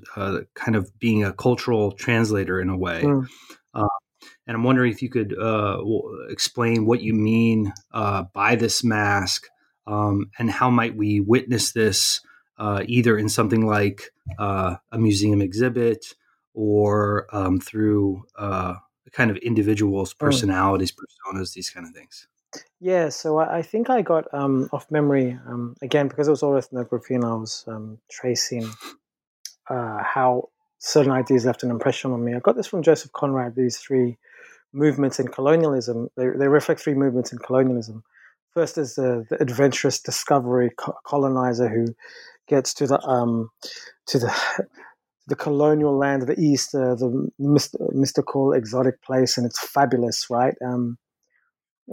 kind 0.54 0.76
of 0.76 0.98
being 0.98 1.22
a 1.24 1.32
cultural 1.32 1.92
translator 1.92 2.61
in 2.61 2.68
a 2.68 2.76
way. 2.76 3.02
Mm. 3.02 3.28
And 4.52 4.58
I'm 4.58 4.64
wondering 4.64 4.92
if 4.92 5.00
you 5.00 5.08
could 5.08 5.34
uh, 5.38 5.82
explain 6.28 6.84
what 6.84 7.00
you 7.00 7.14
mean 7.14 7.72
uh, 7.90 8.24
by 8.34 8.54
this 8.54 8.84
mask 8.84 9.46
um, 9.86 10.30
and 10.38 10.50
how 10.50 10.68
might 10.68 10.94
we 10.94 11.20
witness 11.20 11.72
this 11.72 12.20
uh, 12.58 12.82
either 12.84 13.16
in 13.16 13.30
something 13.30 13.66
like 13.66 14.10
uh, 14.38 14.76
a 14.90 14.98
museum 14.98 15.40
exhibit 15.40 16.04
or 16.52 17.34
um, 17.34 17.60
through 17.60 18.24
uh, 18.36 18.74
kind 19.12 19.30
of 19.30 19.38
individuals' 19.38 20.12
hmm. 20.12 20.22
personalities, 20.22 20.92
personas, 20.92 21.54
these 21.54 21.70
kind 21.70 21.86
of 21.86 21.94
things. 21.94 22.28
Yeah, 22.78 23.08
so 23.08 23.38
I 23.38 23.62
think 23.62 23.88
I 23.88 24.02
got 24.02 24.26
um, 24.34 24.68
off 24.70 24.90
memory 24.90 25.38
um, 25.46 25.76
again 25.80 26.08
because 26.08 26.28
it 26.28 26.32
was 26.32 26.42
all 26.42 26.58
ethnography 26.58 27.14
and 27.14 27.24
I 27.24 27.32
was 27.32 27.64
um, 27.66 28.00
tracing 28.10 28.70
uh, 29.70 30.02
how 30.02 30.50
certain 30.78 31.12
ideas 31.12 31.46
left 31.46 31.62
an 31.62 31.70
impression 31.70 32.12
on 32.12 32.22
me. 32.22 32.34
I 32.34 32.40
got 32.40 32.54
this 32.56 32.66
from 32.66 32.82
Joseph 32.82 33.12
Conrad. 33.12 33.54
These 33.54 33.78
three 33.78 34.18
movements 34.72 35.18
in 35.18 35.28
colonialism. 35.28 36.08
They, 36.16 36.28
they 36.37 36.48
reflect 36.48 36.80
three 36.80 36.94
movements 36.94 37.32
in 37.32 37.38
colonialism. 37.38 38.02
First 38.54 38.78
is 38.78 38.94
the, 38.94 39.24
the 39.30 39.40
adventurous 39.40 40.00
discovery 40.00 40.70
co- 40.78 40.94
colonizer 41.06 41.68
who 41.68 41.87
gets 42.48 42.74
to 42.74 42.87
the 42.87 43.00
um, 43.02 43.50
to 44.06 44.18
the 44.18 44.66
the 45.28 45.37
colonial 45.37 45.96
land 45.96 46.22
of 46.22 46.28
the 46.28 46.40
east, 46.40 46.74
uh, 46.74 46.94
the 46.94 47.28
myst- 47.38 47.76
mystical, 47.92 48.52
exotic 48.52 49.00
place, 49.02 49.37
and 49.37 49.46
it's 49.46 49.61
fabulous, 49.66 50.26
right? 50.28 50.54
Um, 50.64 50.98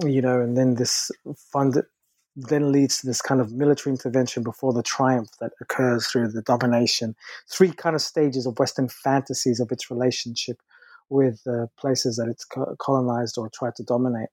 you 0.04 0.22
know, 0.22 0.42
and 0.42 0.58
then 0.58 0.76
this 0.76 1.12
fund 1.52 1.82
then 2.36 2.72
leads 2.72 3.00
to 3.00 3.08
this 3.08 3.22
kind 3.22 3.42
of 3.42 3.54
military 3.54 3.92
intervention 3.92 4.44
before 4.44 4.74
the 4.74 4.84
triumph 4.84 5.30
that 5.42 5.52
occurs 5.62 6.08
through 6.08 6.30
the 6.30 6.42
domination. 6.42 7.15
Three 7.50 7.72
kind 7.72 7.96
of 7.96 8.02
stages 8.02 8.46
of 8.46 8.58
Western 8.58 8.88
fantasies 8.88 9.60
of 9.60 9.72
its 9.72 9.92
relationship 9.92 10.62
with 11.10 11.41
uh, 11.48 11.67
places 11.80 12.17
that 12.17 12.28
it's 12.30 12.45
colonized 12.80 13.38
or 13.38 13.50
tried 13.50 13.76
to 13.76 13.84
dominate. 13.84 14.30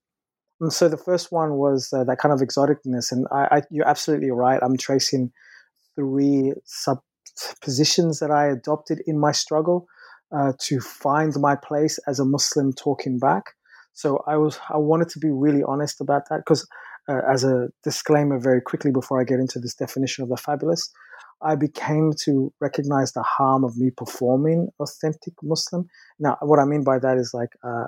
And 0.60 0.72
so 0.72 0.88
the 0.88 0.96
first 0.96 1.32
one 1.32 1.54
was 1.54 1.92
uh, 1.92 2.04
that 2.04 2.18
kind 2.18 2.32
of 2.32 2.40
exoticness, 2.40 3.12
and 3.12 3.26
I, 3.30 3.58
I, 3.58 3.62
you're 3.70 3.88
absolutely 3.88 4.30
right. 4.30 4.60
I'm 4.62 4.76
tracing 4.76 5.30
three 5.94 6.54
sub 6.64 6.98
positions 7.60 8.20
that 8.20 8.30
I 8.30 8.46
adopted 8.46 9.02
in 9.06 9.18
my 9.18 9.32
struggle 9.32 9.86
uh, 10.34 10.52
to 10.60 10.80
find 10.80 11.34
my 11.38 11.56
place 11.56 11.98
as 12.06 12.18
a 12.18 12.24
Muslim 12.24 12.72
talking 12.72 13.18
back. 13.18 13.44
So 13.92 14.22
I 14.26 14.36
was 14.36 14.58
I 14.70 14.78
wanted 14.78 15.08
to 15.10 15.18
be 15.18 15.30
really 15.30 15.62
honest 15.62 16.00
about 16.00 16.28
that 16.28 16.38
because, 16.38 16.66
uh, 17.08 17.20
as 17.28 17.44
a 17.44 17.68
disclaimer, 17.82 18.38
very 18.38 18.60
quickly 18.60 18.90
before 18.90 19.20
I 19.20 19.24
get 19.24 19.40
into 19.40 19.58
this 19.58 19.74
definition 19.74 20.22
of 20.22 20.28
the 20.28 20.36
fabulous, 20.36 20.90
I 21.42 21.55
became 21.55 22.12
to 22.25 22.53
recognize 22.61 23.12
the 23.12 23.22
harm 23.22 23.64
of 23.64 23.77
me 23.77 23.90
performing 23.90 24.68
authentic 24.81 25.35
Muslim. 25.42 25.87
Now, 26.18 26.37
what 26.40 26.59
I 26.59 26.64
mean 26.64 26.85
by 26.85 26.99
that 26.99 27.18
is 27.18 27.33
like 27.35 27.51
uh, 27.62 27.87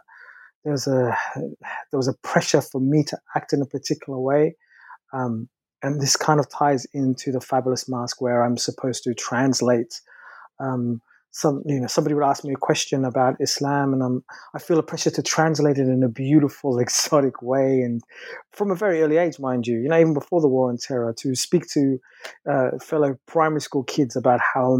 there's 0.64 0.86
a 0.86 1.16
there 1.36 1.98
was 1.98 2.08
a 2.08 2.16
pressure 2.22 2.60
for 2.60 2.80
me 2.80 3.04
to 3.04 3.18
act 3.36 3.52
in 3.52 3.62
a 3.62 3.66
particular 3.66 4.18
way, 4.18 4.56
um, 5.12 5.48
and 5.82 6.00
this 6.00 6.16
kind 6.16 6.40
of 6.40 6.48
ties 6.50 6.86
into 6.92 7.32
the 7.32 7.40
fabulous 7.40 7.88
mask 7.88 8.20
where 8.20 8.44
I'm 8.44 8.56
supposed 8.56 9.04
to 9.04 9.14
translate 9.14 10.00
um, 10.60 11.00
some 11.30 11.62
you 11.66 11.78
know 11.80 11.86
somebody 11.86 12.14
would 12.14 12.24
ask 12.24 12.44
me 12.44 12.52
a 12.52 12.56
question 12.56 13.04
about 13.04 13.36
Islam 13.40 13.92
and 13.92 14.02
I'm 14.02 14.24
I 14.54 14.58
feel 14.58 14.78
a 14.78 14.82
pressure 14.82 15.10
to 15.10 15.22
translate 15.22 15.78
it 15.78 15.88
in 15.88 16.02
a 16.02 16.08
beautiful 16.08 16.78
exotic 16.84 17.42
way 17.42 17.80
and 17.80 18.02
from 18.52 18.70
a 18.70 18.74
very 18.74 19.02
early 19.02 19.18
age 19.18 19.38
mind 19.38 19.66
you 19.66 19.78
you 19.78 19.88
know 19.88 19.98
even 19.98 20.14
before 20.14 20.40
the 20.40 20.48
war 20.48 20.70
on 20.70 20.78
terror 20.78 21.14
to 21.18 21.34
speak 21.34 21.66
to 21.68 21.98
uh, 22.50 22.70
fellow 22.80 23.18
primary 23.26 23.60
school 23.60 23.84
kids 23.84 24.16
about 24.16 24.40
how 24.54 24.78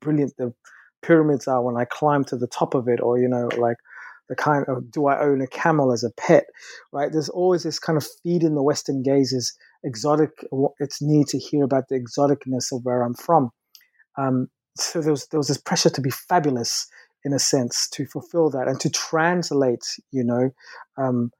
brilliant 0.00 0.32
the 0.38 0.52
pyramids 1.02 1.48
are 1.48 1.62
when 1.62 1.76
I 1.76 1.86
climb 1.86 2.24
to 2.24 2.36
the 2.36 2.46
top 2.46 2.74
of 2.74 2.88
it 2.88 3.00
or 3.00 3.18
you 3.18 3.28
know 3.28 3.48
like 3.58 3.76
the 4.28 4.36
kind 4.36 4.64
of 4.68 4.92
do 4.92 5.06
I 5.06 5.20
own 5.20 5.40
a 5.40 5.48
camel 5.48 5.92
as 5.92 6.04
a 6.04 6.10
pet 6.10 6.44
right? 6.92 7.10
There's 7.10 7.28
always 7.28 7.64
this 7.64 7.80
kind 7.80 7.96
of 7.96 8.06
feed 8.22 8.44
in 8.44 8.54
the 8.54 8.62
western 8.62 9.02
gaze 9.02 9.32
is 9.32 9.52
exotic 9.82 10.30
its 10.78 11.02
need 11.02 11.26
to 11.28 11.38
hear 11.38 11.64
about 11.64 11.88
the 11.88 11.98
exoticness 11.98 12.70
of 12.72 12.84
where 12.84 13.02
I'm 13.02 13.14
from. 13.14 13.50
Um, 14.16 14.48
so 14.76 15.00
there 15.00 15.12
was 15.12 15.26
there 15.28 15.38
was 15.38 15.48
this 15.48 15.58
pressure 15.58 15.90
to 15.90 16.00
be 16.00 16.10
fabulous 16.10 16.86
in 17.24 17.32
a 17.32 17.38
sense 17.38 17.88
to 17.90 18.06
fulfill 18.06 18.50
that 18.50 18.66
and 18.68 18.80
to 18.80 18.88
translate, 18.90 19.84
you 20.10 20.24
know, 20.24 20.50
um, 20.96 21.30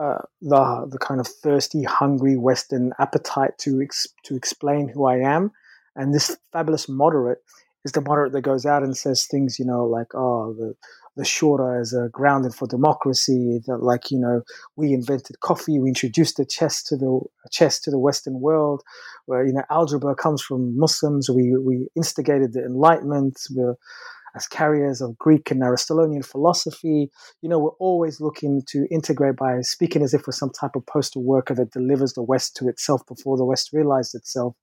uh, 0.00 0.18
the 0.40 0.88
the 0.90 0.98
kind 0.98 1.20
of 1.20 1.28
thirsty, 1.28 1.82
hungry 1.84 2.36
Western 2.36 2.92
appetite 2.98 3.56
to 3.58 3.80
ex- 3.82 4.06
to 4.24 4.34
explain 4.36 4.88
who 4.88 5.06
I 5.06 5.18
am, 5.18 5.52
and 5.94 6.14
this 6.14 6.36
fabulous 6.52 6.88
moderate 6.88 7.38
is 7.84 7.92
the 7.92 8.00
moderate 8.00 8.32
that 8.32 8.42
goes 8.42 8.66
out 8.66 8.82
and 8.82 8.96
says 8.96 9.26
things, 9.26 9.58
you 9.58 9.64
know, 9.64 9.84
like 9.84 10.14
oh 10.14 10.54
the 10.54 10.74
the 11.16 11.24
shura 11.24 11.80
is 11.80 11.92
a 11.92 12.08
grounding 12.10 12.52
for 12.52 12.66
democracy. 12.66 13.60
That 13.66 13.78
like 13.82 14.10
you 14.10 14.18
know 14.18 14.42
we 14.76 14.92
invented 14.92 15.40
coffee, 15.40 15.78
we 15.78 15.88
introduced 15.88 16.36
the 16.36 16.46
chess 16.46 16.82
to 16.84 16.96
the 16.96 17.20
chess 17.50 17.80
to 17.80 17.90
the 17.90 17.98
Western 17.98 18.40
world. 18.40 18.82
Where 19.26 19.46
you 19.46 19.52
know 19.52 19.62
algebra 19.70 20.14
comes 20.14 20.42
from 20.42 20.78
Muslims. 20.78 21.28
We 21.28 21.56
we 21.58 21.88
instigated 21.96 22.52
the 22.52 22.64
Enlightenment. 22.64 23.38
We're 23.54 23.76
as 24.34 24.46
carriers 24.46 25.00
of 25.00 25.18
Greek 25.18 25.50
and 25.50 25.62
Aristotelian 25.62 26.22
philosophy. 26.22 27.10
You 27.42 27.48
know, 27.48 27.58
we're 27.58 27.70
always 27.78 28.20
looking 28.20 28.62
to 28.68 28.86
integrate 28.90 29.36
by 29.36 29.60
speaking 29.60 30.02
as 30.02 30.14
if 30.14 30.26
we're 30.26 30.32
some 30.32 30.50
type 30.50 30.74
of 30.74 30.86
postal 30.86 31.22
worker 31.22 31.54
that 31.54 31.72
delivers 31.72 32.14
the 32.14 32.22
West 32.22 32.56
to 32.56 32.68
itself 32.68 33.06
before 33.06 33.36
the 33.36 33.44
West 33.44 33.70
realized 33.72 34.14
itself. 34.14 34.56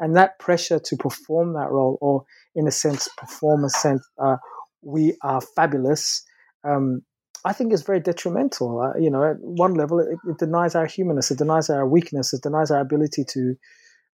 And 0.00 0.16
that 0.16 0.38
pressure 0.40 0.80
to 0.80 0.96
perform 0.96 1.52
that 1.52 1.70
role, 1.70 1.98
or 2.00 2.24
in 2.56 2.66
a 2.66 2.72
sense, 2.72 3.08
perform 3.16 3.64
a 3.64 3.70
sense, 3.70 4.04
uh, 4.18 4.36
we 4.84 5.16
are 5.22 5.40
fabulous, 5.40 6.22
um, 6.64 7.02
I 7.44 7.52
think 7.52 7.72
is 7.72 7.82
very 7.82 8.00
detrimental. 8.00 8.80
Uh, 8.80 8.98
you 8.98 9.10
know, 9.10 9.24
at 9.24 9.36
one 9.40 9.74
level, 9.74 9.98
it, 9.98 10.18
it, 10.28 10.38
denies 10.38 10.74
our 10.74 10.86
humanness, 10.86 11.30
it 11.30 11.38
denies 11.38 11.70
our 11.70 11.86
weakness, 11.86 12.32
it 12.32 12.42
denies 12.42 12.70
our 12.70 12.80
ability 12.80 13.24
to 13.30 13.54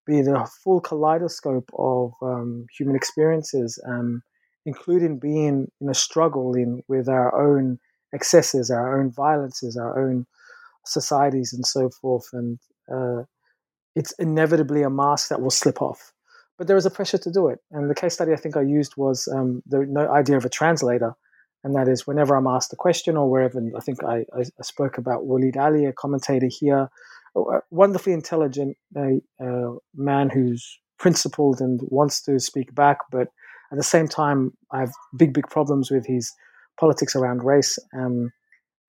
be 0.06 0.22
the 0.22 0.48
full 0.64 0.80
kaleidoscope 0.80 1.70
of 1.78 2.12
um, 2.22 2.66
human 2.76 2.96
experiences, 2.96 3.80
um, 3.86 4.22
including 4.66 5.18
being 5.18 5.68
in 5.80 5.88
a 5.88 5.94
struggle 5.94 6.54
in 6.54 6.82
with 6.88 7.08
our 7.08 7.34
own 7.38 7.78
excesses, 8.12 8.70
our 8.70 9.00
own 9.00 9.12
violences, 9.12 9.76
our 9.76 10.02
own 10.02 10.26
societies, 10.84 11.52
and 11.52 11.64
so 11.64 11.90
forth. 12.00 12.28
And 12.32 12.58
uh, 12.92 13.22
it's 13.94 14.12
inevitably 14.18 14.82
a 14.82 14.90
mask 14.90 15.28
that 15.28 15.40
will 15.40 15.50
slip 15.50 15.80
off 15.80 16.12
but 16.60 16.66
there 16.66 16.76
is 16.76 16.84
a 16.84 16.90
pressure 16.90 17.16
to 17.16 17.30
do 17.30 17.48
it. 17.48 17.58
And 17.70 17.88
the 17.88 17.94
case 17.94 18.12
study 18.12 18.34
I 18.34 18.36
think 18.36 18.54
I 18.54 18.60
used 18.60 18.92
was 18.98 19.26
um, 19.34 19.62
the 19.64 19.86
no 19.88 20.12
idea 20.12 20.36
of 20.36 20.44
a 20.44 20.50
translator, 20.50 21.14
and 21.64 21.74
that 21.74 21.88
is 21.88 22.06
whenever 22.06 22.36
I'm 22.36 22.46
asked 22.46 22.70
a 22.74 22.76
question 22.76 23.16
or 23.16 23.30
wherever. 23.30 23.62
I 23.74 23.80
think 23.80 24.04
I, 24.04 24.26
I, 24.38 24.42
spoke 24.60 24.98
about 24.98 25.22
Waleed 25.22 25.56
Aly, 25.56 25.86
a 25.86 25.94
commentator 25.94 26.48
here, 26.50 26.90
a 27.34 27.60
wonderfully 27.70 28.12
intelligent 28.12 28.76
man 28.92 30.28
who's 30.28 30.78
principled 30.98 31.62
and 31.62 31.80
wants 31.84 32.20
to 32.24 32.38
speak 32.38 32.74
back, 32.74 32.98
but 33.10 33.28
at 33.72 33.78
the 33.78 33.82
same 33.82 34.06
time, 34.06 34.52
I 34.70 34.80
have 34.80 34.92
big, 35.16 35.32
big 35.32 35.48
problems 35.48 35.90
with 35.90 36.04
his 36.04 36.30
politics 36.78 37.16
around 37.16 37.42
race. 37.42 37.78
Um, 37.96 38.32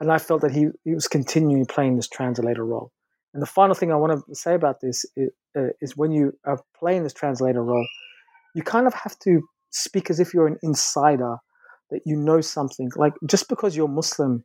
and 0.01 0.11
I 0.11 0.17
felt 0.17 0.41
that 0.41 0.51
he, 0.51 0.67
he 0.84 0.93
was 0.93 1.07
continuing 1.07 1.65
playing 1.65 1.95
this 1.95 2.09
translator 2.09 2.65
role. 2.65 2.91
And 3.34 3.42
the 3.42 3.48
final 3.48 3.76
thing 3.76 3.92
I 3.92 3.96
want 3.96 4.26
to 4.28 4.36
say 4.36 4.56
about 4.56 4.82
this 4.82 5.06
is, 5.16 5.30
uh, 5.58 5.70
is 5.82 5.96
when 5.96 6.12
you 6.12 6.34
are 6.46 6.60
playing 6.78 7.04
this 7.04 7.14
translator 7.14 7.64
role, 7.64 7.88
you 8.56 8.64
kind 8.64 8.88
of 8.88 8.94
have 8.94 9.18
to 9.20 9.42
speak 9.70 10.10
as 10.10 10.20
if 10.20 10.34
you're 10.34 10.48
an 10.48 10.58
insider, 10.64 11.38
that 11.92 12.02
you 12.06 12.16
know 12.16 12.42
something. 12.42 12.90
Like 12.96 13.14
just 13.26 13.48
because 13.48 13.76
you're 13.76 13.88
Muslim 13.88 14.44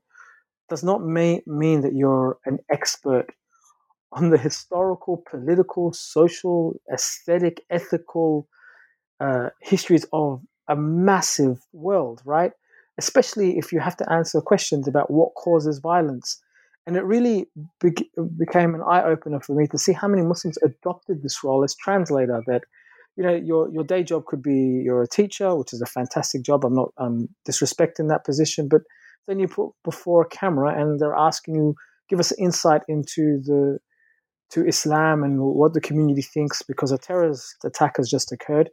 does 0.69 0.83
not 0.83 1.03
may, 1.03 1.43
mean 1.47 1.81
that 1.81 1.95
you're 1.95 2.39
an 2.45 2.59
expert 2.71 3.27
on 4.13 4.31
the 4.31 4.39
historical, 4.39 5.23
political, 5.29 5.93
social, 5.93 6.75
aesthetic, 6.93 7.63
ethical 7.71 8.49
uh, 9.21 9.49
histories 9.63 10.07
of 10.13 10.43
a 10.69 10.77
massive 10.77 11.61
world, 11.73 12.21
right? 12.25 12.53
Especially 12.99 13.59
if 13.59 13.73
you 13.73 13.81
have 13.81 13.97
to 13.97 14.13
answer 14.13 14.41
questions 14.41 14.89
about 14.89 15.11
what 15.11 15.35
causes 15.35 15.79
violence 15.79 16.41
and 16.87 16.97
it 16.97 17.05
really 17.05 17.47
be- 17.81 18.11
became 18.39 18.75
an 18.75 18.83
eye 18.83 19.03
opener 19.03 19.41
for 19.41 19.55
me 19.55 19.67
to 19.69 19.79
see 19.79 19.93
how 19.93 20.09
many 20.09 20.23
Muslims 20.23 20.59
adopted 20.63 21.23
this 21.23 21.43
role 21.43 21.65
as 21.65 21.75
translator. 21.75 22.43
That 22.47 22.63
you 23.17 23.25
know, 23.25 23.35
your 23.35 23.69
your 23.71 23.85
day 23.85 24.03
job 24.03 24.27
could 24.27 24.43
be 24.43 24.83
you're 24.85 25.03
a 25.03 25.09
teacher, 25.09 25.55
which 25.57 25.73
is 25.73 25.81
a 25.81 25.87
fantastic 25.87 26.43
job. 26.43 26.65
I'm 26.65 26.75
not 26.75 26.93
um, 26.99 27.29
disrespecting 27.49 28.09
that 28.09 28.25
position, 28.25 28.69
but 28.69 28.83
then 29.27 29.39
you 29.39 29.49
put 29.49 29.71
before 29.85 30.23
a 30.23 30.29
camera 30.29 30.81
and 30.81 31.01
they're 31.01 31.17
asking 31.17 31.57
you 31.57 31.75
give 32.09 32.21
us 32.21 32.33
insight 32.39 32.83
into 32.89 33.41
the 33.45 33.79
to 34.51 34.65
Islam 34.65 35.25
and 35.25 35.41
what 35.41 35.75
the 35.75 35.81
community 35.81 36.23
thinks 36.23 36.63
because 36.63 36.93
a 36.93 36.99
terrorist 36.99 37.57
attack 37.65 37.97
has 37.97 38.09
just 38.09 38.31
occurred, 38.31 38.71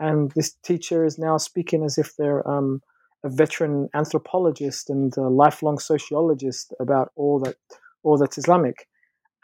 and 0.00 0.32
this 0.34 0.56
teacher 0.64 1.04
is 1.04 1.16
now 1.16 1.36
speaking 1.36 1.84
as 1.84 1.96
if 1.96 2.16
they're 2.16 2.46
um, 2.48 2.82
a 3.24 3.28
veteran 3.28 3.88
anthropologist 3.94 4.90
and 4.90 5.16
a 5.16 5.28
lifelong 5.28 5.78
sociologist 5.78 6.72
about 6.80 7.12
all 7.16 7.38
that 7.40 7.56
all 8.02 8.18
that's 8.18 8.38
Islamic, 8.38 8.88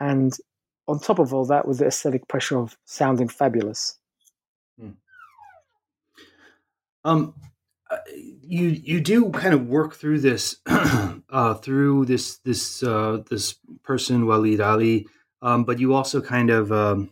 and 0.00 0.32
on 0.88 0.98
top 0.98 1.18
of 1.18 1.32
all 1.32 1.44
that, 1.46 1.68
with 1.68 1.78
the 1.78 1.86
aesthetic 1.86 2.26
pressure 2.28 2.58
of 2.58 2.76
sounding 2.84 3.28
fabulous. 3.28 3.98
Hmm. 4.80 4.90
Um, 7.04 7.34
uh, 7.90 7.98
you 8.42 8.68
you 8.68 9.00
do 9.00 9.30
kind 9.30 9.54
of 9.54 9.68
work 9.68 9.94
through 9.94 10.20
this 10.20 10.56
uh, 10.66 11.54
through 11.54 12.06
this 12.06 12.38
this 12.38 12.82
uh, 12.82 13.22
this 13.30 13.56
person 13.82 14.24
Waleed 14.24 14.60
Aly, 14.60 15.06
um, 15.40 15.64
but 15.64 15.78
you 15.78 15.94
also 15.94 16.20
kind 16.20 16.50
of 16.50 16.72
um, 16.72 17.10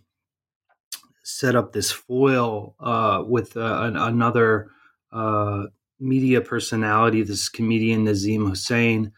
set 1.23 1.57
up 1.57 1.73
this 1.73 1.91
foil 1.91 2.75
uh, 2.81 3.23
with 3.27 3.57
uh, 3.57 3.81
an, 3.83 3.97
another 3.97 4.71
uh, 5.13 5.65
media 5.99 6.41
personality, 6.41 7.23
this 7.23 7.49
comedian 7.49 8.05
Nazeem 8.05 8.49
Hussain. 8.49 9.13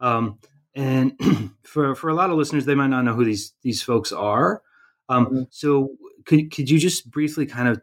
Um, 0.00 0.38
and 0.74 1.18
for 1.62 1.94
for 1.94 2.10
a 2.10 2.14
lot 2.14 2.30
of 2.30 2.36
listeners, 2.36 2.64
they 2.64 2.74
might 2.74 2.88
not 2.88 3.02
know 3.02 3.14
who 3.14 3.24
these 3.24 3.52
these 3.62 3.82
folks 3.82 4.12
are. 4.12 4.62
Um, 5.08 5.26
mm-hmm. 5.26 5.42
So 5.50 5.96
could 6.24 6.52
could 6.52 6.70
you 6.70 6.78
just 6.78 7.10
briefly 7.10 7.46
kind 7.46 7.68
of 7.68 7.82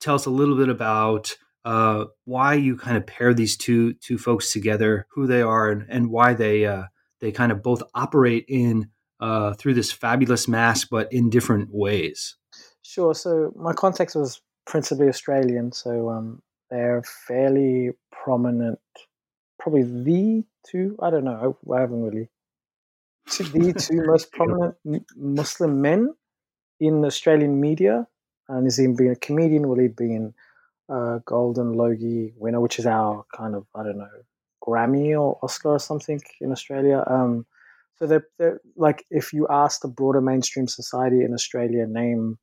tell 0.00 0.14
us 0.14 0.26
a 0.26 0.30
little 0.30 0.56
bit 0.56 0.68
about 0.68 1.36
uh, 1.64 2.04
why 2.24 2.54
you 2.54 2.76
kind 2.76 2.96
of 2.96 3.06
pair 3.06 3.34
these 3.34 3.56
two 3.56 3.94
two 3.94 4.18
folks 4.18 4.52
together, 4.52 5.06
who 5.10 5.26
they 5.26 5.42
are, 5.42 5.70
and, 5.70 5.86
and 5.88 6.10
why 6.10 6.34
they 6.34 6.66
uh, 6.66 6.84
they 7.20 7.32
kind 7.32 7.52
of 7.52 7.62
both 7.62 7.82
operate 7.94 8.44
in 8.48 8.90
uh, 9.20 9.54
through 9.54 9.74
this 9.74 9.90
fabulous 9.90 10.46
mask, 10.46 10.88
but 10.90 11.12
in 11.12 11.30
different 11.30 11.70
ways. 11.72 12.36
Sure. 12.82 13.14
So 13.14 13.52
my 13.56 13.72
context 13.72 14.14
was 14.14 14.40
principally 14.66 15.08
Australian. 15.08 15.72
So 15.72 16.10
um, 16.10 16.42
they're 16.70 17.02
fairly 17.26 17.90
prominent, 18.10 18.78
probably 19.58 19.82
the 19.82 20.44
two, 20.68 20.96
I 21.00 21.10
don't 21.10 21.24
know, 21.24 21.56
I 21.74 21.80
haven't 21.80 22.02
really, 22.02 22.28
the 23.26 23.72
two 23.72 24.04
most 24.06 24.32
prominent 24.32 24.76
Muslim 25.16 25.80
men 25.80 26.14
in 26.80 27.04
Australian 27.04 27.60
media. 27.60 28.06
And 28.48 28.66
Nazeem 28.66 28.96
being 28.96 29.10
a 29.10 29.16
comedian, 29.16 29.64
Waleed 29.64 29.96
being 29.96 30.32
a 30.88 31.20
Golden 31.24 31.72
Logie 31.72 32.32
winner, 32.36 32.60
which 32.60 32.78
is 32.78 32.86
our 32.86 33.24
kind 33.36 33.56
of, 33.56 33.66
I 33.74 33.82
don't 33.82 33.98
know, 33.98 34.08
Grammy 34.62 35.20
or 35.20 35.38
Oscar 35.42 35.70
or 35.70 35.80
something 35.80 36.20
in 36.40 36.52
Australia. 36.52 37.02
Um, 37.06 37.46
so 37.96 38.06
they're, 38.06 38.26
they're 38.38 38.60
like, 38.76 39.04
if 39.10 39.32
you 39.32 39.46
ask 39.48 39.80
the 39.80 39.88
broader 39.88 40.20
mainstream 40.20 40.68
society 40.68 41.22
in 41.22 41.32
Australia, 41.34 41.86
name 41.86 42.38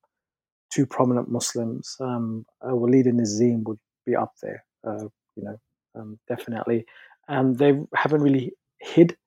two 0.72 0.86
prominent 0.86 1.30
Muslims, 1.30 1.96
um, 2.00 2.46
uh, 2.62 2.72
Waleed 2.72 3.06
and 3.06 3.20
Nazeem 3.20 3.64
would 3.64 3.80
be 4.06 4.16
up 4.16 4.34
there. 4.42 4.64
Uh, 4.86 5.08
you 5.36 5.44
know, 5.44 5.60
um, 5.96 6.20
definitely. 6.28 6.86
And 7.28 7.58
they 7.58 7.80
haven't 7.96 8.22
really 8.22 8.54
hid 8.80 9.18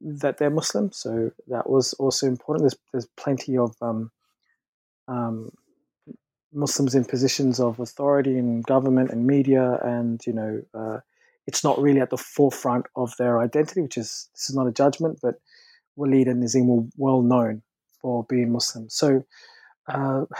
that 0.00 0.38
they're 0.38 0.50
Muslim, 0.50 0.92
so 0.92 1.30
that 1.48 1.68
was 1.68 1.92
also 1.94 2.26
important. 2.26 2.62
There's 2.62 2.78
there's 2.92 3.08
plenty 3.16 3.58
of 3.58 3.74
um, 3.82 4.10
um, 5.08 5.50
Muslims 6.52 6.94
in 6.94 7.04
positions 7.04 7.60
of 7.60 7.80
authority 7.80 8.38
in 8.38 8.62
government 8.62 9.10
and 9.10 9.26
media, 9.26 9.78
and 9.82 10.24
you 10.26 10.32
know, 10.32 10.62
uh, 10.74 11.00
it's 11.46 11.64
not 11.64 11.80
really 11.80 12.00
at 12.00 12.10
the 12.10 12.16
forefront 12.16 12.86
of 12.96 13.14
their 13.18 13.40
identity. 13.40 13.82
Which 13.82 13.98
is 13.98 14.28
this 14.34 14.48
is 14.48 14.56
not 14.56 14.68
a 14.68 14.72
judgment, 14.72 15.18
but 15.20 15.40
Waleed 15.98 16.30
and 16.30 16.42
Nazeem 16.42 16.66
were 16.66 16.86
well 16.96 17.22
known 17.22 17.62
for 18.00 18.24
being 18.28 18.52
Muslim. 18.52 18.88
So. 18.88 19.24
Uh, 19.88 20.24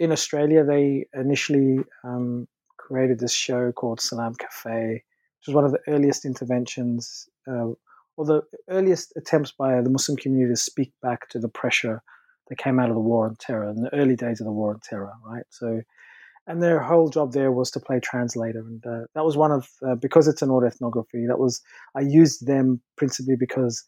in 0.00 0.10
Australia, 0.10 0.64
they 0.64 1.06
initially 1.14 1.78
um, 2.02 2.48
created 2.86 3.18
this 3.18 3.32
show 3.32 3.72
called 3.72 4.00
Salam 4.00 4.34
Cafe, 4.34 4.92
which 4.92 5.46
was 5.46 5.54
one 5.54 5.64
of 5.64 5.72
the 5.72 5.80
earliest 5.88 6.24
interventions 6.24 7.28
uh, 7.48 7.68
or 8.16 8.24
the 8.24 8.42
earliest 8.68 9.12
attempts 9.16 9.52
by 9.52 9.80
the 9.80 9.90
Muslim 9.90 10.16
community 10.16 10.52
to 10.52 10.56
speak 10.56 10.92
back 11.02 11.28
to 11.30 11.38
the 11.38 11.48
pressure 11.48 12.02
that 12.48 12.58
came 12.58 12.78
out 12.78 12.90
of 12.90 12.94
the 12.94 13.00
war 13.00 13.26
on 13.26 13.36
terror 13.36 13.70
in 13.70 13.82
the 13.82 13.94
early 13.94 14.16
days 14.16 14.40
of 14.40 14.44
the 14.44 14.52
war 14.52 14.74
on 14.74 14.80
terror, 14.80 15.12
right? 15.24 15.44
So, 15.48 15.80
and 16.46 16.62
their 16.62 16.78
whole 16.78 17.08
job 17.08 17.32
there 17.32 17.50
was 17.50 17.70
to 17.70 17.80
play 17.80 18.00
translator, 18.00 18.60
and 18.60 18.86
uh, 18.86 19.06
that 19.14 19.24
was 19.24 19.36
one 19.36 19.50
of 19.50 19.68
uh, 19.86 19.94
because 19.94 20.28
it's 20.28 20.42
an 20.42 20.50
ethnography. 20.50 21.26
That 21.26 21.38
was 21.38 21.62
I 21.96 22.00
used 22.00 22.46
them 22.46 22.82
principally 22.96 23.36
because 23.36 23.82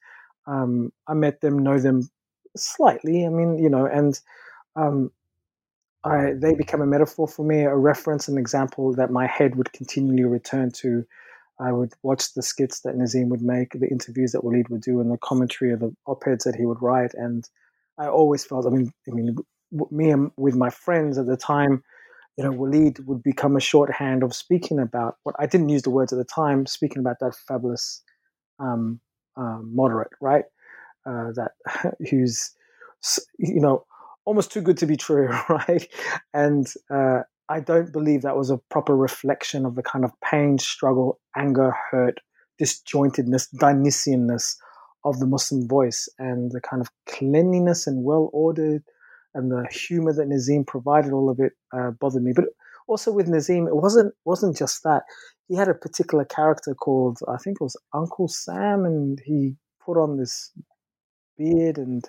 um, 0.46 0.90
I 1.06 1.12
met 1.12 1.42
them, 1.42 1.58
know 1.58 1.78
them 1.78 2.08
slightly. 2.56 3.26
I 3.26 3.28
mean, 3.28 3.58
you 3.58 3.68
know, 3.68 3.84
and 3.84 4.18
um, 4.74 5.10
I, 6.06 6.32
they 6.34 6.54
become 6.54 6.80
a 6.80 6.86
metaphor 6.86 7.26
for 7.26 7.44
me, 7.44 7.62
a 7.62 7.74
reference, 7.74 8.28
an 8.28 8.38
example 8.38 8.94
that 8.94 9.10
my 9.10 9.26
head 9.26 9.56
would 9.56 9.72
continually 9.72 10.24
return 10.24 10.70
to. 10.76 11.04
I 11.58 11.72
would 11.72 11.94
watch 12.02 12.34
the 12.34 12.42
skits 12.42 12.80
that 12.80 12.96
Nazeem 12.96 13.28
would 13.28 13.42
make, 13.42 13.72
the 13.72 13.88
interviews 13.88 14.32
that 14.32 14.42
Waleed 14.42 14.70
would 14.70 14.82
do, 14.82 15.00
and 15.00 15.10
the 15.10 15.18
commentary 15.18 15.72
of 15.72 15.80
the 15.80 15.94
op-eds 16.06 16.44
that 16.44 16.54
he 16.54 16.66
would 16.66 16.82
write. 16.82 17.12
And 17.14 17.48
I 17.98 18.08
always 18.08 18.44
felt, 18.44 18.66
I 18.66 18.70
mean, 18.70 18.92
I 19.10 19.14
mean, 19.14 19.36
me 19.90 20.10
and 20.10 20.30
with 20.36 20.54
my 20.54 20.70
friends 20.70 21.18
at 21.18 21.26
the 21.26 21.36
time, 21.36 21.82
you 22.36 22.44
know, 22.44 22.52
Waleed 22.52 23.04
would 23.06 23.22
become 23.22 23.56
a 23.56 23.60
shorthand 23.60 24.22
of 24.22 24.34
speaking 24.34 24.78
about 24.78 25.16
what 25.22 25.34
I 25.38 25.46
didn't 25.46 25.70
use 25.70 25.82
the 25.82 25.90
words 25.90 26.12
at 26.12 26.18
the 26.18 26.24
time, 26.24 26.66
speaking 26.66 26.98
about 26.98 27.16
that 27.20 27.34
fabulous 27.48 28.02
um, 28.60 29.00
uh, 29.36 29.58
moderate, 29.62 30.12
right? 30.20 30.44
Uh, 31.06 31.32
that 31.34 31.52
who's, 32.10 32.52
you 33.38 33.60
know, 33.60 33.84
almost 34.26 34.52
too 34.52 34.60
good 34.60 34.76
to 34.78 34.86
be 34.86 34.96
true, 34.96 35.28
right? 35.48 35.88
And 36.34 36.66
uh, 36.90 37.20
I 37.48 37.60
don't 37.60 37.92
believe 37.92 38.22
that 38.22 38.36
was 38.36 38.50
a 38.50 38.58
proper 38.70 38.94
reflection 38.94 39.64
of 39.64 39.76
the 39.76 39.82
kind 39.82 40.04
of 40.04 40.12
pain, 40.22 40.58
struggle, 40.58 41.18
anger, 41.36 41.74
hurt, 41.90 42.20
disjointedness, 42.60 43.48
Dionysianness 43.54 44.56
of 45.04 45.20
the 45.20 45.26
Muslim 45.26 45.68
voice 45.68 46.08
and 46.18 46.50
the 46.50 46.60
kind 46.60 46.82
of 46.82 46.90
cleanliness 47.06 47.86
and 47.86 48.04
well 48.04 48.28
ordered 48.32 48.82
and 49.34 49.52
the 49.52 49.66
humor 49.70 50.12
that 50.12 50.28
Nazeem 50.28 50.66
provided, 50.66 51.12
all 51.12 51.30
of 51.30 51.38
it 51.38 51.52
uh, 51.72 51.90
bothered 51.90 52.22
me. 52.22 52.32
But 52.34 52.46
also 52.88 53.12
with 53.12 53.28
Nazeem, 53.28 53.68
it 53.68 53.76
wasn't 53.76 54.14
wasn't 54.24 54.56
just 54.56 54.82
that. 54.82 55.02
He 55.48 55.54
had 55.54 55.68
a 55.68 55.74
particular 55.74 56.24
character 56.24 56.74
called 56.74 57.18
I 57.28 57.36
think 57.36 57.58
it 57.60 57.64
was 57.64 57.76
Uncle 57.94 58.28
Sam, 58.28 58.84
and 58.84 59.20
he 59.24 59.56
put 59.84 59.98
on 59.98 60.16
this 60.16 60.50
beard 61.36 61.78
and 61.78 62.02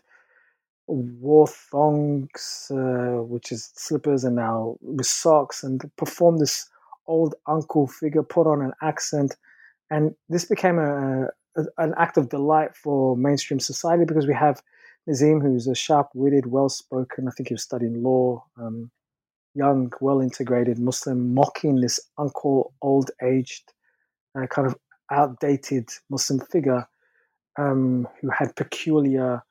wore 0.87 1.47
thongs, 1.47 2.71
uh, 2.71 3.21
which 3.23 3.51
is 3.51 3.71
slippers, 3.75 4.23
and 4.23 4.35
now 4.35 4.77
with 4.81 5.05
socks, 5.05 5.63
and 5.63 5.83
performed 5.97 6.39
this 6.39 6.69
old 7.05 7.35
uncle 7.47 7.87
figure, 7.87 8.23
put 8.23 8.47
on 8.47 8.61
an 8.61 8.73
accent, 8.81 9.35
and 9.89 10.15
this 10.29 10.45
became 10.45 10.79
a, 10.79 11.27
a 11.57 11.63
an 11.77 11.93
act 11.97 12.17
of 12.17 12.29
delight 12.29 12.75
for 12.75 13.17
mainstream 13.17 13.59
society 13.59 14.05
because 14.05 14.27
we 14.27 14.33
have 14.33 14.61
Nazeem, 15.09 15.41
who's 15.41 15.67
a 15.67 15.75
sharp-witted, 15.75 16.47
well-spoken. 16.47 17.27
I 17.27 17.31
think 17.31 17.49
he 17.49 17.53
was 17.53 17.63
studying 17.63 18.03
law. 18.03 18.43
Um, 18.57 18.91
young, 19.57 19.91
well-integrated 19.99 20.77
Muslim, 20.77 21.33
mocking 21.33 21.81
this 21.81 21.99
uncle, 22.17 22.73
old-aged, 22.81 23.73
uh, 24.37 24.45
kind 24.47 24.67
of 24.67 24.75
outdated 25.11 25.89
Muslim 26.09 26.39
figure 26.39 26.87
um, 27.57 28.07
who 28.21 28.29
had 28.29 28.55
peculiar 28.55 29.41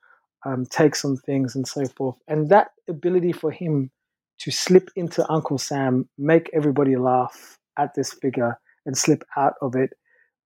um, 0.45 0.65
takes 0.65 1.03
on 1.03 1.17
things 1.17 1.55
and 1.55 1.67
so 1.67 1.85
forth. 1.85 2.15
And 2.27 2.49
that 2.49 2.69
ability 2.87 3.33
for 3.33 3.51
him 3.51 3.91
to 4.39 4.51
slip 4.51 4.89
into 4.95 5.29
Uncle 5.31 5.57
Sam, 5.57 6.07
make 6.17 6.49
everybody 6.53 6.95
laugh 6.95 7.57
at 7.77 7.93
this 7.95 8.13
figure, 8.13 8.59
and 8.85 8.97
slip 8.97 9.23
out 9.35 9.53
of 9.61 9.75
it 9.75 9.91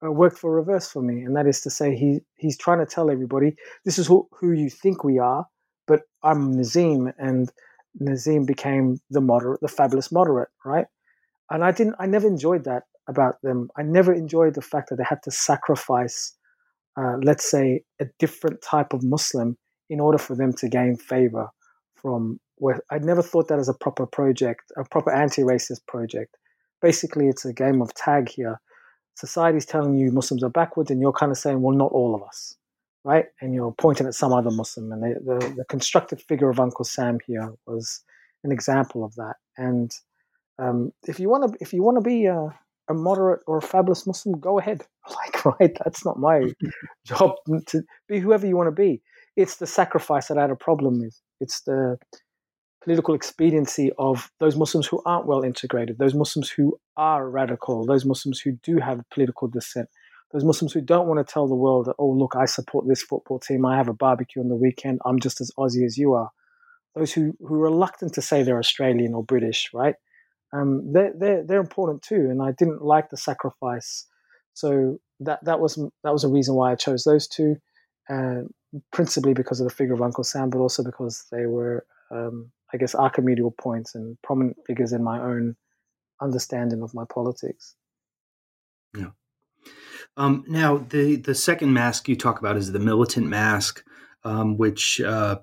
uh, 0.06 0.12
worked 0.12 0.38
for 0.38 0.52
reverse 0.52 0.90
for 0.90 1.02
me. 1.02 1.22
And 1.24 1.36
that 1.36 1.48
is 1.48 1.62
to 1.62 1.70
say, 1.70 1.96
he 1.96 2.20
he's 2.36 2.58
trying 2.58 2.80
to 2.80 2.86
tell 2.86 3.10
everybody 3.12 3.56
this 3.86 4.00
is 4.00 4.08
who, 4.08 4.28
who 4.32 4.52
you 4.52 4.70
think 4.70 5.04
we 5.04 5.20
are, 5.20 5.46
but 5.88 6.02
I'm 6.24 6.56
Nazeem, 6.56 7.14
and 7.18 7.52
Nazeem 8.02 8.46
became 8.46 9.00
the 9.10 9.22
moderate, 9.22 9.62
the 9.62 9.68
fabulous 9.68 10.12
moderate, 10.12 10.50
right? 10.66 10.86
And 11.50 11.64
I 11.64 11.72
didn't, 11.72 11.96
I 12.00 12.06
never 12.06 12.28
enjoyed 12.28 12.64
that 12.64 12.84
about 13.08 13.36
them. 13.44 13.70
I 13.78 13.84
never 13.84 14.14
enjoyed 14.14 14.56
the 14.56 14.62
fact 14.62 14.90
that 14.90 14.96
they 14.96 15.04
had 15.04 15.22
to 15.24 15.32
sacrifice, 15.32 16.36
uh, 16.98 17.18
let's 17.22 17.50
say, 17.50 17.84
a 18.00 18.06
different 18.20 18.62
type 18.62 18.94
of 18.94 19.04
Muslim 19.04 19.58
in 19.92 20.00
order 20.00 20.18
for 20.18 20.36
them 20.36 20.54
to 20.54 20.70
gain 20.70 20.96
favor 20.96 21.50
from 21.96 22.40
where 22.56 22.80
I 22.90 22.98
never 23.00 23.22
thought 23.22 23.50
that 23.50 23.60
as 23.60 23.68
a 23.68 23.74
proper 23.74 24.06
project, 24.06 24.72
a 24.78 24.86
proper 24.86 25.12
anti-racist 25.12 25.86
project. 25.86 26.38
Basically, 26.82 27.28
it's 27.28 27.44
a 27.44 27.52
game 27.54 27.82
of 27.82 27.94
tag 27.94 28.30
here. 28.30 28.62
Society's 29.16 29.66
telling 29.66 29.98
you 29.98 30.12
Muslims 30.12 30.44
are 30.44 30.50
backwards, 30.50 30.90
and 30.90 31.02
you're 31.02 31.12
kind 31.12 31.32
of 31.32 31.38
saying, 31.38 31.62
well, 31.62 31.76
not 31.76 31.92
all 31.92 32.16
of 32.16 32.24
us, 32.24 32.56
right? 33.04 33.26
And 33.42 33.54
you're 33.54 33.74
pointing 33.74 34.08
at 34.08 34.16
some 34.16 34.32
other 34.32 34.50
Muslim. 34.50 34.94
And 34.94 35.04
they, 35.04 35.14
the, 35.14 35.56
the 35.58 35.66
constructed 35.66 36.22
figure 36.22 36.50
of 36.50 36.60
Uncle 36.60 36.86
Sam 36.86 37.18
here 37.28 37.54
was 37.68 38.02
an 38.46 38.52
example 38.54 39.04
of 39.04 39.14
that. 39.16 39.36
And 39.58 39.92
um, 40.58 40.94
if 41.06 41.20
you 41.20 41.30
want 41.30 41.52
to, 41.52 41.58
if 41.60 41.74
you 41.74 41.84
want 41.84 41.98
to 41.98 42.02
be 42.02 42.28
a, 42.28 42.48
a 42.90 42.94
moderate 42.94 43.42
or 43.46 43.58
a 43.58 43.62
fabulous 43.62 44.08
Muslim, 44.08 44.40
go 44.40 44.58
ahead. 44.58 44.86
Like, 45.10 45.46
right? 45.46 45.78
That's 45.84 46.06
not 46.06 46.20
my 46.20 46.54
job 47.06 47.32
to 47.68 47.82
be 48.08 48.20
whoever 48.20 48.46
you 48.46 48.56
want 48.56 48.68
to 48.68 48.72
be 48.72 49.02
it's 49.36 49.58
the 49.58 49.68
sacrifice 49.68 50.28
that 50.28 50.38
I 50.38 50.42
had 50.42 50.52
a 50.52 50.56
problem 50.56 51.00
with. 51.00 51.20
It's 51.40 51.62
the 51.62 51.98
political 52.84 53.14
expediency 53.14 53.92
of 53.98 54.32
those 54.40 54.58
Muslims 54.58 54.88
who 54.88 55.02
aren't 55.06 55.28
well 55.28 55.44
integrated, 55.44 55.98
those 55.98 56.16
Muslims 56.16 56.50
who 56.50 56.78
are 56.98 57.30
radical, 57.30 57.86
those 57.86 58.06
Muslims 58.06 58.40
who 58.40 58.54
do 58.64 58.78
have 58.78 59.02
political 59.14 59.48
dissent, 59.48 59.88
those 60.34 60.44
Muslims 60.44 60.74
who 60.74 60.82
don't 60.82 61.08
want 61.08 61.26
to 61.26 61.34
tell 61.34 61.48
the 61.48 61.56
world 61.56 61.86
that, 61.86 61.96
oh, 62.00 62.10
look, 62.10 62.36
I 62.36 62.46
support 62.46 62.88
this 62.88 63.04
football 63.04 63.40
team, 63.40 63.66
I 63.66 63.78
have 63.78 63.88
a 63.88 63.94
barbecue 63.94 64.42
on 64.42 64.50
the 64.50 64.56
weekend, 64.56 65.00
I'm 65.06 65.20
just 65.20 65.42
as 65.42 65.52
Aussie 65.58 65.86
as 65.86 65.98
you 65.98 66.14
are. 66.14 66.32
Those 66.96 67.14
who, 67.14 67.34
who 67.40 67.56
are 67.56 67.70
reluctant 67.70 68.14
to 68.16 68.22
say 68.22 68.44
they're 68.44 68.60
Australian 68.60 69.14
or 69.14 69.24
British, 69.24 69.70
right? 69.74 69.96
Um, 70.54 70.92
they're, 70.92 71.14
they're, 71.18 71.44
they're 71.46 71.62
important 71.62 72.02
too. 72.02 72.28
And 72.30 72.42
I 72.42 72.52
didn't 72.52 72.84
like 72.84 73.10
the 73.10 73.18
sacrifice. 73.18 74.06
So 74.54 75.00
that, 75.22 75.40
that, 75.46 75.60
was, 75.60 75.76
that 76.04 76.12
was 76.12 76.24
a 76.24 76.30
reason 76.30 76.56
why 76.56 76.72
I 76.72 76.76
chose 76.76 77.04
those 77.04 77.28
two. 77.28 77.56
Uh, 78.10 78.42
principally 78.92 79.34
because 79.34 79.60
of 79.60 79.68
the 79.68 79.74
figure 79.74 79.94
of 79.94 80.02
Uncle 80.02 80.24
Sam, 80.24 80.50
but 80.50 80.60
also 80.60 80.84
because 80.84 81.26
they 81.32 81.46
were, 81.46 81.86
um, 82.10 82.52
I 82.74 82.78
guess, 82.78 82.96
archimedial 82.96 83.56
points 83.58 83.96
and 83.96 84.18
prominent 84.22 84.58
figures 84.66 84.94
in 84.94 85.04
my 85.04 85.20
own 85.20 85.56
understanding 86.22 86.82
of 86.82 86.94
my 86.94 87.04
politics. 87.06 87.76
Yeah. 88.98 89.12
Um, 90.18 90.44
now, 90.48 90.78
the 90.78 91.16
the 91.16 91.36
second 91.36 91.74
mask 91.74 92.10
you 92.10 92.16
talk 92.16 92.40
about 92.40 92.58
is 92.58 92.72
the 92.72 92.80
militant 92.80 93.28
mask, 93.28 93.84
um, 94.24 94.58
which 94.58 95.00
uh, 95.02 95.40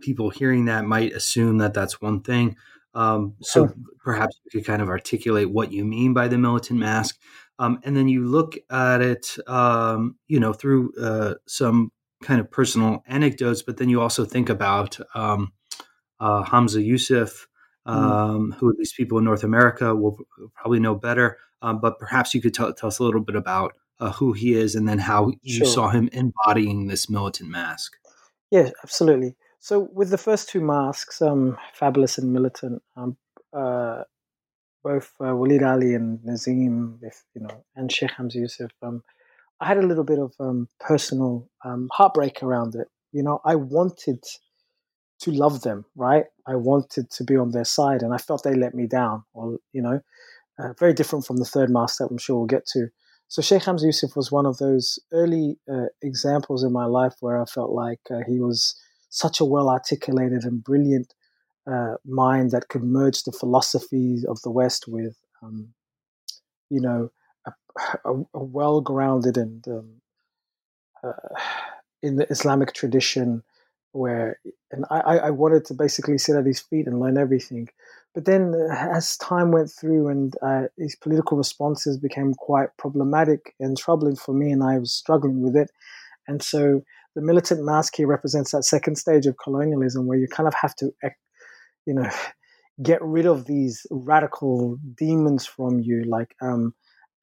people 0.00 0.30
hearing 0.30 0.66
that 0.66 0.84
might 0.84 1.12
assume 1.12 1.58
that 1.58 1.74
that's 1.74 2.00
one 2.00 2.20
thing. 2.20 2.56
Um, 2.94 3.34
so 3.40 3.72
perhaps 4.02 4.40
you 4.44 4.50
could 4.50 4.66
kind 4.66 4.82
of 4.82 4.88
articulate 4.88 5.50
what 5.50 5.72
you 5.72 5.84
mean 5.84 6.14
by 6.14 6.26
the 6.26 6.38
militant 6.38 6.80
mask, 6.80 7.18
um, 7.58 7.80
and 7.84 7.96
then 7.96 8.08
you 8.08 8.24
look 8.24 8.56
at 8.70 9.00
it, 9.00 9.36
um, 9.46 10.16
you 10.26 10.40
know, 10.40 10.52
through 10.52 10.92
uh, 11.00 11.34
some 11.46 11.92
kind 12.22 12.40
of 12.40 12.50
personal 12.50 13.02
anecdotes, 13.06 13.62
but 13.62 13.76
then 13.76 13.88
you 13.88 14.00
also 14.00 14.24
think 14.24 14.48
about 14.48 14.98
um, 15.14 15.52
uh, 16.20 16.42
Hamza 16.42 16.82
Yusuf, 16.82 17.46
mm. 17.86 17.92
um, 17.92 18.52
mm. 18.52 18.54
who 18.56 18.70
at 18.70 18.76
least 18.76 18.96
people 18.96 19.18
in 19.18 19.24
North 19.24 19.44
America 19.44 19.94
will 19.94 20.18
probably 20.54 20.80
know 20.80 20.94
better. 20.94 21.38
Um, 21.62 21.80
but 21.80 21.98
perhaps 21.98 22.34
you 22.34 22.40
could 22.40 22.54
tell, 22.54 22.72
tell, 22.72 22.88
us 22.88 22.98
a 22.98 23.04
little 23.04 23.20
bit 23.20 23.34
about 23.34 23.74
uh, 24.00 24.12
who 24.12 24.32
he 24.32 24.54
is 24.54 24.74
and 24.74 24.88
then 24.88 24.98
how 24.98 25.32
you 25.42 25.58
sure. 25.58 25.66
saw 25.66 25.88
him 25.88 26.08
embodying 26.12 26.86
this 26.86 27.10
militant 27.10 27.50
mask. 27.50 27.96
Yeah, 28.50 28.70
absolutely. 28.82 29.36
So 29.58 29.88
with 29.92 30.10
the 30.10 30.18
first 30.18 30.48
two 30.48 30.60
masks, 30.60 31.20
um, 31.20 31.58
Fabulous 31.74 32.16
and 32.18 32.32
Militant, 32.32 32.82
um, 32.96 33.16
uh, 33.52 34.04
both 34.84 35.12
uh, 35.20 35.24
Waleed 35.24 35.62
Aly 35.62 35.94
and 35.94 36.20
Nazeem, 36.20 36.98
if, 37.02 37.24
you 37.34 37.42
know, 37.42 37.64
and 37.74 37.90
Sheikh 37.90 38.12
Hamza 38.12 38.38
Yusuf, 38.38 38.70
um, 38.82 39.02
I 39.60 39.66
had 39.66 39.78
a 39.78 39.86
little 39.86 40.04
bit 40.04 40.18
of 40.18 40.34
um, 40.38 40.68
personal 40.80 41.48
um, 41.64 41.88
heartbreak 41.92 42.42
around 42.42 42.74
it. 42.74 42.88
You 43.12 43.22
know, 43.22 43.40
I 43.44 43.54
wanted 43.56 44.22
to 45.20 45.30
love 45.32 45.62
them, 45.62 45.84
right? 45.96 46.24
I 46.46 46.54
wanted 46.56 47.10
to 47.10 47.24
be 47.24 47.36
on 47.36 47.50
their 47.50 47.64
side, 47.64 48.02
and 48.02 48.14
I 48.14 48.18
felt 48.18 48.44
they 48.44 48.54
let 48.54 48.74
me 48.74 48.86
down. 48.86 49.24
Well, 49.34 49.58
you 49.72 49.82
know, 49.82 50.00
uh, 50.58 50.72
very 50.78 50.92
different 50.92 51.26
from 51.26 51.38
the 51.38 51.44
third 51.44 51.70
master 51.70 52.04
I'm 52.04 52.18
sure 52.18 52.36
we'll 52.36 52.46
get 52.46 52.66
to. 52.74 52.88
So 53.28 53.42
Sheikh 53.42 53.64
Hamza 53.64 53.86
Yusuf 53.86 54.16
was 54.16 54.32
one 54.32 54.46
of 54.46 54.56
those 54.56 54.98
early 55.12 55.58
uh, 55.70 55.86
examples 56.02 56.64
in 56.64 56.72
my 56.72 56.86
life 56.86 57.14
where 57.20 57.40
I 57.40 57.44
felt 57.44 57.70
like 57.70 58.00
uh, 58.10 58.20
he 58.26 58.40
was 58.40 58.74
such 59.10 59.40
a 59.40 59.44
well 59.44 59.68
articulated 59.68 60.44
and 60.44 60.64
brilliant 60.64 61.12
uh, 61.70 61.94
mind 62.06 62.52
that 62.52 62.68
could 62.68 62.82
merge 62.82 63.24
the 63.24 63.32
philosophies 63.32 64.24
of 64.24 64.40
the 64.42 64.50
West 64.50 64.86
with, 64.88 65.16
um, 65.42 65.74
you 66.70 66.80
know, 66.80 67.10
a, 68.04 68.14
well 68.34 68.80
grounded 68.80 69.36
and 69.36 69.66
um, 69.68 69.88
uh, 71.02 71.12
in 72.02 72.16
the 72.16 72.30
Islamic 72.30 72.72
tradition 72.72 73.42
where 73.92 74.38
and 74.70 74.84
I, 74.90 75.18
I 75.18 75.30
wanted 75.30 75.64
to 75.66 75.74
basically 75.74 76.18
sit 76.18 76.36
at 76.36 76.46
his 76.46 76.60
feet 76.60 76.86
and 76.86 77.00
learn 77.00 77.16
everything. 77.16 77.68
But 78.14 78.24
then, 78.24 78.54
uh, 78.54 78.74
as 78.74 79.16
time 79.16 79.50
went 79.52 79.70
through 79.70 80.08
and 80.08 80.34
uh, 80.42 80.64
his 80.76 80.96
political 80.96 81.36
responses 81.36 81.98
became 81.98 82.34
quite 82.34 82.68
problematic 82.76 83.54
and 83.60 83.76
troubling 83.76 84.16
for 84.16 84.32
me, 84.34 84.50
and 84.50 84.62
I 84.62 84.78
was 84.78 84.92
struggling 84.92 85.42
with 85.42 85.56
it. 85.56 85.70
And 86.26 86.42
so, 86.42 86.82
the 87.14 87.22
militant 87.22 87.64
mask 87.64 87.96
here 87.96 88.06
represents 88.06 88.52
that 88.52 88.64
second 88.64 88.96
stage 88.96 89.26
of 89.26 89.36
colonialism 89.42 90.06
where 90.06 90.18
you 90.18 90.28
kind 90.28 90.46
of 90.46 90.54
have 90.60 90.74
to, 90.76 90.90
you 91.86 91.94
know, 91.94 92.08
get 92.82 93.02
rid 93.02 93.26
of 93.26 93.46
these 93.46 93.86
radical 93.90 94.78
demons 94.96 95.46
from 95.46 95.80
you, 95.80 96.04
like 96.04 96.34
um, 96.40 96.74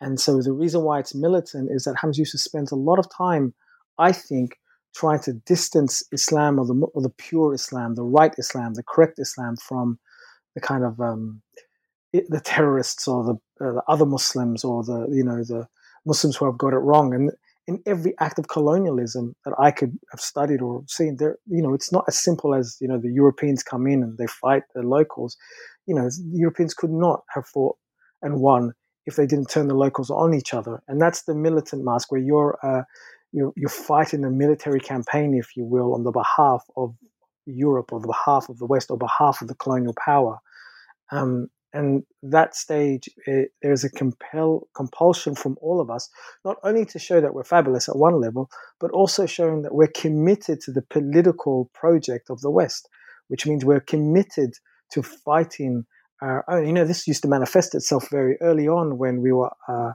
and 0.02 0.20
so 0.20 0.42
the 0.42 0.52
reason 0.52 0.84
why 0.84 1.00
it's 1.00 1.16
militant 1.16 1.70
is 1.72 1.86
that 1.86 1.96
Hamza 2.02 2.22
Yusuf 2.22 2.42
spends 2.42 2.72
a 2.72 2.76
lot 2.76 3.00
of 3.00 3.08
time, 3.16 3.54
I 3.98 4.12
think, 4.12 4.58
trying 4.96 5.20
to 5.22 5.34
distance 5.34 6.04
Islam 6.12 6.60
or 6.60 6.66
the, 6.66 6.74
or 6.94 7.02
the 7.02 7.10
pure 7.10 7.54
Islam, 7.54 7.96
the 7.96 8.04
right 8.04 8.34
Islam, 8.38 8.74
the 8.74 8.84
correct 8.84 9.20
Islam 9.20 9.56
from 9.58 10.00
the 10.54 10.62
kind 10.62 10.84
of 10.84 11.00
um, 11.00 11.42
the 12.14 12.42
terrorists 12.44 13.08
or 13.08 13.24
the, 13.24 13.66
uh, 13.66 13.74
the 13.74 13.84
other 13.88 14.06
Muslims 14.06 14.64
or 14.64 14.84
the 14.84 15.08
you 15.12 15.24
know 15.24 15.44
the 15.44 15.68
Muslims 16.06 16.38
who 16.38 16.46
have 16.46 16.58
got 16.58 16.74
it 16.74 16.78
wrong. 16.78 17.14
And 17.14 17.32
in 17.68 17.82
every 17.86 18.14
act 18.20 18.40
of 18.40 18.48
colonialism 18.48 19.36
that 19.44 19.54
I 19.60 19.72
could 19.72 19.98
have 20.12 20.22
studied 20.22 20.62
or 20.62 20.84
seen, 20.88 21.18
there 21.18 21.38
you 21.48 21.62
know 21.62 21.74
it's 21.74 21.92
not 21.92 22.06
as 22.08 22.18
simple 22.18 22.56
as 22.56 22.78
you 22.80 22.88
know 22.88 22.98
the 22.98 23.12
Europeans 23.12 23.64
come 23.64 23.88
in 23.88 24.02
and 24.04 24.18
they 24.18 24.28
fight 24.28 24.64
the 24.74 24.84
locals. 24.84 25.36
You 25.88 25.96
know, 25.96 26.06
the 26.06 26.24
Europeans 26.32 26.74
could 26.74 26.92
not 26.92 27.24
have 27.34 27.46
fought 27.46 27.78
and 28.22 28.40
won 28.40 28.74
if 29.06 29.16
they 29.16 29.26
didn't 29.26 29.50
turn 29.50 29.68
the 29.68 29.76
locals 29.76 30.10
on 30.10 30.34
each 30.34 30.54
other. 30.54 30.82
And 30.88 31.02
that's 31.02 31.24
the 31.24 31.36
militant 31.36 31.84
mask 31.84 32.12
where 32.12 32.22
you're 32.22 32.58
uh, 32.64 32.84
you're, 33.32 33.52
you're 33.58 33.70
fighting 33.70 34.24
a 34.24 34.30
military 34.30 34.80
campaign, 34.80 35.36
if 35.38 35.58
you 35.58 35.66
will, 35.66 35.94
on 35.94 36.04
the 36.04 36.12
behalf 36.12 36.64
of 36.78 36.96
Europe 37.46 37.92
or 37.92 38.00
the 38.00 38.08
behalf 38.08 38.48
of 38.50 38.58
the 38.60 38.66
West 38.66 38.90
or 38.90 38.98
behalf 38.98 39.42
of 39.42 39.50
the 39.50 39.56
colonial 39.56 39.94
power. 40.04 40.40
Um, 41.12 41.50
and 41.74 42.04
that 42.24 42.56
stage, 42.56 43.10
it, 43.28 43.50
there's 43.62 43.84
a 43.84 43.90
compel, 43.90 44.70
compulsion 44.74 45.36
from 45.36 45.58
all 45.62 45.82
of 45.82 45.90
us, 45.90 46.10
not 46.46 46.56
only 46.64 46.86
to 46.86 46.98
show 46.98 47.20
that 47.20 47.34
we're 47.34 47.44
fabulous 47.44 47.90
at 47.90 47.98
one 47.98 48.22
level, 48.22 48.50
but 48.80 48.92
also 48.92 49.26
showing 49.26 49.64
that 49.64 49.76
we're 49.76 49.88
committed 49.88 50.62
to 50.62 50.72
the 50.72 50.82
political 50.82 51.70
project 51.74 52.30
of 52.30 52.40
the 52.40 52.50
West, 52.50 52.88
which 53.28 53.46
means 53.46 53.66
we're 53.66 53.82
committed 53.82 54.54
to 54.92 55.04
fighting 55.04 55.86
own. 56.22 56.66
You 56.66 56.74
know, 56.74 56.86
this 56.86 57.08
used 57.08 57.22
to 57.24 57.28
manifest 57.28 57.76
itself 57.76 58.10
very 58.10 58.38
early 58.42 58.68
on 58.68 58.98
when 58.98 59.22
we 59.22 59.32
were 59.32 59.52
uh, 59.68 59.94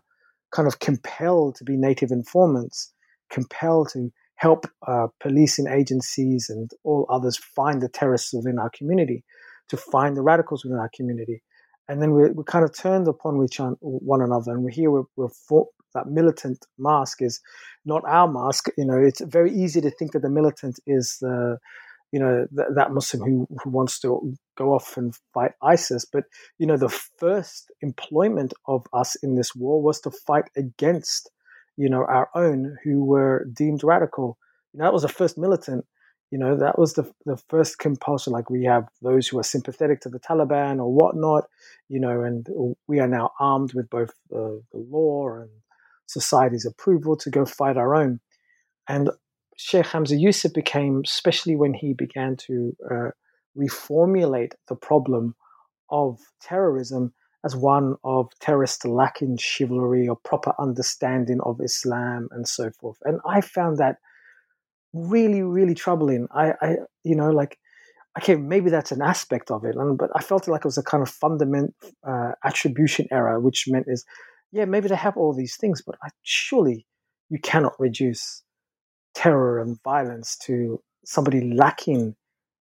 kind 0.52 0.68
of 0.68 0.78
compelled 0.78 1.56
to 1.56 1.64
be 1.64 1.76
native 1.76 2.10
informants, 2.10 2.92
compelled 3.30 3.90
to 3.92 4.10
help 4.36 4.66
uh, 4.86 5.08
policing 5.20 5.66
agencies 5.66 6.48
and 6.48 6.70
all 6.84 7.06
others 7.10 7.36
find 7.36 7.82
the 7.82 7.88
terrorists 7.88 8.32
within 8.32 8.58
our 8.58 8.70
community, 8.70 9.22
to 9.68 9.76
find 9.76 10.16
the 10.16 10.22
radicals 10.22 10.64
within 10.64 10.78
our 10.78 10.90
community 10.94 11.42
and 11.90 12.00
then 12.00 12.12
we're, 12.12 12.30
we're 12.32 12.44
kind 12.44 12.64
of 12.64 12.72
turned 12.72 13.08
upon 13.08 13.42
each 13.44 13.58
one 13.80 14.22
another 14.22 14.52
and 14.52 14.62
we're 14.62 14.70
here 14.70 14.90
we're, 14.90 15.02
we're 15.16 15.28
for, 15.28 15.66
that 15.92 16.06
militant 16.06 16.64
mask 16.78 17.20
is 17.20 17.40
not 17.84 18.02
our 18.06 18.30
mask 18.30 18.68
you 18.78 18.84
know 18.84 18.96
it's 18.96 19.20
very 19.22 19.52
easy 19.52 19.80
to 19.80 19.90
think 19.90 20.12
that 20.12 20.22
the 20.22 20.30
militant 20.30 20.78
is 20.86 21.18
the 21.20 21.58
you 22.12 22.18
know 22.20 22.46
th- 22.56 22.68
that 22.74 22.92
muslim 22.92 23.22
who, 23.22 23.46
who 23.62 23.70
wants 23.70 24.00
to 24.00 24.34
go 24.56 24.74
off 24.74 24.96
and 24.96 25.14
fight 25.32 25.52
isis 25.62 26.04
but 26.04 26.24
you 26.58 26.66
know 26.66 26.76
the 26.76 26.88
first 27.18 27.70
employment 27.82 28.52
of 28.66 28.86
us 28.92 29.14
in 29.16 29.36
this 29.36 29.54
war 29.54 29.82
was 29.82 30.00
to 30.00 30.10
fight 30.10 30.44
against 30.56 31.30
you 31.80 31.88
know 31.88 32.04
our 32.04 32.28
own 32.34 32.76
who 32.84 33.04
were 33.04 33.46
deemed 33.52 33.82
radical. 33.82 34.36
You 34.72 34.78
know, 34.78 34.84
that 34.84 34.92
was 34.92 35.02
the 35.02 35.08
first 35.08 35.38
militant 35.38 35.86
you 36.30 36.38
know 36.38 36.56
that 36.56 36.78
was 36.78 36.94
the, 36.94 37.10
the 37.26 37.38
first 37.48 37.78
compulsion. 37.78 38.32
Like 38.32 38.50
we 38.50 38.64
have 38.64 38.86
those 39.02 39.26
who 39.26 39.38
are 39.38 39.42
sympathetic 39.44 40.00
to 40.02 40.08
the 40.08 40.20
taliban 40.20 40.78
or 40.78 40.92
whatnot 40.92 41.44
you 41.88 41.98
know 41.98 42.22
and 42.22 42.46
we 42.86 43.00
are 43.00 43.08
now 43.08 43.30
armed 43.40 43.72
with 43.72 43.88
both 43.88 44.12
the 44.28 44.62
law 44.72 45.38
and 45.40 45.50
society's 46.06 46.66
approval 46.66 47.16
to 47.16 47.30
go 47.30 47.46
fight 47.46 47.76
our 47.76 47.94
own. 47.94 48.20
And 48.86 49.10
sheikh 49.60 49.86
hamza 49.86 50.16
yusuf 50.16 50.52
became 50.52 51.02
especially 51.04 51.56
when 51.56 51.74
he 51.74 51.92
began 51.92 52.36
to 52.36 52.76
uh, 52.90 53.10
reformulate 53.56 54.52
the 54.68 54.76
problem 54.76 55.34
of 55.90 56.18
terrorism 56.40 57.12
as 57.44 57.56
one 57.56 57.96
of 58.04 58.28
terrorists 58.40 58.84
lacking 58.84 59.36
chivalry 59.36 60.06
or 60.08 60.16
proper 60.16 60.52
understanding 60.58 61.40
of 61.44 61.60
islam 61.60 62.28
and 62.32 62.46
so 62.46 62.70
forth 62.80 62.98
and 63.04 63.20
i 63.26 63.40
found 63.40 63.78
that 63.78 63.96
really, 64.92 65.42
really 65.42 65.74
troubling. 65.74 66.26
I, 66.32 66.52
I, 66.60 66.76
you 67.04 67.14
know, 67.14 67.30
like, 67.30 67.58
okay, 68.18 68.36
maybe 68.36 68.70
that's 68.70 68.92
an 68.92 69.02
aspect 69.02 69.50
of 69.50 69.64
it, 69.64 69.76
but 69.96 70.10
I 70.14 70.22
felt 70.22 70.48
like 70.48 70.60
it 70.60 70.64
was 70.64 70.78
a 70.78 70.82
kind 70.82 71.02
of 71.02 71.08
fundamental 71.08 71.74
uh, 72.06 72.32
attribution 72.44 73.06
error, 73.10 73.40
which 73.40 73.66
meant 73.68 73.86
is, 73.88 74.04
yeah, 74.52 74.64
maybe 74.64 74.88
they 74.88 74.96
have 74.96 75.16
all 75.16 75.32
these 75.32 75.56
things, 75.56 75.82
but 75.84 75.96
I, 76.02 76.08
surely 76.22 76.86
you 77.28 77.38
cannot 77.40 77.78
reduce 77.78 78.42
terror 79.14 79.60
and 79.60 79.82
violence 79.82 80.36
to 80.46 80.82
somebody 81.04 81.52
lacking 81.52 82.14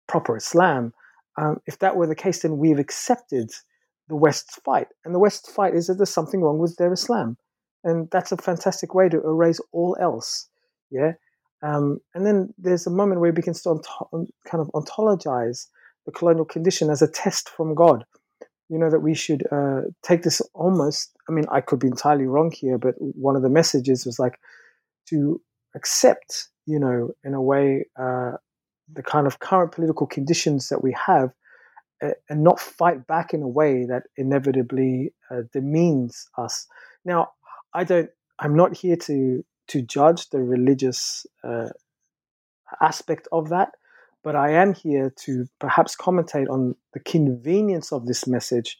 proper 0.08 0.36
Islam. 0.36 0.92
Um, 1.38 1.60
if 1.66 1.78
that 1.80 1.96
were 1.96 2.06
the 2.06 2.14
case, 2.14 2.42
then 2.42 2.58
we've 2.58 2.78
accepted 2.78 3.50
the 4.08 4.16
West's 4.16 4.56
fight, 4.64 4.88
and 5.04 5.14
the 5.14 5.18
West's 5.18 5.50
fight 5.52 5.74
is 5.74 5.88
that 5.88 5.94
there's 5.94 6.10
something 6.10 6.40
wrong 6.40 6.58
with 6.58 6.76
their 6.76 6.92
Islam, 6.92 7.36
and 7.82 8.08
that's 8.10 8.32
a 8.32 8.36
fantastic 8.36 8.94
way 8.94 9.08
to 9.08 9.18
erase 9.18 9.60
all 9.72 9.96
else. 10.00 10.48
Yeah, 10.90 11.12
um, 11.62 11.98
and 12.14 12.24
then 12.24 12.54
there's 12.56 12.86
a 12.86 12.90
moment 12.90 13.20
where 13.20 13.32
we 13.32 13.42
to 13.42 13.70
ont- 13.70 14.30
kind 14.46 14.60
of 14.60 14.70
ontologize 14.74 15.66
the 16.06 16.12
colonial 16.12 16.44
condition 16.44 16.88
as 16.88 17.02
a 17.02 17.10
test 17.10 17.48
from 17.48 17.74
God. 17.74 18.04
You 18.68 18.78
know, 18.78 18.90
that 18.90 19.00
we 19.00 19.14
should 19.14 19.44
uh, 19.52 19.82
take 20.02 20.22
this 20.22 20.40
almost, 20.52 21.12
I 21.28 21.32
mean, 21.32 21.44
I 21.50 21.60
could 21.60 21.78
be 21.78 21.86
entirely 21.86 22.26
wrong 22.26 22.50
here, 22.50 22.78
but 22.78 22.94
one 22.98 23.36
of 23.36 23.42
the 23.42 23.48
messages 23.48 24.04
was 24.04 24.18
like 24.18 24.40
to 25.08 25.40
accept, 25.76 26.48
you 26.66 26.78
know, 26.78 27.10
in 27.22 27.34
a 27.34 27.42
way, 27.42 27.86
uh, 28.00 28.32
the 28.92 29.02
kind 29.02 29.26
of 29.26 29.38
current 29.38 29.72
political 29.72 30.06
conditions 30.06 30.68
that 30.68 30.82
we 30.82 30.96
have 31.06 31.32
uh, 32.02 32.10
and 32.28 32.42
not 32.42 32.60
fight 32.60 33.06
back 33.06 33.32
in 33.32 33.42
a 33.42 33.48
way 33.48 33.84
that 33.84 34.04
inevitably 34.16 35.12
uh, 35.30 35.42
demeans 35.52 36.28
us. 36.36 36.66
Now, 37.04 37.30
I 37.74 37.84
don't, 37.84 38.10
I'm 38.38 38.54
not 38.54 38.76
here 38.76 38.96
to 38.96 39.44
to 39.68 39.82
judge 39.82 40.30
the 40.30 40.40
religious 40.40 41.26
uh, 41.42 41.70
aspect 42.80 43.26
of 43.32 43.48
that, 43.48 43.72
but 44.22 44.36
I 44.36 44.50
am 44.50 44.74
here 44.74 45.12
to 45.24 45.46
perhaps 45.58 45.96
commentate 45.96 46.48
on 46.48 46.76
the 46.92 47.00
convenience 47.00 47.92
of 47.92 48.06
this 48.06 48.26
message 48.28 48.78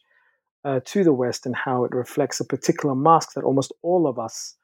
uh, 0.63 0.79
to 0.85 1.03
the 1.03 1.13
West 1.13 1.45
and 1.45 1.55
how 1.55 1.83
it 1.83 1.91
reflects 1.93 2.39
a 2.39 2.45
particular 2.45 2.95
mask 2.95 3.33
that 3.33 3.43
almost 3.43 3.73
all 3.81 4.07
of 4.07 4.17
us 4.17 4.55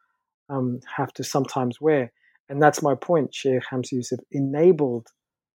um, 0.49 0.79
have 0.95 1.13
to 1.13 1.23
sometimes 1.23 1.81
wear. 1.81 2.11
And 2.49 2.61
that's 2.61 2.81
my 2.81 2.95
point. 2.95 3.33
Sheikh 3.33 3.63
Hamza 3.69 3.95
Yusuf 3.95 4.19
enabled 4.31 5.07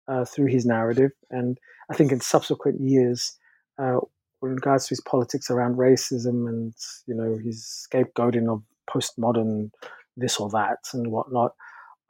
uh, 0.08 0.26
through 0.26 0.48
his 0.48 0.66
narrative, 0.66 1.12
and 1.32 1.58
I 1.90 1.96
think 1.96 2.12
in 2.12 2.20
subsequent 2.20 2.80
years, 2.80 3.38
uh, 3.82 3.98
with 4.42 4.52
regards 4.52 4.86
to 4.86 4.90
his 4.90 5.02
politics 5.02 5.50
around 5.50 5.78
racism 5.78 6.48
and 6.48 6.74
you 7.08 7.16
know 7.16 7.38
his 7.44 7.88
scapegoating 7.92 8.48
of 8.48 8.62
postmodern 8.90 9.72
this 10.16 10.38
or 10.38 10.50
that 10.50 10.80
and 10.94 11.12
whatnot. 11.12 11.54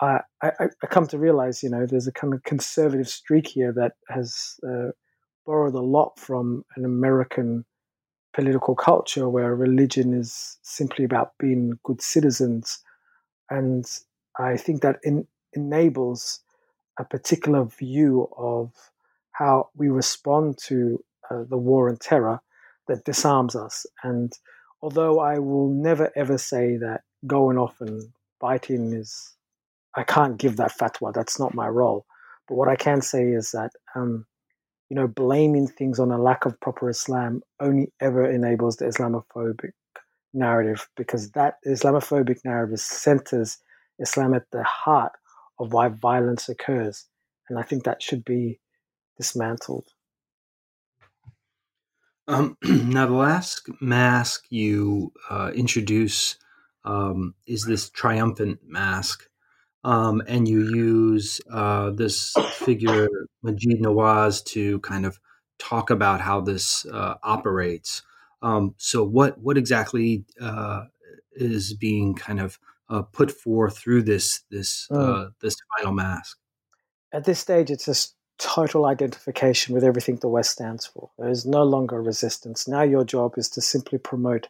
I, 0.02 0.20
I, 0.42 0.52
I 0.84 0.88
come 0.88 1.08
to 1.08 1.18
realize, 1.18 1.64
you 1.64 1.70
know, 1.70 1.86
there's 1.86 2.08
a 2.08 2.12
kind 2.12 2.34
of 2.34 2.44
conservative 2.44 3.08
streak 3.08 3.48
here 3.48 3.72
that 3.74 3.94
has 4.10 4.60
uh, 4.68 4.92
borrowed 5.46 5.74
a 5.74 5.80
lot 5.80 6.20
from 6.20 6.66
an 6.76 6.84
American 6.84 7.66
political 8.34 8.76
culture 8.76 9.30
where 9.30 9.56
religion 9.56 10.14
is 10.14 10.58
simply 10.64 11.06
about 11.06 11.32
being 11.40 11.80
good 11.84 12.02
citizens. 12.02 12.80
And 13.50 13.86
I 14.40 14.58
think 14.58 14.82
that 14.82 14.98
in, 15.04 15.28
enables 15.54 16.42
a 17.00 17.06
particular 17.06 17.66
view 17.66 18.30
of 18.38 18.72
how 19.32 19.70
we 19.76 19.90
respond 19.90 20.58
to 20.68 21.04
uh, 21.30 21.44
the 21.50 21.58
war 21.58 21.90
and 21.90 22.00
terror 22.00 22.40
that 22.88 23.04
disarms 23.04 23.56
us. 23.56 23.86
And 24.04 24.32
although 24.82 25.20
I 25.20 25.40
will 25.40 25.70
never 25.70 26.12
ever 26.16 26.38
say 26.38 26.78
that 26.78 27.02
going 27.28 27.58
off 27.58 27.82
and 27.82 28.02
fighting 28.40 28.94
is 28.94 29.36
I 29.96 30.04
can't 30.04 30.38
give 30.38 30.58
that 30.58 30.78
fatwa. 30.78 31.14
That's 31.14 31.40
not 31.40 31.54
my 31.54 31.68
role. 31.68 32.06
But 32.48 32.56
what 32.56 32.68
I 32.68 32.76
can 32.76 33.02
say 33.02 33.30
is 33.30 33.52
that 33.52 33.72
um, 33.96 34.26
you 34.90 34.96
know 34.96 35.08
blaming 35.08 35.68
things 35.68 36.00
on 36.00 36.12
a 36.12 36.22
lack 36.22 36.46
of 36.46 36.60
proper 36.60 36.90
Islam 36.90 37.42
only 37.60 37.92
ever 38.00 38.30
enables 38.30 38.78
the 38.78 38.86
Islamophobic 38.86 39.72
narrative 40.34 40.88
because 40.96 41.32
that 41.32 41.56
Islamophobic 41.66 42.40
narrative 42.46 42.80
centers 42.80 43.58
Islam 44.00 44.34
at 44.34 44.50
the 44.52 44.64
heart 44.64 45.14
of 45.60 45.74
why 45.74 45.88
violence 45.88 46.50
occurs, 46.50 47.06
and 47.50 47.58
I 47.58 47.64
think 47.64 47.84
that 47.84 48.02
should 48.02 48.26
be 48.26 48.60
dismantled. 49.18 49.88
Um, 52.28 52.58
now, 52.64 53.06
the 53.06 53.14
last 53.14 53.70
mask 53.82 54.46
you 54.50 55.14
uh, 55.30 55.52
introduce 55.56 56.38
um, 56.84 57.36
is 57.48 57.64
this 57.64 57.90
triumphant 57.90 58.60
mask. 58.66 59.28
Um, 59.84 60.24
and 60.28 60.48
you 60.48 60.62
use 60.62 61.40
uh, 61.52 61.92
this 61.92 62.34
figure, 62.54 63.08
Maajid 63.46 63.82
Nawaz, 63.82 64.44
to 64.46 64.80
kind 64.80 65.06
of 65.06 65.20
talk 65.60 65.92
about 65.92 66.22
how 66.22 66.42
this 66.42 66.88
uh, 66.88 67.16
operates. 67.22 68.02
Um, 68.42 68.74
so, 68.78 69.04
what 69.04 69.38
what 69.38 69.60
exactly 69.60 70.26
uh, 70.42 70.86
is 71.34 71.76
being 71.76 72.16
kind 72.16 72.40
of 72.40 72.58
uh, 72.90 73.02
put 73.02 73.32
forth 73.32 73.78
through 73.78 74.04
this 74.04 74.42
this 74.52 74.88
mm. 74.92 75.32
this 75.42 75.56
final 75.78 75.94
mask? 75.94 76.38
At 77.14 77.26
this 77.26 77.40
stage, 77.40 77.72
it's 77.72 77.86
just 77.86 78.16
total 78.38 78.86
identification 78.86 79.74
with 79.74 79.84
everything 79.84 80.18
the 80.18 80.28
West 80.28 80.52
stands 80.52 80.86
for. 80.86 81.10
There 81.18 81.30
is 81.30 81.46
no 81.46 81.64
longer 81.64 82.02
resistance. 82.02 82.68
Now, 82.68 82.82
your 82.82 83.06
job 83.06 83.38
is 83.38 83.50
to 83.52 83.62
simply 83.62 83.98
promote 83.98 84.48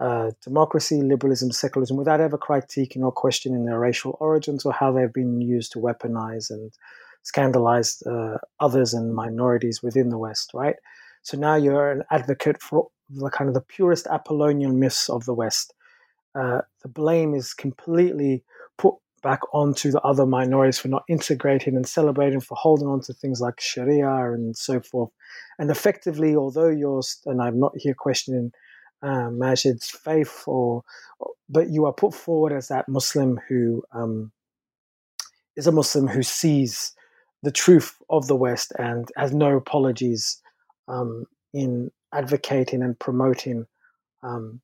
uh, 0.00 0.30
democracy, 0.42 1.00
liberalism, 1.02 1.52
secularism, 1.52 1.96
without 1.96 2.20
ever 2.20 2.38
critiquing 2.38 3.02
or 3.02 3.12
questioning 3.12 3.64
their 3.64 3.78
racial 3.78 4.16
origins 4.18 4.64
or 4.64 4.72
how 4.72 4.90
they've 4.90 5.12
been 5.12 5.40
used 5.40 5.72
to 5.72 5.78
weaponize 5.78 6.50
and 6.50 6.72
scandalize 7.22 8.02
uh, 8.02 8.38
others 8.58 8.94
and 8.94 9.14
minorities 9.14 9.82
within 9.82 10.08
the 10.08 10.18
West, 10.18 10.50
right? 10.54 10.76
So 11.22 11.36
now 11.36 11.54
you're 11.54 11.92
an 11.92 12.02
advocate 12.10 12.60
for 12.60 12.88
the 13.08 13.30
kind 13.30 13.48
of 13.48 13.54
the 13.54 13.60
purest 13.60 14.06
Apollonian 14.08 14.80
myths 14.80 15.08
of 15.08 15.24
the 15.24 15.34
West. 15.34 15.72
Uh, 16.34 16.62
the 16.82 16.88
blame 16.88 17.34
is 17.34 17.54
completely 17.54 18.42
put 18.78 18.94
back 19.22 19.40
onto 19.52 19.90
the 19.90 20.00
other 20.00 20.26
minorities 20.26 20.78
for 20.78 20.88
not 20.88 21.04
integrating 21.08 21.76
and 21.76 21.86
celebrating, 21.86 22.40
for 22.40 22.56
holding 22.56 22.88
on 22.88 23.00
to 23.00 23.12
things 23.12 23.40
like 23.40 23.60
Sharia 23.60 24.32
and 24.32 24.56
so 24.56 24.80
forth. 24.80 25.10
And 25.58 25.70
effectively, 25.70 26.34
although 26.34 26.68
you're, 26.68 27.02
and 27.26 27.40
I'm 27.40 27.60
not 27.60 27.72
here 27.76 27.94
questioning 27.94 28.52
uh, 29.02 29.28
Maajid's 29.30 29.90
faith, 29.90 30.44
or 30.46 30.82
but 31.48 31.70
you 31.70 31.86
are 31.86 31.92
put 31.92 32.14
forward 32.14 32.52
as 32.52 32.68
that 32.68 32.88
Muslim 32.88 33.40
who 33.48 33.82
um, 33.92 34.32
is 35.56 35.66
a 35.66 35.72
Muslim 35.72 36.08
who 36.08 36.22
sees 36.22 36.94
the 37.42 37.50
truth 37.50 37.96
of 38.08 38.26
the 38.28 38.36
West 38.36 38.72
and 38.78 39.08
has 39.16 39.34
no 39.34 39.56
apologies 39.56 40.40
um, 40.88 41.26
in 41.52 41.90
advocating 42.14 42.82
and 42.82 42.98
promoting 42.98 43.66
um, 44.22 44.60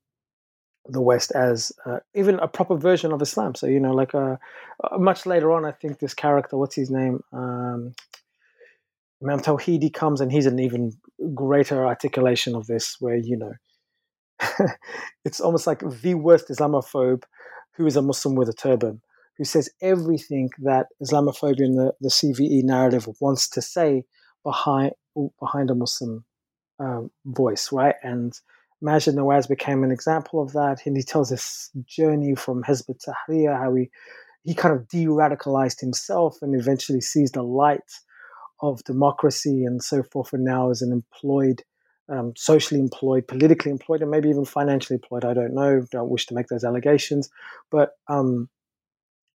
the 0.88 1.00
West 1.00 1.32
as 1.32 1.72
uh, 1.86 1.98
even 2.14 2.38
a 2.40 2.48
proper 2.48 2.76
version 2.76 3.12
of 3.12 3.22
Islam. 3.22 3.54
So 3.54 3.66
you 3.66 3.80
know, 3.80 3.92
like 3.92 4.14
uh, 4.14 4.36
uh, 4.84 4.98
much 4.98 5.26
later 5.26 5.52
on, 5.52 5.64
I 5.64 5.72
think 5.72 5.98
this 5.98 6.14
character, 6.14 6.56
what's 6.56 6.76
his 6.76 6.90
name, 6.90 7.20
um, 7.32 7.94
Imam 9.22 9.40
Tawhidi 9.40 9.92
comes, 9.92 10.20
and 10.20 10.32
he's 10.32 10.46
an 10.46 10.58
even 10.58 10.92
greater 11.34 11.86
articulation 11.86 12.54
of 12.54 12.66
this, 12.66 12.96
where 13.00 13.16
you 13.16 13.36
know, 13.36 13.52
it's 15.24 15.40
almost 15.40 15.66
like 15.66 15.80
the 15.80 16.14
worst 16.14 16.48
Islamophobe 16.48 17.24
who 17.78 17.86
is 17.86 17.96
a 17.96 18.02
Muslim 18.02 18.34
with 18.34 18.48
a 18.48 18.52
turban, 18.52 19.00
who 19.38 19.44
says 19.44 19.70
everything 19.80 20.50
that 20.58 20.86
Islamophobia 21.02 21.60
in 21.60 21.76
the, 21.76 21.92
the 22.00 22.08
CVE 22.08 22.64
narrative 22.64 23.06
wants 23.20 23.48
to 23.50 23.62
say 23.62 24.02
behind 24.44 24.92
behind 25.40 25.70
a 25.70 25.74
Muslim 25.74 26.24
um, 26.80 27.10
voice, 27.24 27.72
right? 27.72 27.94
And 28.02 28.32
Maajid 28.82 29.14
Nawaz 29.14 29.48
became 29.48 29.82
an 29.82 29.90
example 29.90 30.40
of 30.40 30.52
that. 30.52 30.78
And 30.86 30.96
he 30.96 31.02
tells 31.02 31.30
this 31.30 31.70
journey 31.86 32.34
from 32.34 32.62
Hizb 32.62 32.88
Tahrir, 33.04 33.58
how 33.58 33.74
he, 33.74 33.90
he 34.44 34.54
kind 34.54 34.74
of 34.74 34.88
de 34.88 35.06
radicalized 35.06 35.80
himself 35.80 36.38
and 36.42 36.58
eventually 36.58 37.00
sees 37.00 37.32
the 37.32 37.42
light 37.42 37.80
of 38.60 38.82
democracy 38.84 39.64
and 39.64 39.82
so 39.82 40.02
forth, 40.02 40.32
and 40.32 40.44
now 40.44 40.70
is 40.70 40.82
an 40.82 40.92
employed, 40.92 41.62
um, 42.08 42.32
socially 42.36 42.80
employed, 42.80 43.26
politically 43.28 43.70
employed, 43.70 44.02
and 44.02 44.10
maybe 44.10 44.28
even 44.28 44.44
financially 44.44 44.96
employed. 44.96 45.24
I 45.24 45.34
don't 45.34 45.54
know, 45.54 45.84
don't 45.92 46.10
wish 46.10 46.26
to 46.26 46.34
make 46.34 46.48
those 46.48 46.64
allegations, 46.64 47.28
but 47.70 47.90
um, 48.08 48.48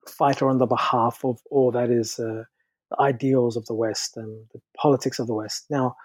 fighter 0.08 0.48
on 0.50 0.58
the 0.58 0.66
behalf 0.66 1.20
of 1.26 1.40
all 1.52 1.72
that 1.72 1.90
is 1.90 2.20
uh, 2.20 2.44
the 2.92 3.02
ideals 3.02 3.58
of 3.58 3.66
the 3.66 3.74
West 3.74 4.16
and 4.16 4.46
the 4.54 4.62
politics 4.78 5.20
of 5.20 5.28
the 5.28 5.34
West. 5.34 5.66
Now, 5.70 5.96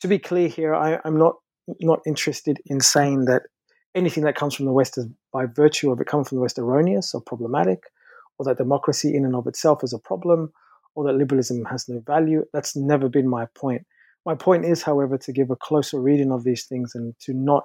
to 0.00 0.08
be 0.08 0.18
clear 0.18 0.48
here, 0.48 0.74
I, 0.74 0.98
I'm 1.04 1.18
not 1.18 1.36
not 1.80 2.00
interested 2.06 2.58
in 2.66 2.80
saying 2.80 3.26
that 3.26 3.42
anything 3.94 4.24
that 4.24 4.36
comes 4.36 4.54
from 4.54 4.66
the 4.66 4.72
West 4.72 4.98
is 4.98 5.06
by 5.32 5.46
virtue 5.46 5.90
of 5.90 6.00
it 6.00 6.06
coming 6.06 6.24
from 6.24 6.36
the 6.36 6.42
West 6.42 6.58
erroneous 6.58 7.14
or 7.14 7.20
problematic, 7.20 7.84
or 8.38 8.44
that 8.44 8.58
democracy 8.58 9.14
in 9.14 9.24
and 9.24 9.36
of 9.36 9.46
itself 9.46 9.84
is 9.84 9.92
a 9.92 9.98
problem, 9.98 10.52
or 10.94 11.04
that 11.04 11.14
liberalism 11.14 11.64
has 11.64 11.88
no 11.88 12.00
value. 12.00 12.44
That's 12.52 12.76
never 12.76 13.08
been 13.08 13.28
my 13.28 13.46
point. 13.54 13.86
My 14.24 14.34
point 14.34 14.64
is, 14.64 14.82
however, 14.82 15.18
to 15.18 15.32
give 15.32 15.50
a 15.50 15.56
closer 15.56 16.00
reading 16.00 16.30
of 16.30 16.44
these 16.44 16.64
things 16.64 16.94
and 16.94 17.14
to 17.20 17.32
not 17.32 17.64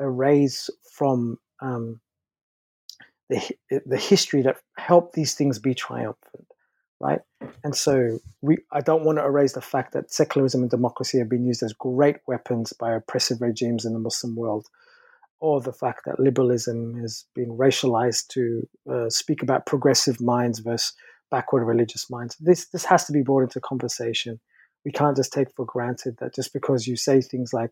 erase 0.00 0.70
from 0.90 1.38
um, 1.60 2.00
the, 3.28 3.40
the 3.86 3.98
history 3.98 4.42
that 4.42 4.56
helped 4.76 5.14
these 5.14 5.34
things 5.34 5.58
be 5.58 5.74
triumphant 5.74 6.46
right? 7.02 7.20
And 7.64 7.74
so 7.74 8.20
we, 8.40 8.58
I 8.70 8.80
don't 8.80 9.04
want 9.04 9.18
to 9.18 9.24
erase 9.24 9.54
the 9.54 9.60
fact 9.60 9.92
that 9.92 10.12
secularism 10.12 10.62
and 10.62 10.70
democracy 10.70 11.18
have 11.18 11.28
been 11.28 11.44
used 11.44 11.62
as 11.64 11.72
great 11.72 12.16
weapons 12.28 12.72
by 12.72 12.92
oppressive 12.92 13.42
regimes 13.42 13.84
in 13.84 13.92
the 13.92 13.98
Muslim 13.98 14.36
world, 14.36 14.68
or 15.40 15.60
the 15.60 15.72
fact 15.72 16.02
that 16.06 16.20
liberalism 16.20 16.94
has 17.00 17.24
been 17.34 17.58
racialized 17.58 18.28
to 18.28 18.68
uh, 18.88 19.10
speak 19.10 19.42
about 19.42 19.66
progressive 19.66 20.20
minds 20.20 20.60
versus 20.60 20.94
backward 21.32 21.64
religious 21.64 22.08
minds. 22.08 22.36
This 22.38 22.68
this 22.68 22.84
has 22.84 23.04
to 23.06 23.12
be 23.12 23.22
brought 23.22 23.42
into 23.42 23.60
conversation. 23.60 24.38
We 24.84 24.92
can't 24.92 25.16
just 25.16 25.32
take 25.32 25.48
for 25.56 25.64
granted 25.64 26.16
that 26.20 26.34
just 26.34 26.52
because 26.52 26.86
you 26.86 26.96
say 26.96 27.20
things 27.20 27.52
like, 27.52 27.70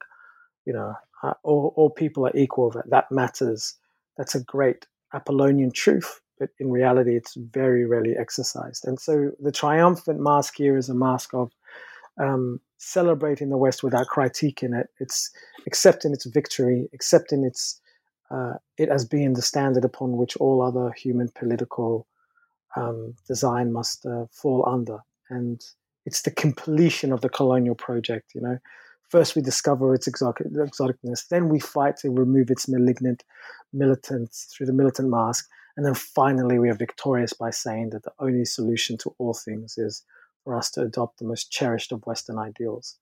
you 0.66 0.72
know, 0.72 0.94
uh, 1.22 1.34
all, 1.44 1.72
all 1.76 1.90
people 1.90 2.26
are 2.26 2.36
equal, 2.36 2.70
that 2.70 2.90
that 2.90 3.12
matters. 3.12 3.76
That's 4.16 4.34
a 4.34 4.42
great 4.42 4.86
Apollonian 5.14 5.70
truth 5.72 6.20
but 6.40 6.48
in 6.58 6.70
reality, 6.70 7.14
it's 7.14 7.34
very 7.34 7.84
rarely 7.84 8.16
exercised. 8.18 8.84
And 8.86 8.98
so 8.98 9.30
the 9.38 9.52
triumphant 9.52 10.18
mask 10.18 10.54
here 10.56 10.76
is 10.76 10.88
a 10.88 10.94
mask 10.94 11.34
of 11.34 11.52
um, 12.18 12.60
celebrating 12.78 13.50
the 13.50 13.58
West 13.58 13.82
without 13.82 14.08
critiquing 14.08 14.78
it. 14.78 14.88
It's 14.98 15.30
accepting 15.66 16.12
its 16.12 16.24
victory, 16.24 16.88
accepting 16.92 17.44
its 17.44 17.80
uh, 18.30 18.54
it 18.78 18.88
as 18.88 19.04
being 19.04 19.34
the 19.34 19.42
standard 19.42 19.84
upon 19.84 20.16
which 20.16 20.36
all 20.36 20.62
other 20.62 20.92
human 20.92 21.28
political 21.34 22.06
um, 22.76 23.14
design 23.26 23.72
must 23.72 24.06
uh, 24.06 24.26
fall 24.30 24.64
under. 24.66 24.98
And 25.28 25.60
it's 26.06 26.22
the 26.22 26.30
completion 26.30 27.12
of 27.12 27.20
the 27.20 27.28
colonial 27.28 27.74
project. 27.74 28.32
You 28.34 28.40
know, 28.40 28.58
first 29.08 29.36
we 29.36 29.42
discover 29.42 29.94
its 29.94 30.06
exotic, 30.06 30.46
exoticness, 30.46 31.28
then 31.28 31.48
we 31.48 31.60
fight 31.60 31.96
to 31.98 32.10
remove 32.10 32.50
its 32.50 32.68
malignant 32.68 33.24
militants 33.72 34.44
through 34.52 34.66
the 34.66 34.72
militant 34.72 35.10
mask, 35.10 35.48
and 35.80 35.86
then 35.86 35.94
finally, 35.94 36.58
we 36.58 36.68
are 36.68 36.74
victorious 36.74 37.32
by 37.32 37.48
saying 37.48 37.88
that 37.88 38.02
the 38.02 38.12
only 38.18 38.44
solution 38.44 38.98
to 38.98 39.14
all 39.16 39.32
things 39.32 39.78
is 39.78 40.04
for 40.44 40.54
us 40.54 40.70
to 40.72 40.82
adopt 40.82 41.18
the 41.18 41.24
most 41.24 41.50
cherished 41.50 41.90
of 41.90 42.04
Western 42.04 42.36
ideals. 42.36 42.98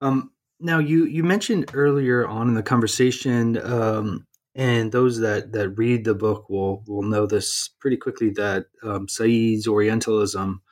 Um, 0.00 0.30
now, 0.58 0.78
you 0.78 1.04
you 1.04 1.22
mentioned 1.22 1.72
earlier 1.74 2.26
on 2.26 2.48
in 2.48 2.54
the 2.54 2.62
conversation, 2.62 3.58
um, 3.70 4.26
and 4.54 4.92
those 4.92 5.20
that 5.20 5.52
that 5.52 5.68
read 5.76 6.06
the 6.06 6.14
book 6.14 6.48
will 6.48 6.82
will 6.86 7.02
know 7.02 7.26
this 7.26 7.68
pretty 7.78 7.98
quickly 7.98 8.30
that 8.30 8.68
um, 8.82 9.10
Said's 9.10 9.68
Orientalism 9.68 10.62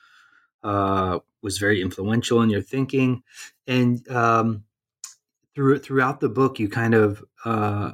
uh, 0.62 1.18
was 1.42 1.58
very 1.58 1.82
influential 1.82 2.40
in 2.40 2.48
your 2.48 2.62
thinking, 2.62 3.22
and 3.66 4.08
um, 4.08 4.64
through 5.54 5.80
throughout 5.80 6.20
the 6.20 6.30
book, 6.30 6.58
you 6.58 6.70
kind 6.70 6.94
of 6.94 7.22
uh, 7.44 7.92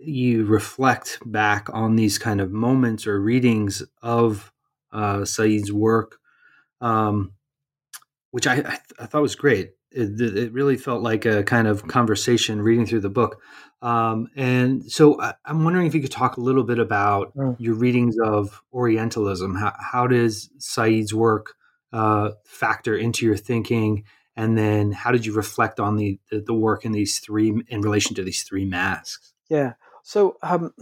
you 0.00 0.44
reflect 0.44 1.18
back 1.24 1.68
on 1.72 1.96
these 1.96 2.18
kind 2.18 2.40
of 2.40 2.50
moments 2.50 3.06
or 3.06 3.20
readings 3.20 3.82
of 4.02 4.52
uh, 4.92 5.24
Said's 5.24 5.72
work, 5.72 6.18
um, 6.80 7.32
which 8.30 8.46
I, 8.46 8.54
I, 8.54 8.60
th- 8.62 8.92
I, 8.98 9.06
thought 9.06 9.22
was 9.22 9.34
great. 9.34 9.72
It, 9.90 10.20
it, 10.20 10.52
really 10.52 10.76
felt 10.76 11.02
like 11.02 11.26
a 11.26 11.42
kind 11.42 11.68
of 11.68 11.86
conversation 11.86 12.62
reading 12.62 12.86
through 12.86 13.00
the 13.00 13.10
book. 13.10 13.40
Um, 13.82 14.28
and 14.36 14.90
so 14.90 15.20
I, 15.20 15.34
am 15.46 15.64
wondering 15.64 15.86
if 15.86 15.94
you 15.94 16.00
could 16.00 16.10
talk 16.10 16.36
a 16.36 16.40
little 16.40 16.64
bit 16.64 16.78
about 16.78 17.36
mm. 17.36 17.56
your 17.58 17.74
readings 17.74 18.16
of 18.22 18.62
Orientalism. 18.72 19.56
How, 19.56 19.74
how 19.78 20.06
does 20.06 20.50
Said's 20.58 21.12
work 21.12 21.54
uh, 21.92 22.30
factor 22.44 22.96
into 22.96 23.26
your 23.26 23.36
thinking? 23.36 24.04
And 24.36 24.56
then 24.56 24.92
how 24.92 25.10
did 25.10 25.26
you 25.26 25.34
reflect 25.34 25.80
on 25.80 25.96
the, 25.96 26.18
the, 26.30 26.40
the 26.40 26.54
work 26.54 26.84
in 26.84 26.92
these 26.92 27.18
three 27.18 27.52
in 27.68 27.80
relation 27.82 28.14
to 28.14 28.22
these 28.22 28.42
three 28.42 28.64
masks? 28.64 29.34
Yeah. 29.48 29.74
So 30.02 30.36
um, 30.42 30.72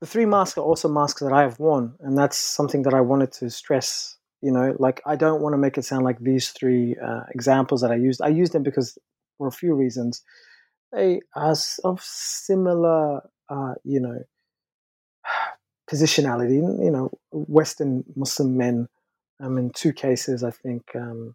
the 0.00 0.06
three 0.06 0.26
masks 0.26 0.58
are 0.58 0.64
also 0.64 0.88
masks 0.88 1.20
that 1.20 1.32
I 1.32 1.42
have 1.42 1.58
worn, 1.58 1.94
and 2.00 2.16
that's 2.16 2.36
something 2.36 2.82
that 2.82 2.94
I 2.94 3.00
wanted 3.00 3.32
to 3.32 3.50
stress. 3.50 4.16
You 4.42 4.52
know, 4.52 4.76
like 4.78 5.00
I 5.06 5.16
don't 5.16 5.40
want 5.40 5.54
to 5.54 5.58
make 5.58 5.78
it 5.78 5.84
sound 5.84 6.04
like 6.04 6.18
these 6.18 6.50
three 6.50 6.96
uh, 7.02 7.22
examples 7.34 7.80
that 7.80 7.90
I 7.90 7.96
used. 7.96 8.20
I 8.20 8.28
used 8.28 8.52
them 8.52 8.62
because 8.62 8.98
for 9.38 9.46
a 9.46 9.52
few 9.52 9.74
reasons. 9.74 10.22
They 10.92 11.20
are 11.34 11.56
of 11.82 12.00
similar, 12.02 13.22
uh, 13.48 13.74
you 13.82 14.00
know, 14.00 14.18
positionality. 15.90 16.56
You 16.84 16.90
know, 16.90 17.10
Western 17.32 18.04
Muslim 18.16 18.56
men. 18.56 18.88
Um, 19.40 19.58
in 19.58 19.70
two 19.70 19.92
cases, 19.92 20.44
I 20.44 20.52
think, 20.52 20.82
um, 20.94 21.34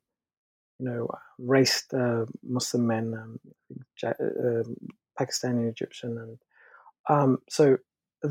you 0.80 0.86
know, 0.86 1.10
raced 1.38 1.94
uh, 1.94 2.26
Muslim 2.42 2.88
men, 2.88 3.14
um, 3.14 3.40
uh, 4.04 4.64
Pakistani, 5.20 5.70
Egyptian, 5.70 6.18
and 6.18 6.38
um, 7.10 7.40
so, 7.50 7.78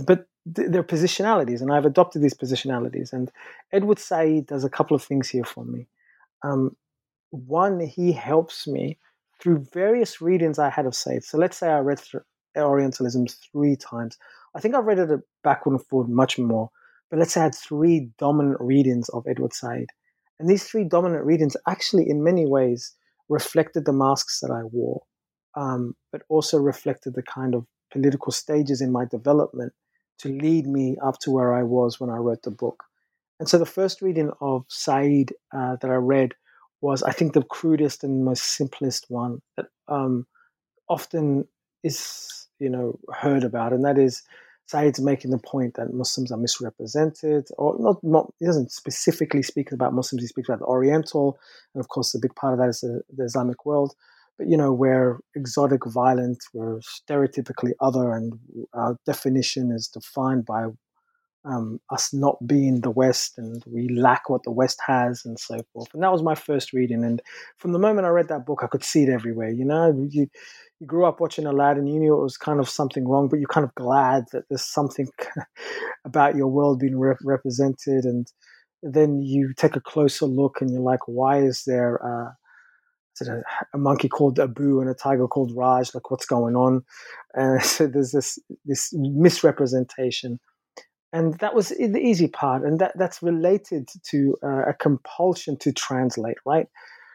but 0.06 0.26
th- 0.54 0.68
they're 0.70 0.82
positionalities, 0.82 1.60
and 1.60 1.72
I've 1.72 1.84
adopted 1.84 2.22
these 2.22 2.34
positionalities. 2.34 3.12
And 3.12 3.30
Edward 3.72 3.98
Said 3.98 4.46
does 4.46 4.64
a 4.64 4.70
couple 4.70 4.94
of 4.94 5.02
things 5.02 5.28
here 5.28 5.44
for 5.44 5.64
me. 5.64 5.86
Um, 6.42 6.76
one, 7.30 7.80
he 7.80 8.12
helps 8.12 8.66
me 8.66 8.98
through 9.40 9.66
various 9.72 10.20
readings 10.20 10.58
I 10.58 10.70
had 10.70 10.86
of 10.86 10.94
Said. 10.94 11.24
So 11.24 11.36
let's 11.36 11.56
say 11.56 11.68
I 11.68 11.80
read 11.80 12.00
Orientalism 12.56 13.26
three 13.52 13.76
times. 13.76 14.16
I 14.54 14.60
think 14.60 14.74
I've 14.74 14.86
read 14.86 14.98
it 14.98 15.20
backward 15.44 15.72
and 15.72 15.86
forward 15.86 16.08
much 16.08 16.38
more. 16.38 16.70
But 17.10 17.18
let's 17.18 17.34
say 17.34 17.40
I 17.40 17.44
had 17.44 17.54
three 17.54 18.10
dominant 18.18 18.60
readings 18.60 19.08
of 19.10 19.26
Edward 19.28 19.52
Said. 19.52 19.86
And 20.38 20.48
these 20.48 20.64
three 20.64 20.84
dominant 20.84 21.24
readings 21.24 21.56
actually, 21.68 22.08
in 22.08 22.22
many 22.22 22.46
ways, 22.46 22.94
reflected 23.28 23.84
the 23.84 23.92
masks 23.92 24.40
that 24.40 24.50
I 24.50 24.62
wore, 24.64 25.02
um, 25.54 25.94
but 26.12 26.22
also 26.28 26.58
reflected 26.58 27.14
the 27.14 27.22
kind 27.22 27.54
of 27.54 27.66
political 27.90 28.32
stages 28.32 28.80
in 28.80 28.92
my 28.92 29.04
development 29.04 29.72
to 30.18 30.28
lead 30.28 30.66
me 30.66 30.96
up 31.02 31.18
to 31.20 31.30
where 31.30 31.54
I 31.54 31.62
was 31.62 32.00
when 32.00 32.10
I 32.10 32.16
wrote 32.16 32.42
the 32.42 32.50
book. 32.50 32.84
And 33.38 33.48
so 33.48 33.58
the 33.58 33.66
first 33.66 34.02
reading 34.02 34.32
of 34.40 34.64
Said 34.68 35.30
uh, 35.52 35.76
that 35.76 35.90
I 35.90 35.94
read 35.94 36.34
was, 36.80 37.02
I 37.02 37.12
think, 37.12 37.32
the 37.32 37.42
crudest 37.42 38.04
and 38.04 38.24
most 38.24 38.44
simplest 38.56 39.06
one 39.08 39.40
that 39.56 39.66
um, 39.86 40.26
often 40.88 41.46
is, 41.84 42.48
you 42.58 42.68
know, 42.68 42.98
heard 43.14 43.44
about, 43.44 43.72
and 43.72 43.84
that 43.84 43.98
is 43.98 44.22
Said's 44.66 45.00
making 45.00 45.30
the 45.30 45.38
point 45.38 45.74
that 45.74 45.94
Muslims 45.94 46.30
are 46.30 46.36
misrepresented, 46.38 47.48
or 47.56 47.76
not, 47.78 48.02
not. 48.02 48.32
He 48.38 48.46
doesn't 48.46 48.70
specifically 48.70 49.42
speak 49.42 49.72
about 49.72 49.94
Muslims. 49.94 50.22
He 50.22 50.28
speaks 50.28 50.48
about 50.48 50.58
the 50.58 50.66
Oriental, 50.66 51.38
and 51.74 51.80
of 51.80 51.88
course, 51.88 52.14
a 52.14 52.18
big 52.18 52.34
part 52.34 52.52
of 52.52 52.58
that 52.58 52.68
is 52.68 52.80
the, 52.80 53.02
the 53.16 53.24
Islamic 53.24 53.64
world. 53.64 53.94
But 54.38 54.48
you 54.48 54.56
know, 54.56 54.72
we're 54.72 55.18
exotic, 55.34 55.80
violent, 55.86 56.38
we're 56.54 56.80
stereotypically 56.80 57.72
other, 57.80 58.12
and 58.12 58.34
our 58.72 58.96
definition 59.04 59.72
is 59.72 59.88
defined 59.88 60.46
by 60.46 60.68
um, 61.44 61.80
us 61.90 62.12
not 62.12 62.36
being 62.46 62.80
the 62.80 62.90
West 62.90 63.38
and 63.38 63.62
we 63.66 63.88
lack 63.88 64.28
what 64.28 64.42
the 64.42 64.50
West 64.50 64.80
has 64.86 65.22
and 65.24 65.38
so 65.38 65.58
forth. 65.72 65.88
And 65.94 66.02
that 66.02 66.12
was 66.12 66.22
my 66.22 66.34
first 66.34 66.72
reading. 66.72 67.04
And 67.04 67.22
from 67.58 67.72
the 67.72 67.78
moment 67.78 68.06
I 68.06 68.10
read 68.10 68.28
that 68.28 68.44
book, 68.46 68.60
I 68.62 68.66
could 68.66 68.84
see 68.84 69.04
it 69.04 69.08
everywhere. 69.08 69.50
You 69.50 69.64
know, 69.64 70.08
you, 70.10 70.28
you 70.80 70.86
grew 70.86 71.06
up 71.06 71.20
watching 71.20 71.46
Aladdin, 71.46 71.86
you 71.86 72.00
knew 72.00 72.18
it 72.18 72.22
was 72.22 72.36
kind 72.36 72.60
of 72.60 72.68
something 72.68 73.06
wrong, 73.08 73.28
but 73.28 73.38
you're 73.38 73.48
kind 73.48 73.64
of 73.64 73.74
glad 73.74 74.24
that 74.32 74.44
there's 74.48 74.64
something 74.66 75.08
about 76.04 76.36
your 76.36 76.48
world 76.48 76.80
being 76.80 76.98
re- 76.98 77.14
represented. 77.24 78.04
And 78.04 78.26
then 78.82 79.22
you 79.22 79.52
take 79.56 79.76
a 79.76 79.80
closer 79.80 80.26
look 80.26 80.60
and 80.60 80.70
you're 80.70 80.82
like, 80.82 81.06
why 81.06 81.40
is 81.40 81.64
there 81.66 82.04
uh, 82.04 82.32
a, 83.26 83.42
a, 83.74 83.78
monkey 83.78 84.08
called 84.08 84.38
Abu 84.38 84.80
and 84.80 84.88
a 84.88 84.94
tiger 84.94 85.26
called 85.26 85.52
Raj? 85.56 85.94
Like, 85.94 86.10
what's 86.10 86.26
going 86.26 86.54
on? 86.54 86.84
And 87.34 87.62
so 87.74 87.86
there's 87.86 88.12
this 88.12 88.38
this 88.64 88.90
misrepresentation 88.92 90.38
and 91.12 91.38
that 91.38 91.54
was 91.54 91.70
the 91.70 91.98
easy 91.98 92.28
part 92.28 92.62
and 92.62 92.78
that, 92.78 92.92
that's 92.96 93.22
related 93.22 93.88
to 94.10 94.36
uh, 94.42 94.68
a 94.68 94.74
compulsion 94.74 95.56
to 95.58 95.72
translate 95.72 96.36
right 96.44 96.66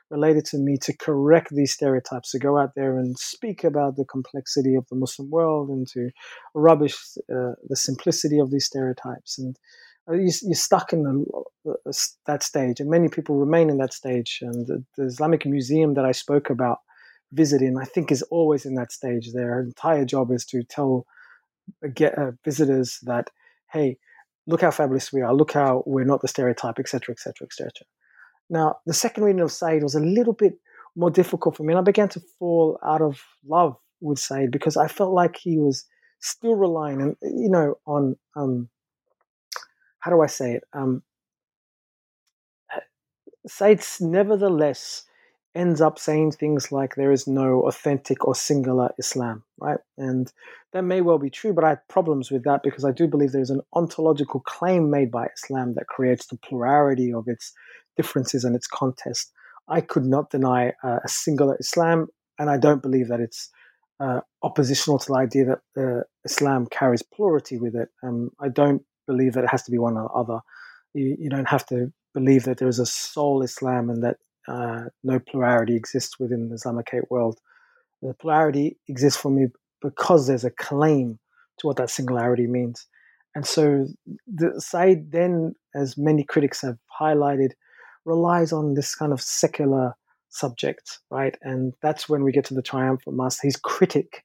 related 0.10 0.46
to 0.46 0.58
me 0.58 0.78
to 0.78 0.96
correct 0.98 1.50
these 1.52 1.74
stereotypes 1.74 2.32
to 2.32 2.40
go 2.40 2.58
out 2.58 2.72
there 2.76 2.98
and 2.98 3.18
speak 3.18 3.64
about 3.64 3.96
the 3.96 4.06
complexity 4.06 4.76
of 4.76 4.86
the 4.90 4.96
muslim 4.96 5.30
world 5.30 5.70
and 5.70 5.88
to 5.88 6.10
rubbish 6.54 6.96
uh, 7.32 7.54
the 7.68 7.76
simplicity 7.76 8.40
of 8.40 8.52
these 8.52 8.66
stereotypes 8.66 9.38
and 9.38 9.58
you, 10.10 10.28
are 10.52 10.56
stuck 10.56 10.94
in 10.94 11.04
the, 11.04 11.94
that 12.26 12.44
stage 12.44 12.80
and 12.80 12.90
many 12.90 13.08
people 13.08 13.36
remain 13.36 13.70
in 13.70 13.78
that 13.78 13.94
stage 13.94 14.40
and 14.42 14.68
the, 14.68 14.84
the 14.98 15.06
islamic 15.06 15.46
museum 15.46 15.94
that 15.94 16.06
i 16.06 16.12
spoke 16.12 16.50
about 16.50 16.80
visiting 17.32 17.78
i 17.78 17.86
think 17.86 18.12
is 18.12 18.22
always 18.24 18.66
in 18.66 18.76
that 18.76 18.92
stage 18.92 19.32
their 19.32 19.62
entire 19.62 20.06
job 20.06 20.32
is 20.32 20.46
to 20.46 20.64
tell 20.64 21.06
uh, 21.84 21.88
get 21.94 22.18
uh, 22.18 22.32
visitors 22.44 23.00
that 23.04 23.30
hey, 23.74 23.98
look 24.48 24.62
how 24.62 24.72
fabulous 24.72 25.12
we 25.12 25.22
are, 25.22 25.34
look 25.34 25.52
how 25.52 25.84
we're 25.86 26.06
not 26.06 26.22
the 26.22 26.28
stereotype, 26.28 26.80
etc., 26.80 27.12
etc., 27.12 27.46
etc. 27.46 27.72
Now, 28.50 28.78
the 28.86 28.94
second 28.94 29.24
reading 29.24 29.42
of 29.42 29.52
Said 29.52 29.84
was 29.84 29.96
a 29.96 30.00
little 30.00 30.34
bit 30.34 30.54
more 30.96 31.10
difficult 31.10 31.58
for 31.58 31.64
me, 31.64 31.74
and 31.74 31.80
I 31.80 31.84
began 31.84 32.10
to 32.10 32.22
fall 32.40 32.80
out 32.86 33.02
of 33.02 33.20
love 33.46 33.76
with 34.00 34.20
Said 34.20 34.52
because 34.52 34.78
I 34.78 34.88
felt 34.88 35.14
like 35.14 35.36
he 35.36 35.58
was 35.58 35.86
still 36.20 36.56
relying, 36.56 37.02
and 37.02 37.16
you 37.22 37.50
know, 37.50 37.76
on 37.88 38.16
um, 38.36 38.70
how 40.04 40.12
do 40.12 40.22
I 40.22 40.28
say 40.28 40.52
it? 40.56 40.64
Um, 40.74 41.02
Said's 43.48 44.02
nevertheless 44.02 45.06
ends 45.56 45.80
up 45.80 45.98
saying 45.98 46.32
things 46.32 46.74
like 46.74 46.96
there 46.96 47.12
is 47.12 47.26
no 47.26 47.62
authentic 47.68 48.28
or 48.28 48.36
singular 48.36 48.90
Islam, 49.00 49.44
right? 49.60 49.78
And 49.98 50.32
that 50.74 50.84
may 50.84 51.00
well 51.00 51.20
be 51.20 51.30
true, 51.30 51.54
but 51.54 51.64
I 51.64 51.70
have 51.70 51.88
problems 51.88 52.32
with 52.32 52.44
that 52.44 52.64
because 52.64 52.84
I 52.84 52.92
do 52.92 53.08
believe 53.08 53.32
there's 53.32 53.50
an 53.50 53.62
ontological 53.74 54.42
claim 54.42 54.90
made 54.90 55.10
by 55.10 55.28
Islam 55.38 55.76
that 55.76 55.88
creates 55.88 56.28
the 56.28 56.38
plurality 56.38 57.14
of 57.14 57.30
its 57.30 57.54
differences 57.96 58.44
and 58.44 58.58
its 58.58 58.68
contest. 58.68 59.32
I 59.70 59.80
could 59.80 60.06
not 60.06 60.32
deny 60.32 60.74
uh, 60.84 61.00
a 61.06 61.08
singular 61.08 61.56
Islam, 61.62 62.08
and 62.40 62.50
I 62.50 62.58
don't 62.58 62.82
believe 62.82 63.08
that 63.08 63.22
it's 63.22 63.50
uh, 64.02 64.20
oppositional 64.42 65.00
to 65.00 65.14
the 65.14 65.18
idea 65.18 65.46
that 65.46 65.82
uh, 65.82 66.04
Islam 66.26 66.66
carries 66.66 67.04
plurality 67.04 67.58
with 67.58 67.76
it. 67.76 67.88
Um, 68.04 68.32
I 68.42 68.50
don't 68.50 68.82
believe 69.08 69.34
that 69.34 69.44
it 69.44 69.50
has 69.50 69.64
to 69.64 69.72
be 69.72 69.78
one 69.78 69.98
or 69.98 70.04
the 70.04 70.14
other. 70.14 70.40
You, 70.94 71.16
you 71.20 71.30
don't 71.30 71.48
have 71.48 71.66
to 71.68 71.92
believe 72.14 72.44
that 72.44 72.58
there 72.58 72.68
is 72.68 72.80
a 72.80 72.86
sole 72.86 73.42
Islam 73.42 73.90
and 73.90 74.04
that 74.04 74.18
uh, 74.48 74.86
no 75.04 75.20
plurality 75.20 75.76
exists 75.76 76.20
within 76.20 76.50
the 76.50 76.56
Islamicate 76.56 77.10
world. 77.10 77.40
The 78.02 78.14
plurality 78.14 78.78
exists 78.88 79.20
for 79.20 79.32
me 79.32 79.48
because 79.82 80.28
there's 80.28 80.44
a 80.44 80.52
claim 80.52 81.20
to 81.60 81.68
what 81.68 81.78
that 81.78 81.90
singularity 81.90 82.48
means. 82.48 82.88
And 83.36 83.46
so 83.46 83.88
the 84.28 84.60
side 84.60 85.12
then, 85.12 85.56
as 85.76 85.98
many 85.98 86.24
critics 86.24 86.62
have 86.62 86.78
highlighted, 87.00 87.52
relies 88.06 88.52
on 88.52 88.74
this 88.74 88.94
kind 88.96 89.12
of 89.12 89.22
secular 89.22 89.96
subject, 90.30 91.00
right? 91.10 91.38
And 91.42 91.74
that's 91.82 92.08
when 92.08 92.24
we 92.24 92.32
get 92.32 92.46
to 92.46 92.54
the 92.54 92.62
triumphant 92.62 93.16
master. 93.16 93.48
His 93.48 93.56
critic, 93.56 94.24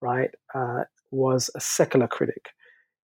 right, 0.00 0.30
uh, 0.54 0.84
was 1.10 1.50
a 1.54 1.60
secular 1.60 2.08
critic, 2.08 2.50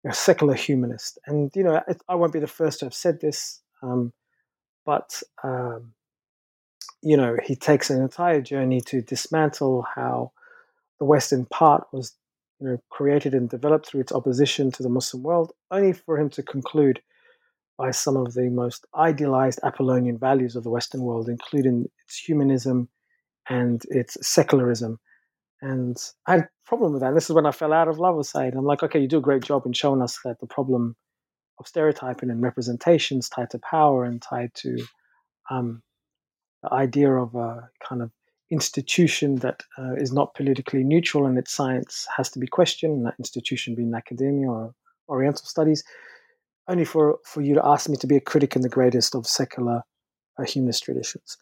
a 0.08 0.14
secular 0.14 0.54
humanist. 0.54 1.18
And, 1.26 1.52
you 1.56 1.64
know, 1.64 1.82
I 2.10 2.16
won't 2.16 2.34
be 2.34 2.40
the 2.40 2.48
first 2.48 2.80
to 2.80 2.86
have 2.86 2.94
said 2.94 3.22
this, 3.22 3.62
um, 3.82 4.12
but 4.86 5.22
um, 5.44 5.94
you 7.02 7.18
know, 7.18 7.38
he 7.44 7.56
takes 7.56 7.90
an 7.90 8.02
entire 8.02 8.42
journey 8.42 8.82
to 8.82 9.02
dismantle 9.02 9.86
how 9.96 10.32
the 11.00 11.06
West, 11.06 11.34
in 11.34 11.46
part, 11.46 11.86
was 11.92 12.16
you 12.60 12.68
know, 12.68 12.78
created 12.90 13.34
and 13.34 13.50
developed 13.50 13.88
through 13.88 14.02
its 14.02 14.14
opposition 14.14 14.72
to 14.72 14.84
the 14.84 14.90
Muslim 14.90 15.22
world, 15.22 15.52
only 15.70 15.94
for 15.94 16.18
him 16.18 16.30
to 16.30 16.44
conclude 16.44 17.02
by 17.78 17.92
some 17.92 18.16
of 18.16 18.34
the 18.34 18.50
most 18.50 18.86
idealized 18.96 19.60
Apollonian 19.64 20.18
values 20.18 20.56
of 20.56 20.64
the 20.64 20.70
Western 20.70 21.02
world, 21.02 21.28
including 21.28 21.90
its 22.06 22.18
humanism 22.18 22.88
and 23.50 23.84
its 23.90 24.18
secularism. 24.26 25.00
And 25.62 25.98
I 26.28 26.34
had 26.34 26.50
problem 26.66 26.94
with 26.94 27.02
that. 27.02 27.14
This 27.14 27.30
is 27.30 27.36
when 27.36 27.46
I 27.46 27.52
fell 27.52 27.74
out 27.74 27.88
of 27.88 28.00
love 28.00 28.16
with 28.16 28.28
Said. 28.28 28.56
I'm 28.56 28.66
like, 28.66 28.84
okay, 28.84 29.00
you 29.00 29.08
do 29.08 29.18
a 29.18 29.22
great 29.22 29.44
job 29.44 29.66
in 29.66 29.74
showing 29.74 30.02
us 30.02 30.20
that 30.24 30.40
the 30.40 30.48
problem 30.48 30.96
of 31.60 31.68
stereotyping 31.68 32.30
and 32.30 32.42
representations 32.42 33.30
tied 33.30 33.50
to 33.52 33.60
power 33.60 34.06
and 34.06 34.22
tied 34.22 34.54
to 34.56 34.84
um, 35.50 35.82
the 36.64 36.74
idea 36.74 37.12
of 37.12 37.36
a 37.36 37.70
kind 37.88 38.02
of 38.02 38.12
institution 38.50 39.36
that 39.38 39.64
uh, 39.78 39.94
is 39.96 40.14
not 40.14 40.34
politically 40.36 40.84
neutral 40.84 41.26
and 41.26 41.38
its 41.38 41.52
science 41.52 42.08
has 42.16 42.30
to 42.30 42.40
be 42.40 42.48
questioned, 42.48 42.94
and 42.94 43.06
that 43.06 43.16
institution 43.20 43.76
being 43.76 43.94
academia 43.94 44.50
or 44.50 44.74
Oriental 45.10 45.46
studies, 45.46 45.84
only 46.68 46.86
for, 46.86 47.18
for 47.26 47.42
you 47.42 47.54
to 47.56 47.66
ask 47.66 47.90
me 47.90 47.98
to 47.98 48.08
be 48.08 48.16
a 48.16 48.22
critic 48.22 48.56
in 48.56 48.62
the 48.62 48.70
greatest 48.70 49.16
of 49.16 49.28
secular 49.28 49.82
uh, 50.40 50.44
humanist 50.44 50.84
traditions. 50.84 51.38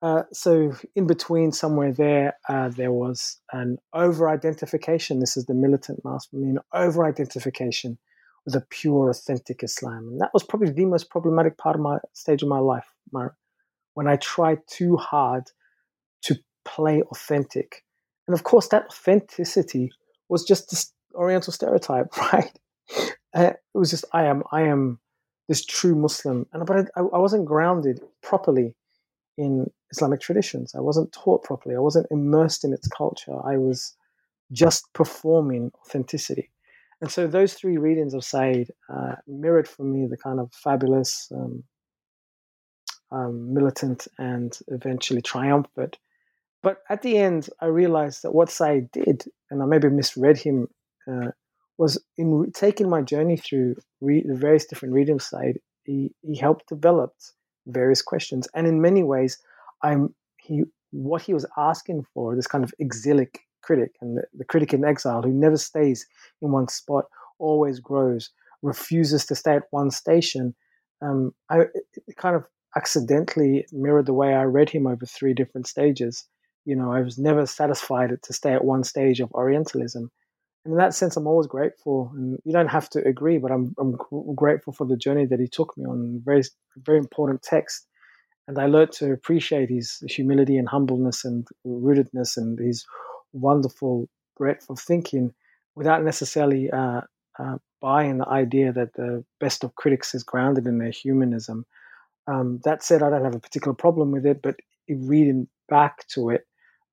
Uh, 0.00 0.22
so, 0.32 0.72
in 0.94 1.06
between, 1.06 1.50
somewhere 1.50 1.92
there, 1.92 2.34
uh, 2.48 2.68
there 2.68 2.92
was 2.92 3.40
an 3.52 3.78
over 3.92 4.28
identification. 4.28 5.18
This 5.18 5.36
is 5.36 5.46
the 5.46 5.54
militant 5.54 6.04
mass 6.04 6.26
for 6.26 6.36
me, 6.36 6.50
an 6.50 6.60
over 6.72 7.04
identification 7.04 7.98
with 8.44 8.54
a 8.54 8.64
pure, 8.70 9.10
authentic 9.10 9.62
Islam. 9.62 10.08
And 10.08 10.20
that 10.20 10.30
was 10.32 10.44
probably 10.44 10.70
the 10.70 10.84
most 10.84 11.10
problematic 11.10 11.58
part 11.58 11.74
of 11.74 11.82
my 11.82 11.98
stage 12.12 12.42
of 12.42 12.48
my 12.48 12.60
life, 12.60 12.86
my 13.12 13.28
when 13.94 14.06
I 14.06 14.16
tried 14.16 14.60
too 14.68 14.96
hard 14.96 15.50
to 16.22 16.36
play 16.64 17.02
authentic. 17.02 17.84
And 18.28 18.34
of 18.34 18.44
course, 18.44 18.68
that 18.68 18.86
authenticity 18.86 19.90
was 20.28 20.44
just 20.44 20.70
this 20.70 20.92
Oriental 21.14 21.52
stereotype, 21.52 22.16
right? 22.32 22.58
Uh, 23.34 23.52
it 23.52 23.56
was 23.74 23.90
just 23.90 24.04
I 24.12 24.26
am 24.26 24.44
I 24.52 24.62
am 24.62 25.00
this 25.48 25.64
true 25.64 25.96
Muslim, 25.96 26.46
and 26.52 26.64
but 26.64 26.90
I, 26.96 27.00
I 27.00 27.18
wasn't 27.18 27.46
grounded 27.46 28.00
properly 28.22 28.74
in 29.38 29.70
Islamic 29.92 30.20
traditions. 30.20 30.74
I 30.74 30.80
wasn't 30.80 31.12
taught 31.12 31.44
properly. 31.44 31.76
I 31.76 31.80
wasn't 31.80 32.08
immersed 32.10 32.64
in 32.64 32.74
its 32.74 32.88
culture. 32.88 33.34
I 33.44 33.56
was 33.56 33.96
just 34.52 34.92
performing 34.92 35.70
authenticity. 35.86 36.50
And 37.00 37.10
so 37.10 37.26
those 37.26 37.54
three 37.54 37.78
readings 37.78 38.12
of 38.12 38.24
Said 38.24 38.70
uh, 38.92 39.14
mirrored 39.26 39.68
for 39.68 39.84
me 39.84 40.06
the 40.06 40.16
kind 40.16 40.40
of 40.40 40.52
fabulous 40.52 41.30
um, 41.32 41.62
um, 43.12 43.54
militant 43.54 44.08
and 44.18 44.58
eventually 44.66 45.22
triumphant. 45.22 45.96
But 46.60 46.78
at 46.90 47.02
the 47.02 47.16
end, 47.16 47.48
I 47.60 47.66
realized 47.66 48.22
that 48.22 48.34
what 48.34 48.50
Said 48.50 48.90
did, 48.90 49.24
and 49.50 49.62
I 49.62 49.66
maybe 49.66 49.88
misread 49.88 50.38
him, 50.38 50.68
uh, 51.06 51.30
was 51.78 52.02
in 52.16 52.34
re- 52.34 52.50
taking 52.50 52.90
my 52.90 53.02
journey 53.02 53.36
through 53.36 53.76
re- 54.00 54.26
the 54.26 54.34
various 54.34 54.66
different 54.66 54.94
readings 54.94 55.32
of 55.32 55.40
Said, 55.40 55.58
he, 55.84 56.12
he 56.22 56.36
helped 56.36 56.68
develop 56.68 57.14
various 57.68 58.02
questions. 58.02 58.48
And 58.54 58.66
in 58.66 58.80
many 58.80 59.02
ways, 59.02 59.38
I'm 59.82 60.14
he 60.38 60.64
what 60.90 61.22
he 61.22 61.34
was 61.34 61.46
asking 61.56 62.04
for, 62.14 62.34
this 62.34 62.46
kind 62.46 62.64
of 62.64 62.72
exilic 62.78 63.40
critic, 63.62 63.92
and 64.00 64.16
the, 64.16 64.22
the 64.34 64.44
critic 64.44 64.72
in 64.72 64.84
exile 64.84 65.22
who 65.22 65.30
never 65.30 65.56
stays 65.56 66.06
in 66.40 66.50
one 66.50 66.68
spot, 66.68 67.04
always 67.38 67.78
grows, 67.80 68.30
refuses 68.62 69.26
to 69.26 69.34
stay 69.34 69.56
at 69.56 69.64
one 69.70 69.90
station. 69.90 70.54
Um, 71.02 71.32
I 71.50 71.66
kind 72.16 72.34
of 72.34 72.44
accidentally 72.76 73.66
mirrored 73.72 74.06
the 74.06 74.14
way 74.14 74.34
I 74.34 74.44
read 74.44 74.70
him 74.70 74.86
over 74.86 75.06
three 75.06 75.34
different 75.34 75.66
stages. 75.66 76.24
You 76.64 76.76
know, 76.76 76.92
I 76.92 77.00
was 77.00 77.18
never 77.18 77.46
satisfied 77.46 78.10
to 78.22 78.32
stay 78.32 78.52
at 78.52 78.64
one 78.64 78.84
stage 78.84 79.20
of 79.20 79.32
Orientalism. 79.32 80.10
And 80.68 80.74
in 80.74 80.78
that 80.80 80.94
sense, 80.94 81.16
I'm 81.16 81.26
always 81.26 81.48
grateful. 81.48 82.12
And 82.14 82.38
you 82.44 82.52
don't 82.52 82.68
have 82.68 82.90
to 82.90 83.00
agree, 83.08 83.38
but 83.38 83.52
I'm, 83.52 83.74
I'm 83.80 83.96
grateful 84.36 84.74
for 84.74 84.86
the 84.86 84.98
journey 84.98 85.26
that 85.26 85.40
he 85.40 85.48
took 85.48 85.78
me 85.78 85.86
on. 85.86 86.22
Very, 86.26 86.44
very 86.76 86.98
important 86.98 87.42
text. 87.42 87.86
and 88.46 88.58
I 88.58 88.66
learned 88.66 88.92
to 88.94 89.12
appreciate 89.12 89.70
his 89.70 90.02
humility 90.08 90.58
and 90.58 90.68
humbleness 90.68 91.24
and 91.24 91.46
rootedness 91.66 92.36
and 92.36 92.58
his 92.58 92.84
wonderful 93.32 94.08
breadth 94.36 94.66
of 94.68 94.78
thinking 94.78 95.32
without 95.74 96.04
necessarily 96.04 96.70
uh, 96.70 97.02
uh, 97.38 97.56
buying 97.80 98.18
the 98.18 98.28
idea 98.28 98.72
that 98.72 98.94
the 98.94 99.24
best 99.40 99.64
of 99.64 99.74
critics 99.76 100.14
is 100.14 100.22
grounded 100.22 100.66
in 100.66 100.78
their 100.78 100.90
humanism. 100.90 101.64
Um, 102.28 102.60
that 102.64 102.82
said, 102.82 103.02
I 103.02 103.10
don't 103.10 103.24
have 103.24 103.34
a 103.34 103.40
particular 103.40 103.74
problem 103.74 104.12
with 104.12 104.26
it, 104.26 104.42
but 104.42 104.56
reading 104.88 105.48
back 105.68 106.06
to 106.08 106.30
it, 106.30 106.46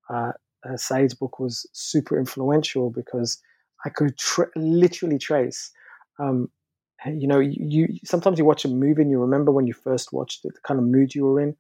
uh, 0.10 0.34
uh, 0.68 0.78
Said's 0.78 1.14
book 1.14 1.40
was 1.40 1.68
super 1.74 2.18
influential 2.18 2.90
because 2.92 3.42
I 3.86 3.90
could 3.90 4.20
literally 4.56 5.18
trace. 5.18 5.72
Um, 6.20 6.50
you 7.06 7.28
know, 7.28 7.40
you, 7.40 7.54
you, 7.60 8.00
sometimes 8.04 8.40
you 8.40 8.46
watch 8.46 8.66
a 8.66 8.70
movie 8.70 9.02
and 9.02 9.12
you 9.12 9.20
remember 9.20 9.52
when 9.52 9.68
you 9.68 9.74
first 9.74 10.14
watched 10.14 10.46
it, 10.46 10.54
the 10.54 10.62
kind 10.62 10.80
of 10.80 10.86
mood 10.86 11.14
you 11.14 11.26
were 11.26 11.42
in, 11.42 11.56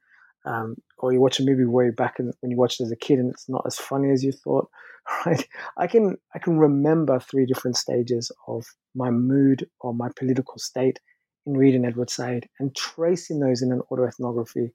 um, 0.46 0.76
or 0.98 1.12
you 1.14 1.20
watch 1.20 1.40
a 1.40 1.44
movie 1.44 1.66
way 1.66 1.90
back 1.92 2.16
in, 2.20 2.32
when 2.40 2.52
you 2.52 2.58
watched 2.58 2.80
it 2.80 2.86
as 2.86 2.92
a 2.92 2.96
kid 2.96 3.20
and 3.20 3.32
it's 3.32 3.50
not 3.50 3.64
as 3.66 3.78
funny 3.78 4.12
as 4.12 4.24
you 4.24 4.32
thought. 4.32 4.70
Right? 5.24 5.48
I 5.78 5.86
can 5.86 6.18
I 6.34 6.40
can 6.40 6.58
remember 6.58 7.20
three 7.20 7.46
different 7.46 7.78
stages 7.78 8.32
of 8.48 8.66
my 8.96 9.12
mood 9.12 9.70
or 9.80 9.94
my 9.94 10.10
political 10.16 10.58
state 10.58 11.00
in 11.46 11.56
reading 11.56 11.86
Edward 11.86 12.10
Said 12.10 12.48
and 12.60 12.76
tracing 12.76 13.40
those 13.40 13.62
in 13.62 13.72
an 13.72 13.84
autoethnography 13.92 14.72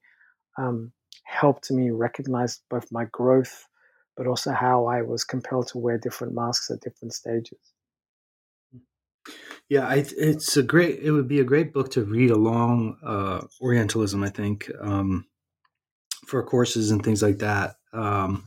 um, 0.56 0.92
helped 1.24 1.72
me 1.72 1.90
recognize 1.90 2.60
both 2.70 2.92
my 2.92 3.06
growth 3.06 3.66
but 4.20 4.26
also 4.26 4.52
how 4.52 4.84
I 4.84 5.00
was 5.00 5.24
compelled 5.24 5.68
to 5.68 5.78
wear 5.78 5.96
different 5.96 6.34
masks 6.34 6.70
at 6.70 6.82
different 6.82 7.14
stages. 7.14 7.72
Yeah, 9.70 9.88
I, 9.88 10.04
it's 10.14 10.58
a 10.58 10.62
great. 10.62 10.98
It 11.00 11.10
would 11.10 11.26
be 11.26 11.40
a 11.40 11.44
great 11.44 11.72
book 11.72 11.90
to 11.92 12.04
read 12.04 12.30
along 12.30 12.98
uh, 13.02 13.40
Orientalism. 13.62 14.22
I 14.22 14.28
think 14.28 14.70
um, 14.78 15.24
for 16.26 16.42
courses 16.42 16.90
and 16.90 17.02
things 17.02 17.22
like 17.22 17.38
that, 17.38 17.76
um, 17.94 18.46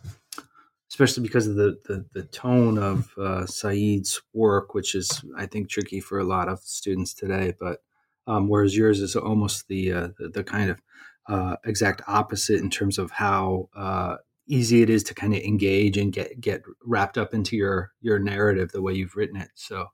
especially 0.92 1.24
because 1.24 1.48
of 1.48 1.56
the 1.56 1.80
the, 1.86 2.06
the 2.14 2.24
tone 2.26 2.78
of 2.78 3.12
uh, 3.18 3.48
Said's 3.48 4.22
work, 4.32 4.76
which 4.76 4.94
is 4.94 5.26
I 5.36 5.48
think 5.48 5.70
tricky 5.70 6.00
for 6.00 6.20
a 6.20 6.24
lot 6.24 6.50
of 6.50 6.60
students 6.60 7.16
today. 7.16 7.56
But 7.60 7.82
um, 8.28 8.48
whereas 8.48 8.78
yours 8.78 9.02
is 9.02 9.16
almost 9.16 9.68
the 9.70 9.92
uh, 9.92 10.08
the, 10.20 10.30
the, 10.30 10.44
kind 10.44 10.70
of 10.70 10.82
uh, 11.28 11.56
exact 11.66 12.04
opposite 12.08 12.62
in 12.62 12.70
terms 12.70 13.00
of 13.00 13.10
how 13.10 13.70
uh, 13.76 14.18
easy 14.48 14.82
it 14.82 14.90
is 14.90 15.04
to 15.04 15.14
kind 15.14 15.34
of 15.34 15.42
engage 15.42 15.98
and 15.98 16.12
get 16.12 16.40
get 16.40 16.64
wrapped 16.86 17.18
up 17.18 17.34
into 17.34 17.56
your 17.56 17.92
your 18.02 18.20
narrative 18.20 18.72
the 18.72 18.82
way 18.82 18.94
you've 18.94 19.16
written 19.16 19.38
it. 19.38 19.50
So 19.56 19.88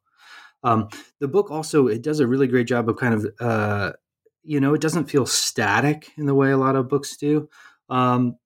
um, 0.63 0.89
the 1.19 1.27
book 1.27 1.51
also 1.51 1.87
it 1.87 2.01
does 2.01 2.19
a 2.19 2.27
really 2.27 2.47
great 2.47 2.67
job 2.67 2.89
of 2.89 2.97
kind 2.97 3.13
of 3.13 3.27
uh, 3.39 3.93
you 4.43 4.59
know 4.59 4.73
it 4.73 4.81
doesn't 4.81 5.09
feel 5.09 5.25
static 5.25 6.11
in 6.17 6.25
the 6.25 6.35
way 6.35 6.51
a 6.51 6.57
lot 6.57 6.75
of 6.75 6.89
books 6.89 7.17
do. 7.17 7.49
Um, 7.89 8.37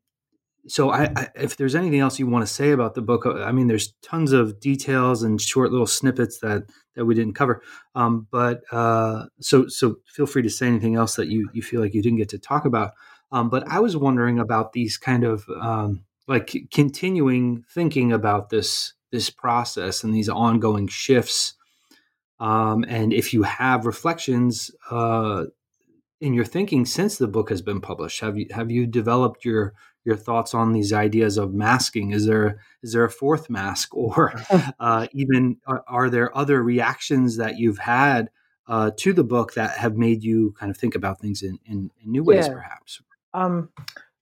so 0.67 0.91
I, 0.91 1.11
I, 1.15 1.29
if 1.35 1.57
there's 1.57 1.75
anything 1.75 1.99
else 1.99 2.19
you 2.19 2.27
want 2.27 2.47
to 2.47 2.53
say 2.53 2.71
about 2.71 2.95
the 2.95 3.01
book, 3.01 3.25
I 3.25 3.51
mean, 3.51 3.67
there's 3.67 3.93
tons 4.01 4.31
of 4.31 4.59
details 4.61 5.21
and 5.21 5.39
short 5.41 5.71
little 5.71 5.87
snippets 5.87 6.39
that 6.39 6.63
that 6.95 7.05
we 7.05 7.15
didn't 7.15 7.33
cover. 7.33 7.61
Um, 7.95 8.27
but 8.31 8.61
uh, 8.71 9.25
so 9.41 9.67
so 9.67 9.97
feel 10.05 10.25
free 10.25 10.41
to 10.43 10.49
say 10.49 10.67
anything 10.67 10.95
else 10.95 11.15
that 11.15 11.27
you 11.27 11.49
you 11.53 11.61
feel 11.61 11.81
like 11.81 11.93
you 11.93 12.01
didn't 12.01 12.19
get 12.19 12.29
to 12.29 12.39
talk 12.39 12.65
about. 12.65 12.91
Um, 13.33 13.49
but 13.49 13.67
I 13.67 13.79
was 13.79 13.97
wondering 13.97 14.37
about 14.37 14.73
these 14.73 14.95
kind 14.95 15.23
of 15.23 15.43
um, 15.59 16.05
like 16.27 16.55
continuing 16.71 17.65
thinking 17.67 18.13
about 18.13 18.49
this 18.49 18.93
this 19.11 19.31
process 19.31 20.03
and 20.03 20.13
these 20.13 20.29
ongoing 20.29 20.87
shifts. 20.87 21.55
Um, 22.39 22.85
and 22.87 23.11
if 23.11 23.33
you 23.33 23.43
have 23.43 23.85
reflections 23.85 24.71
uh, 24.89 25.45
in 26.21 26.33
your 26.33 26.45
thinking 26.45 26.85
since 26.85 27.17
the 27.17 27.27
book 27.27 27.49
has 27.49 27.63
been 27.63 27.81
published, 27.81 28.19
have 28.21 28.37
you 28.37 28.45
have 28.51 28.69
you 28.69 28.85
developed 28.85 29.43
your 29.43 29.73
your 30.05 30.15
thoughts 30.15 30.53
on 30.53 30.71
these 30.71 30.93
ideas 30.93 31.37
of 31.37 31.55
masking? 31.55 32.11
Is 32.11 32.27
there 32.27 32.59
is 32.83 32.93
there 32.93 33.03
a 33.03 33.09
fourth 33.09 33.49
mask, 33.49 33.95
or 33.95 34.31
uh, 34.79 35.07
even 35.11 35.57
are, 35.65 35.83
are, 35.87 36.09
there 36.11 36.37
other 36.37 36.61
reactions 36.61 37.37
that 37.37 37.57
you've 37.57 37.79
had 37.79 38.29
uh, 38.67 38.91
to 38.97 39.11
the 39.11 39.23
book 39.23 39.55
that 39.55 39.77
have 39.77 39.97
made 39.97 40.23
you 40.23 40.53
kind 40.59 40.69
of 40.69 40.77
think 40.77 40.93
about 40.93 41.19
things 41.19 41.41
in, 41.41 41.57
in, 41.65 41.89
in 42.03 42.11
new 42.11 42.23
ways, 42.23 42.45
yeah. 42.47 42.53
perhaps? 42.53 43.01
Um, 43.33 43.69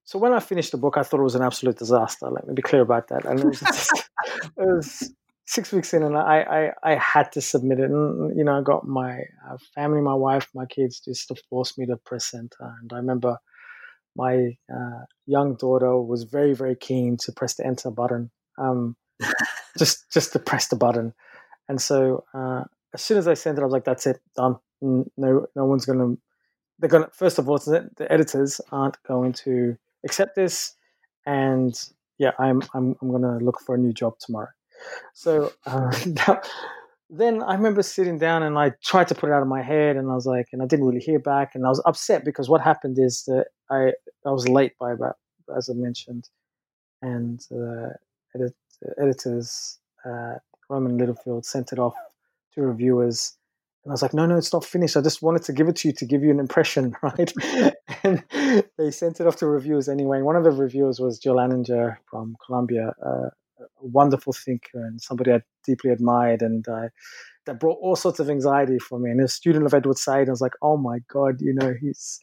so 0.04 0.18
when 0.18 0.32
I 0.32 0.40
finished 0.40 0.72
the 0.72 0.78
book, 0.78 0.96
I 0.96 1.02
thought 1.02 1.20
it 1.20 1.24
was 1.24 1.34
an 1.34 1.42
absolute 1.42 1.78
disaster. 1.78 2.28
Let 2.28 2.46
me 2.46 2.54
be 2.54 2.62
clear 2.62 2.82
about 2.82 3.08
that. 3.08 3.24
And 3.24 3.40
it 3.40 3.46
was, 3.46 3.62
it 3.62 4.50
was 4.56 5.14
six 5.46 5.72
weeks 5.72 5.94
in, 5.94 6.02
and 6.02 6.16
I, 6.16 6.72
I, 6.84 6.92
I 6.92 6.94
had 6.96 7.30
to 7.32 7.40
submit 7.40 7.78
it. 7.78 7.90
And 7.90 8.36
you 8.36 8.44
know, 8.44 8.58
I 8.58 8.62
got 8.62 8.86
my 8.86 9.20
uh, 9.48 9.56
family, 9.74 10.00
my 10.00 10.14
wife, 10.14 10.48
my 10.54 10.66
kids, 10.66 11.00
just 11.00 11.28
to 11.28 11.36
force 11.48 11.78
me 11.78 11.86
to 11.86 11.96
press 11.96 12.34
enter. 12.34 12.74
And 12.80 12.92
I 12.92 12.96
remember 12.96 13.38
my 14.16 14.56
uh, 14.72 15.04
young 15.26 15.54
daughter 15.54 15.98
was 16.00 16.24
very, 16.24 16.54
very 16.54 16.76
keen 16.76 17.16
to 17.18 17.32
press 17.32 17.54
the 17.54 17.66
enter 17.66 17.90
button, 17.90 18.30
um, 18.58 18.96
just 19.78 20.10
just 20.12 20.32
to 20.32 20.38
press 20.38 20.68
the 20.68 20.76
button. 20.76 21.14
And 21.68 21.80
so 21.80 22.24
uh, 22.34 22.64
as 22.94 23.02
soon 23.02 23.18
as 23.18 23.28
I 23.28 23.34
sent 23.34 23.58
it, 23.58 23.62
I 23.62 23.64
was 23.64 23.72
like, 23.72 23.84
"That's 23.84 24.06
it, 24.06 24.20
done. 24.36 24.56
No, 24.80 25.46
no 25.56 25.64
one's 25.64 25.86
gonna 25.86 26.16
they're 26.82 26.90
going 26.90 27.04
to, 27.04 27.10
first 27.10 27.38
of 27.38 27.48
all, 27.48 27.58
the, 27.58 28.06
editors 28.10 28.60
aren't 28.72 29.00
going 29.04 29.32
to 29.32 29.76
accept 30.04 30.34
this. 30.34 30.74
And 31.24 31.72
yeah, 32.18 32.32
I'm, 32.40 32.60
I'm, 32.74 32.96
I'm 33.00 33.08
going 33.08 33.22
to 33.22 33.36
look 33.36 33.60
for 33.60 33.76
a 33.76 33.78
new 33.78 33.92
job 33.92 34.18
tomorrow. 34.18 34.48
So 35.14 35.52
uh, 35.64 35.92
then 37.08 37.40
I 37.40 37.54
remember 37.54 37.84
sitting 37.84 38.18
down 38.18 38.42
and 38.42 38.58
I 38.58 38.72
tried 38.82 39.06
to 39.08 39.14
put 39.14 39.30
it 39.30 39.32
out 39.32 39.42
of 39.42 39.48
my 39.48 39.62
head 39.62 39.96
and 39.96 40.10
I 40.10 40.14
was 40.14 40.26
like, 40.26 40.48
and 40.52 40.60
I 40.60 40.66
didn't 40.66 40.84
really 40.84 40.98
hear 40.98 41.20
back. 41.20 41.54
And 41.54 41.64
I 41.64 41.68
was 41.68 41.80
upset 41.86 42.24
because 42.24 42.48
what 42.48 42.60
happened 42.60 42.98
is 42.98 43.22
that 43.26 43.46
I, 43.70 43.92
I 44.26 44.32
was 44.32 44.48
late 44.48 44.72
by 44.80 44.90
about, 44.90 45.18
as 45.56 45.70
I 45.70 45.74
mentioned. 45.74 46.28
And 47.00 47.40
uh, 47.52 47.90
edit, 48.34 48.54
editors, 49.00 49.78
uh, 50.04 50.34
Rowman 50.68 50.98
Littlefield, 50.98 51.46
sent 51.46 51.72
it 51.72 51.78
off 51.78 51.94
to 52.54 52.62
reviewers 52.62 53.36
and 53.84 53.90
I 53.90 53.94
was 53.94 54.02
like, 54.02 54.14
no, 54.14 54.26
no, 54.26 54.36
it's 54.36 54.52
not 54.52 54.64
finished. 54.64 54.96
I 54.96 55.00
just 55.00 55.22
wanted 55.22 55.42
to 55.44 55.52
give 55.52 55.68
it 55.68 55.76
to 55.76 55.88
you 55.88 55.94
to 55.94 56.06
give 56.06 56.22
you 56.22 56.30
an 56.30 56.38
impression, 56.38 56.94
right? 57.02 57.32
and 58.04 58.22
they 58.78 58.90
sent 58.92 59.20
it 59.20 59.26
off 59.26 59.36
to 59.36 59.46
reviewers 59.46 59.88
anyway. 59.88 60.22
One 60.22 60.36
of 60.36 60.44
the 60.44 60.52
reviewers 60.52 61.00
was 61.00 61.18
Gil 61.18 61.36
Anidjar 61.36 61.96
from 62.08 62.36
Columbia, 62.46 62.92
uh, 63.04 63.30
a 63.60 63.66
wonderful 63.80 64.32
thinker 64.32 64.84
and 64.84 65.00
somebody 65.00 65.32
I 65.32 65.40
deeply 65.64 65.90
admired. 65.90 66.42
And 66.42 66.66
uh, 66.68 66.88
that 67.46 67.58
brought 67.58 67.78
all 67.80 67.96
sorts 67.96 68.20
of 68.20 68.30
anxiety 68.30 68.78
for 68.78 69.00
me. 69.00 69.10
And 69.10 69.20
a 69.20 69.26
student 69.26 69.66
of 69.66 69.74
Edward 69.74 69.98
Said, 69.98 70.28
I 70.28 70.30
was 70.30 70.40
like, 70.40 70.54
oh 70.62 70.76
my 70.76 70.98
God, 71.08 71.40
you 71.40 71.52
know, 71.52 71.74
he's 71.80 72.20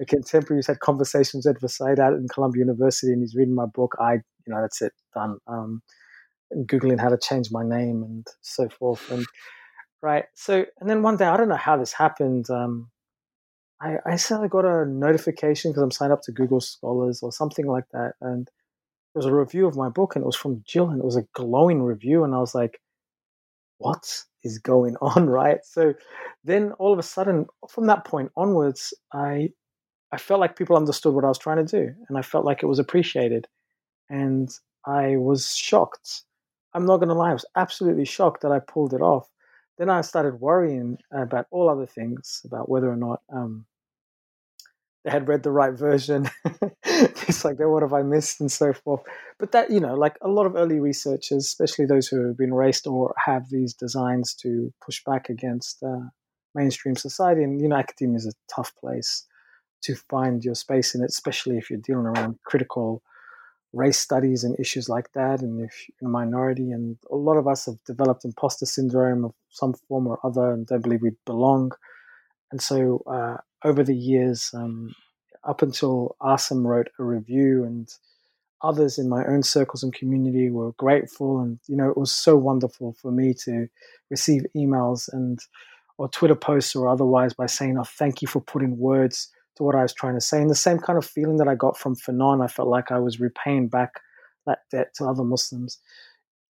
a 0.00 0.06
contemporary 0.06 0.58
who's 0.58 0.66
had 0.66 0.80
conversations 0.80 1.44
with 1.44 1.56
Edward 1.56 1.70
Said 1.70 2.00
out 2.00 2.14
in 2.14 2.26
Columbia 2.28 2.60
University 2.60 3.12
and 3.12 3.20
he's 3.20 3.34
reading 3.34 3.54
my 3.54 3.66
book. 3.66 3.94
I, 4.00 4.14
you 4.14 4.54
know, 4.54 4.62
that's 4.62 4.80
it, 4.80 4.92
done. 5.14 5.36
Um, 5.46 5.82
Googling 6.54 7.00
how 7.00 7.10
to 7.10 7.18
change 7.18 7.50
my 7.50 7.62
name 7.62 8.02
and 8.02 8.26
so 8.40 8.68
forth. 8.70 9.10
And 9.10 9.26
right? 10.02 10.24
So, 10.34 10.66
and 10.80 10.90
then 10.90 11.02
one 11.02 11.16
day, 11.16 11.26
I 11.26 11.36
don't 11.36 11.48
know 11.48 11.56
how 11.56 11.76
this 11.76 11.92
happened. 11.92 12.50
Um, 12.50 12.90
I, 13.80 13.96
I 14.04 14.16
suddenly 14.16 14.48
got 14.48 14.64
a 14.64 14.84
notification 14.84 15.70
because 15.70 15.82
I'm 15.82 15.90
signed 15.90 16.12
up 16.12 16.22
to 16.22 16.32
Google 16.32 16.60
Scholars 16.60 17.20
or 17.22 17.32
something 17.32 17.66
like 17.66 17.84
that, 17.92 18.14
and 18.20 18.46
there 19.14 19.20
was 19.20 19.26
a 19.26 19.34
review 19.34 19.66
of 19.66 19.76
my 19.76 19.88
book, 19.88 20.16
and 20.16 20.22
it 20.22 20.26
was 20.26 20.36
from 20.36 20.64
Gil, 20.70 20.90
and 20.90 21.00
it 21.00 21.04
was 21.04 21.16
a 21.16 21.26
glowing 21.34 21.82
review, 21.82 22.24
and 22.24 22.34
I 22.34 22.38
was 22.38 22.54
like, 22.54 22.80
"What 23.78 24.24
is 24.44 24.58
going 24.58 24.96
on?" 25.02 25.28
Right? 25.28 25.58
So, 25.64 25.94
then 26.44 26.72
all 26.72 26.92
of 26.92 26.98
a 26.98 27.04
sudden, 27.04 27.46
from 27.68 27.86
that 27.86 28.04
point 28.04 28.32
onwards, 28.36 28.94
I 29.12 29.50
I 30.12 30.18
felt 30.18 30.40
like 30.40 30.56
people 30.56 30.76
understood 30.76 31.14
what 31.14 31.24
I 31.24 31.28
was 31.28 31.38
trying 31.38 31.64
to 31.64 31.78
do, 31.86 31.94
and 32.08 32.18
I 32.18 32.22
felt 32.22 32.44
like 32.44 32.62
it 32.62 32.66
was 32.66 32.78
appreciated, 32.80 33.46
and 34.10 34.50
I 34.86 35.16
was 35.16 35.54
shocked. 35.56 36.24
I'm 36.74 36.86
not 36.86 36.98
going 36.98 37.08
to 37.08 37.14
lie, 37.14 37.30
I 37.30 37.34
was 37.34 37.44
absolutely 37.56 38.06
shocked 38.06 38.42
that 38.42 38.52
I 38.52 38.58
pulled 38.58 38.94
it 38.94 39.02
off 39.02 39.28
then 39.82 39.90
I 39.90 40.00
started 40.02 40.40
worrying 40.40 40.98
about 41.10 41.46
all 41.50 41.68
other 41.68 41.86
things, 41.86 42.40
about 42.44 42.68
whether 42.68 42.88
or 42.88 42.94
not 42.94 43.20
um, 43.32 43.66
they 45.04 45.10
had 45.10 45.26
read 45.26 45.42
the 45.42 45.50
right 45.50 45.72
version. 45.72 46.30
it's 46.84 47.44
like, 47.44 47.58
what 47.58 47.82
have 47.82 47.92
I 47.92 48.02
missed, 48.02 48.40
and 48.40 48.50
so 48.50 48.72
forth. 48.72 49.00
But 49.40 49.50
that, 49.50 49.72
you 49.72 49.80
know, 49.80 49.96
like 49.96 50.16
a 50.22 50.28
lot 50.28 50.46
of 50.46 50.54
early 50.54 50.78
researchers, 50.78 51.46
especially 51.46 51.86
those 51.86 52.06
who 52.06 52.24
have 52.28 52.38
been 52.38 52.54
raced 52.54 52.86
or 52.86 53.12
have 53.26 53.50
these 53.50 53.74
designs 53.74 54.34
to 54.34 54.72
push 54.80 55.02
back 55.04 55.28
against 55.28 55.82
uh, 55.82 56.10
mainstream 56.54 56.94
society, 56.94 57.42
and 57.42 57.60
you 57.60 57.66
know, 57.66 57.74
academia 57.74 58.18
is 58.18 58.26
a 58.26 58.54
tough 58.54 58.72
place 58.76 59.26
to 59.82 59.96
find 59.96 60.44
your 60.44 60.54
space 60.54 60.94
in 60.94 61.02
it, 61.02 61.10
especially 61.10 61.58
if 61.58 61.70
you're 61.70 61.80
dealing 61.80 62.06
around 62.06 62.38
critical 62.44 63.02
race 63.72 63.98
studies 63.98 64.44
and 64.44 64.58
issues 64.58 64.88
like 64.88 65.12
that, 65.12 65.40
and 65.40 65.60
if 65.60 65.88
you're 66.00 66.08
a 66.08 66.12
minority, 66.12 66.70
and 66.72 66.96
a 67.10 67.16
lot 67.16 67.36
of 67.36 67.48
us 67.48 67.66
have 67.66 67.82
developed 67.86 68.24
imposter 68.24 68.66
syndrome 68.66 69.24
of 69.24 69.32
some 69.50 69.74
form 69.88 70.06
or 70.06 70.18
other 70.24 70.52
and 70.52 70.66
don't 70.66 70.82
believe 70.82 71.02
we 71.02 71.12
belong. 71.26 71.72
And 72.50 72.60
so 72.60 73.02
uh, 73.06 73.38
over 73.64 73.82
the 73.82 73.96
years, 73.96 74.50
um, 74.54 74.94
up 75.44 75.62
until 75.62 76.16
Asim 76.22 76.64
wrote 76.64 76.88
a 76.98 77.04
review 77.04 77.64
and 77.64 77.88
others 78.62 78.98
in 78.98 79.08
my 79.08 79.24
own 79.26 79.42
circles 79.42 79.82
and 79.82 79.92
community 79.92 80.50
were 80.50 80.72
grateful 80.72 81.40
and 81.40 81.58
you 81.66 81.76
know 81.76 81.90
it 81.90 81.96
was 81.96 82.14
so 82.14 82.36
wonderful 82.36 82.94
for 83.00 83.10
me 83.10 83.34
to 83.34 83.66
receive 84.10 84.42
emails 84.56 85.12
and 85.12 85.40
or 85.98 86.08
twitter 86.08 86.34
posts 86.34 86.74
or 86.74 86.88
otherwise 86.88 87.34
by 87.34 87.46
saying 87.46 87.76
oh 87.76 87.84
thank 87.84 88.22
you 88.22 88.28
for 88.28 88.40
putting 88.40 88.78
words 88.78 89.31
to 89.56 89.62
what 89.62 89.74
I 89.74 89.82
was 89.82 89.94
trying 89.94 90.14
to 90.14 90.20
say. 90.20 90.40
And 90.40 90.50
the 90.50 90.54
same 90.54 90.78
kind 90.78 90.98
of 90.98 91.04
feeling 91.04 91.36
that 91.38 91.48
I 91.48 91.54
got 91.54 91.76
from 91.76 91.96
Fanon, 91.96 92.42
I 92.42 92.48
felt 92.48 92.68
like 92.68 92.90
I 92.90 92.98
was 92.98 93.20
repaying 93.20 93.68
back 93.68 94.00
that 94.46 94.60
debt 94.70 94.94
to 94.96 95.06
other 95.06 95.24
Muslims. 95.24 95.78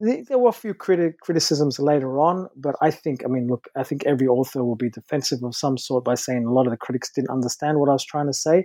There 0.01 0.39
were 0.39 0.49
a 0.49 0.53
few 0.53 0.75
criti- 0.75 1.17
criticisms 1.21 1.79
later 1.79 2.19
on, 2.19 2.49
but 2.57 2.75
I 2.81 2.91
think, 2.91 3.25
I 3.25 3.29
mean, 3.29 3.47
look, 3.47 3.69
I 3.77 3.85
think 3.85 4.05
every 4.05 4.27
author 4.27 4.65
will 4.65 4.75
be 4.75 4.91
defensive 4.91 5.45
of 5.45 5.55
some 5.55 5.79
sort 5.79 6.05
by 6.05 6.15
saying 6.17 6.45
a 6.45 6.53
lot 6.53 6.67
of 6.67 6.73
the 6.73 6.77
critics 6.77 7.13
didn't 7.13 7.31
understand 7.31 7.79
what 7.79 7.89
I 7.89 7.93
was 7.93 8.05
trying 8.05 8.27
to 8.27 8.33
say. 8.33 8.65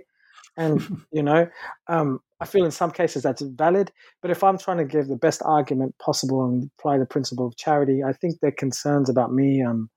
And, 0.56 1.04
you 1.12 1.22
know, 1.22 1.48
um, 1.86 2.20
I 2.40 2.44
feel 2.44 2.64
in 2.64 2.70
some 2.70 2.90
cases 2.90 3.22
that's 3.22 3.42
valid. 3.42 3.92
But 4.20 4.30
if 4.30 4.42
I'm 4.42 4.58
trying 4.58 4.78
to 4.78 4.84
give 4.84 5.06
the 5.06 5.16
best 5.16 5.42
argument 5.44 5.94
possible 5.98 6.44
and 6.44 6.70
apply 6.78 6.98
the 6.98 7.06
principle 7.06 7.46
of 7.46 7.56
charity, 7.56 8.02
I 8.02 8.12
think 8.12 8.40
their 8.40 8.52
concerns 8.52 9.08
about 9.08 9.32
me 9.32 9.62
um, 9.62 9.90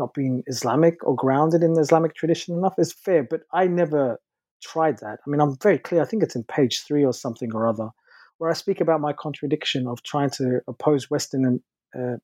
not 0.00 0.14
being 0.14 0.42
Islamic 0.48 0.96
or 1.06 1.14
grounded 1.14 1.62
in 1.62 1.74
the 1.74 1.80
Islamic 1.80 2.16
tradition 2.16 2.58
enough 2.58 2.74
is 2.78 2.92
fair. 2.92 3.22
But 3.22 3.42
I 3.52 3.68
never 3.68 4.18
tried 4.62 4.98
that. 4.98 5.20
I 5.24 5.30
mean, 5.30 5.40
I'm 5.40 5.56
very 5.62 5.78
clear. 5.78 6.02
I 6.02 6.06
think 6.06 6.22
it's 6.24 6.34
in 6.34 6.44
page 6.44 6.82
three 6.86 7.04
or 7.04 7.12
something 7.12 7.54
or 7.54 7.68
other, 7.68 7.90
where 8.38 8.50
I 8.50 8.54
speak 8.54 8.80
about 8.80 9.00
my 9.00 9.12
contradiction 9.12 9.86
of 9.86 10.02
trying 10.02 10.30
to 10.30 10.60
oppose 10.66 11.08
Western 11.08 11.62
uh, 11.94 12.16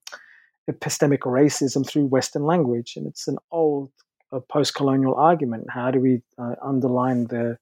epistemic 0.69 1.21
racism 1.21 1.89
through 1.89 2.07
Western 2.07 2.45
language. 2.45 2.95
And 2.97 3.07
it's 3.07 3.29
an 3.29 3.39
old 3.53 3.93
uh, 4.33 4.41
post 4.51 4.75
colonial 4.75 5.15
argument. 5.15 5.67
How 5.71 5.91
do 5.91 6.01
we 6.01 6.23
uh, 6.39 6.57
underline 6.63 7.29
the 7.29 7.59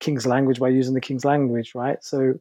King's 0.00 0.26
language 0.26 0.58
by 0.58 0.68
using 0.68 0.94
the 0.94 1.00
King's 1.00 1.24
language, 1.24 1.72
right? 1.74 2.02
So 2.02 2.34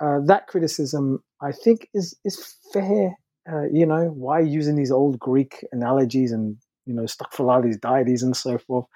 uh, 0.00 0.18
that 0.26 0.46
criticism, 0.46 1.22
I 1.40 1.52
think, 1.52 1.88
is 1.94 2.16
is 2.24 2.56
fair. 2.72 3.16
Uh, 3.50 3.64
you 3.70 3.84
know, 3.84 4.06
why 4.06 4.40
using 4.40 4.76
these 4.76 4.90
old 4.90 5.18
Greek 5.18 5.64
analogies 5.72 6.32
and 6.32 6.56
you 6.86 6.94
know 6.94 7.06
stuck 7.06 7.32
for 7.32 7.50
all 7.50 7.62
these 7.62 7.76
deities 7.76 8.22
and 8.22 8.36
so 8.36 8.58
forth. 8.58 8.86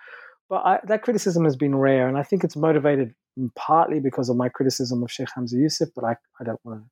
But 0.49 0.65
I, 0.65 0.81
that 0.85 1.03
criticism 1.03 1.45
has 1.45 1.57
been 1.57 1.77
rare, 1.77 2.09
and 2.09 2.17
I 2.17 2.23
think 2.23 2.45
it's 2.45 2.57
motivated 2.57 3.15
partly 3.55 4.01
because 4.01 4.29
of 4.29 4.37
my 4.37 4.49
criticism 4.49 5.03
of 5.03 5.13
Sheikh 5.13 5.29
Hamza 5.35 5.57
Yusuf. 5.57 5.91
But 5.95 6.05
I, 6.05 6.17
I 6.41 6.45
don't 6.45 6.61
want 6.65 6.83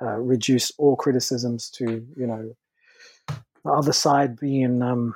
to 0.00 0.06
uh, 0.06 0.16
reduce 0.16 0.72
all 0.78 0.96
criticisms 0.96 1.68
to 1.70 2.06
you 2.16 2.26
know 2.26 2.54
the 3.28 3.70
other 3.70 3.92
side 3.92 4.38
being 4.38 4.82
um, 4.82 5.14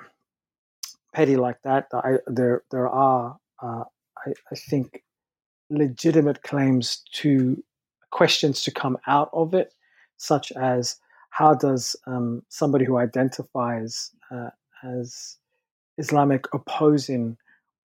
petty 1.14 1.36
like 1.36 1.62
that. 1.64 1.86
I, 1.92 2.16
there 2.26 2.62
there 2.70 2.88
are 2.88 3.36
uh, 3.62 3.84
I, 4.26 4.32
I, 4.50 4.54
think 4.54 5.02
legitimate 5.70 6.42
claims 6.42 7.02
to 7.12 7.62
questions 8.10 8.62
to 8.62 8.70
come 8.70 8.98
out 9.06 9.30
of 9.32 9.54
it, 9.54 9.72
such 10.16 10.52
as 10.52 10.96
how 11.32 11.54
does 11.54 11.96
um, 12.06 12.42
somebody 12.50 12.84
who 12.84 12.98
identifies 12.98 14.10
uh, 14.30 14.50
as 14.84 15.38
Islamic 15.96 16.44
opposing 16.52 17.38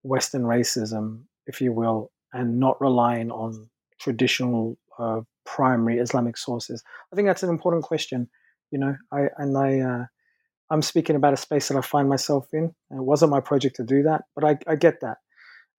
Western 0.04 0.44
racism, 0.44 1.22
if 1.46 1.62
you 1.62 1.72
will, 1.72 2.12
and 2.34 2.60
not 2.60 2.80
relying 2.82 3.32
on 3.32 3.70
traditional 4.00 4.78
uh, 5.00 5.22
primary 5.46 5.98
Islamic 5.98 6.36
sources? 6.36 6.84
I 7.14 7.16
think 7.16 7.26
that's 7.30 7.42
an 7.42 7.50
important 7.50 7.86
question. 7.86 8.30
You 8.70 8.80
know, 8.80 8.98
I 9.14 9.30
and 9.38 9.58
I. 9.58 9.80
Uh, 9.80 10.06
I'm 10.70 10.82
speaking 10.82 11.16
about 11.16 11.32
a 11.32 11.38
space 11.38 11.70
that 11.70 11.78
I 11.78 11.82
find 11.82 12.10
myself 12.10 12.50
in. 12.52 12.76
It 12.92 13.02
wasn't 13.12 13.32
my 13.32 13.40
project 13.40 13.78
to 13.78 13.86
do 13.86 14.04
that, 14.04 14.24
but 14.36 14.44
I, 14.44 14.58
I 14.68 14.76
get 14.76 15.00
that. 15.00 15.20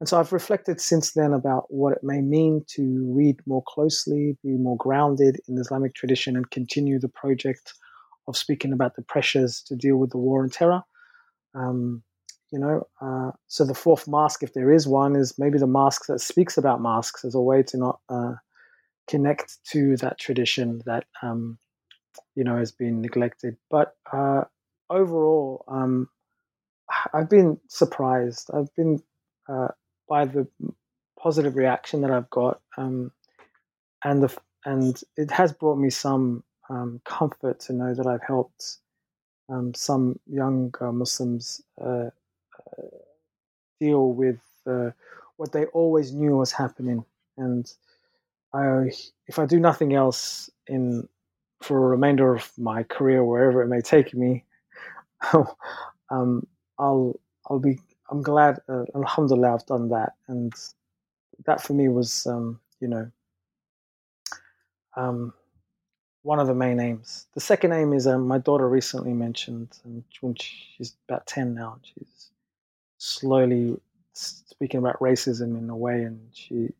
And 0.01 0.09
so 0.09 0.18
I've 0.18 0.32
reflected 0.32 0.80
since 0.80 1.12
then 1.12 1.32
about 1.32 1.64
what 1.68 1.92
it 1.92 2.05
may 2.05 2.20
mean 2.20 2.64
to 2.76 3.12
read 3.12 3.40
more 3.46 3.64
closely, 3.66 4.36
be 4.44 4.57
more 4.57 4.76
grounded 4.76 5.40
in 5.49 5.57
the 5.57 5.61
Islamic 5.61 5.94
tradition, 5.94 6.36
and 6.36 6.51
continue 6.51 7.01
the 7.01 7.09
project 7.09 7.74
of 8.28 8.36
speaking 8.36 8.72
about 8.72 8.94
the 8.94 9.03
pressures 9.03 9.62
to 9.66 9.74
deal 9.74 9.96
with 9.96 10.11
the 10.11 10.18
war 10.18 10.42
and 10.42 10.53
terror. 10.53 10.82
Um, 11.55 12.05
you 12.53 12.59
know, 12.59 12.86
uh, 13.01 13.32
so 13.49 13.64
the 13.64 13.74
fourth 13.74 14.07
mask, 14.07 14.42
if 14.42 14.55
there 14.55 14.72
is 14.72 14.86
one, 14.86 15.16
is 15.16 15.34
maybe 15.38 15.59
the 15.59 15.66
mask 15.66 16.07
that 16.07 16.20
speaks 16.20 16.57
about 16.57 16.80
masks 16.80 17.24
as 17.24 17.34
a 17.34 17.40
way 17.40 17.62
to 17.64 17.76
not 17.76 18.01
uh, 18.09 18.34
connect 19.09 19.59
to 19.72 19.96
that 19.96 20.18
tradition 20.18 20.80
that 20.86 21.05
um, 21.22 21.59
you 22.36 22.44
know 22.44 22.57
has 22.57 22.72
been 22.72 23.03
neglected. 23.03 23.57
But 23.70 23.96
uh, 24.12 24.44
overall, 24.88 25.64
um, 25.68 26.09
I've 27.12 27.28
been 27.28 27.59
surprised. 27.68 28.51
I've 28.55 28.74
been 28.76 29.03
uh, 29.49 29.68
by 30.09 30.24
the 30.26 30.46
positive 31.18 31.56
reaction 31.56 32.02
that 32.02 32.11
I've 32.11 32.30
got, 32.30 32.61
um, 32.76 33.12
and 34.04 34.22
the 34.22 34.36
and 34.66 35.00
it 35.16 35.30
has 35.32 35.52
brought 35.52 35.78
me 35.78 35.90
some 35.90 36.44
um, 36.70 37.00
comfort 37.04 37.61
to 37.61 37.72
know 37.74 37.94
that 37.94 38.06
I've 38.06 38.22
helped 38.26 38.78
um, 39.50 39.74
some 39.74 40.18
young 40.26 40.74
uh, 40.80 40.92
Muslims 40.92 41.62
uh, 41.80 42.11
uh, 42.78 42.82
deal 43.80 44.12
with 44.12 44.40
uh, 44.66 44.90
what 45.36 45.52
they 45.52 45.66
always 45.66 46.12
knew 46.12 46.36
was 46.36 46.52
happening, 46.52 47.04
and 47.38 47.72
I, 48.54 48.90
if 49.28 49.38
I 49.38 49.46
do 49.46 49.61
nothing 49.61 49.94
else 49.94 50.50
in 50.68 51.09
for 51.62 51.78
a 51.78 51.88
remainder 51.88 52.34
of 52.34 52.52
my 52.59 52.84
career, 52.84 53.24
wherever 53.24 53.62
it 53.62 53.68
may 53.68 53.80
take 53.82 54.14
me, 54.14 54.44
um, 56.11 56.46
I'll 56.78 57.20
I'll 57.50 57.61
be 57.61 57.80
I'm 58.11 58.22
glad, 58.22 58.61
uh, 58.68 58.84
Alhamdulillah, 58.94 59.54
I've 59.54 59.66
done 59.66 59.88
that, 59.90 60.14
and 60.28 60.52
that 61.44 61.61
for 61.61 61.74
me 61.74 61.88
was, 61.88 62.26
um, 62.26 62.61
you 62.80 62.88
know, 62.88 63.11
um, 64.96 65.32
one 66.22 66.38
of 66.40 66.46
the 66.46 66.54
main 66.54 66.80
aims. 66.80 67.26
The 67.34 67.40
second 67.40 67.72
aim 67.72 67.92
is 67.92 68.06
um, 68.06 68.26
my 68.26 68.38
daughter 68.38 68.68
recently 68.68 69.12
mentioned, 69.12 69.78
and 69.84 70.04
when 70.20 70.34
she's 70.36 70.94
about 71.09 71.26
ten 71.26 71.54
now, 71.54 71.78
she's 71.82 72.30
slowly 72.98 73.78
speaking 74.14 74.78
about 74.78 74.98
racism 75.00 75.59
in 75.59 75.70
a 75.70 75.76
way, 75.76 76.02
and 76.02 76.20
she 76.32 76.70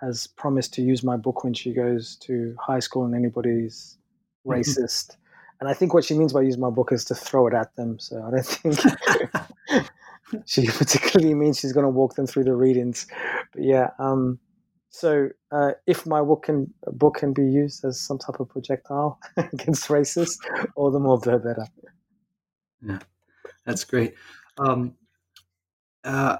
has 0.00 0.26
promised 0.26 0.74
to 0.74 0.82
use 0.82 1.02
my 1.02 1.16
book 1.16 1.44
when 1.44 1.54
she 1.54 1.72
goes 1.72 2.16
to 2.16 2.56
high 2.60 2.80
school, 2.80 3.04
and 3.04 3.14
anybody's 3.14 3.98
mm-hmm. 4.46 4.60
racist. 4.60 5.16
And 5.60 5.68
I 5.68 5.74
think 5.74 5.94
what 5.94 6.04
she 6.04 6.14
means 6.14 6.32
by 6.32 6.42
use 6.42 6.58
my 6.58 6.70
book 6.70 6.92
is 6.92 7.04
to 7.06 7.14
throw 7.14 7.46
it 7.46 7.54
at 7.54 7.74
them. 7.76 7.98
So 7.98 8.22
I 8.22 8.30
don't 8.30 8.46
think 8.46 8.78
she 10.46 10.66
particularly 10.66 11.34
means 11.34 11.58
she's 11.58 11.72
going 11.72 11.84
to 11.84 11.90
walk 11.90 12.14
them 12.14 12.26
through 12.26 12.44
the 12.44 12.54
readings. 12.54 13.06
But 13.52 13.64
yeah, 13.64 13.90
um, 13.98 14.38
so 14.90 15.28
uh, 15.50 15.72
if 15.86 16.06
my 16.06 16.22
book 16.22 16.44
can 16.44 16.72
book 16.86 17.16
can 17.16 17.32
be 17.32 17.42
used 17.42 17.84
as 17.84 18.00
some 18.00 18.18
type 18.18 18.40
of 18.40 18.48
projectile 18.48 19.18
against 19.36 19.88
racists, 19.88 20.38
all 20.76 20.90
the 20.90 21.00
more 21.00 21.18
the 21.18 21.38
better. 21.38 21.66
Yeah, 22.80 23.00
that's 23.64 23.84
great. 23.84 24.14
Um, 24.58 24.94
uh, 26.04 26.36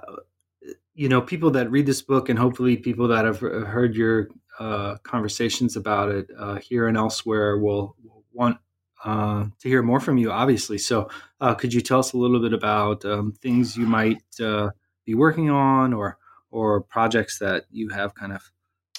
you 0.93 1.09
know, 1.09 1.21
people 1.21 1.51
that 1.51 1.69
read 1.69 1.85
this 1.85 2.01
book, 2.01 2.29
and 2.29 2.39
hopefully 2.39 2.77
people 2.77 3.09
that 3.09 3.25
have 3.25 3.39
heard 3.39 3.95
your 3.95 4.29
uh, 4.59 4.95
conversations 5.03 5.75
about 5.75 6.09
it 6.09 6.27
uh, 6.39 6.55
here 6.55 6.87
and 6.87 6.95
elsewhere, 6.95 7.57
will 7.57 7.95
want 8.31 8.57
uh, 9.05 9.45
to 9.59 9.69
hear 9.69 9.83
more 9.83 9.99
from 9.99 10.17
you, 10.17 10.31
obviously. 10.31 10.79
So, 10.79 11.09
uh, 11.39 11.53
could 11.53 11.73
you 11.73 11.79
tell 11.79 11.99
us 11.99 12.13
a 12.13 12.17
little 12.17 12.41
bit 12.41 12.53
about 12.53 13.05
um, 13.05 13.31
things 13.31 13.77
you 13.77 13.85
might 13.85 14.23
uh, 14.41 14.71
be 15.05 15.13
working 15.13 15.49
on, 15.49 15.93
or 15.93 16.17
or 16.49 16.81
projects 16.81 17.37
that 17.39 17.65
you 17.69 17.89
have 17.89 18.15
kind 18.15 18.33
of? 18.33 18.51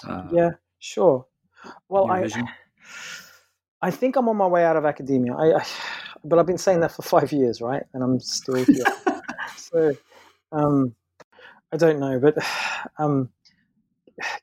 Uh, 0.07 0.29
yeah, 0.33 0.51
sure. 0.79 1.27
Well, 1.89 2.11
I 2.11 2.29
I 3.83 3.91
think 3.91 4.17
I'm 4.17 4.29
on 4.29 4.37
my 4.37 4.47
way 4.47 4.65
out 4.65 4.77
of 4.77 4.85
academia. 4.85 5.35
I, 5.35 5.59
I, 5.59 5.67
but 6.25 6.39
I've 6.39 6.47
been 6.47 6.59
saying 6.59 6.81
that 6.81 6.93
for 6.93 7.03
five 7.03 7.33
years, 7.33 7.61
right? 7.61 7.83
And 7.93 8.03
I'm 8.03 8.21
still 8.21 8.65
here. 8.65 8.85
so, 9.57 9.97
um, 10.53 10.95
I 11.73 11.77
don't 11.77 11.99
know, 11.99 12.21
but 12.21 12.37
um, 12.99 13.31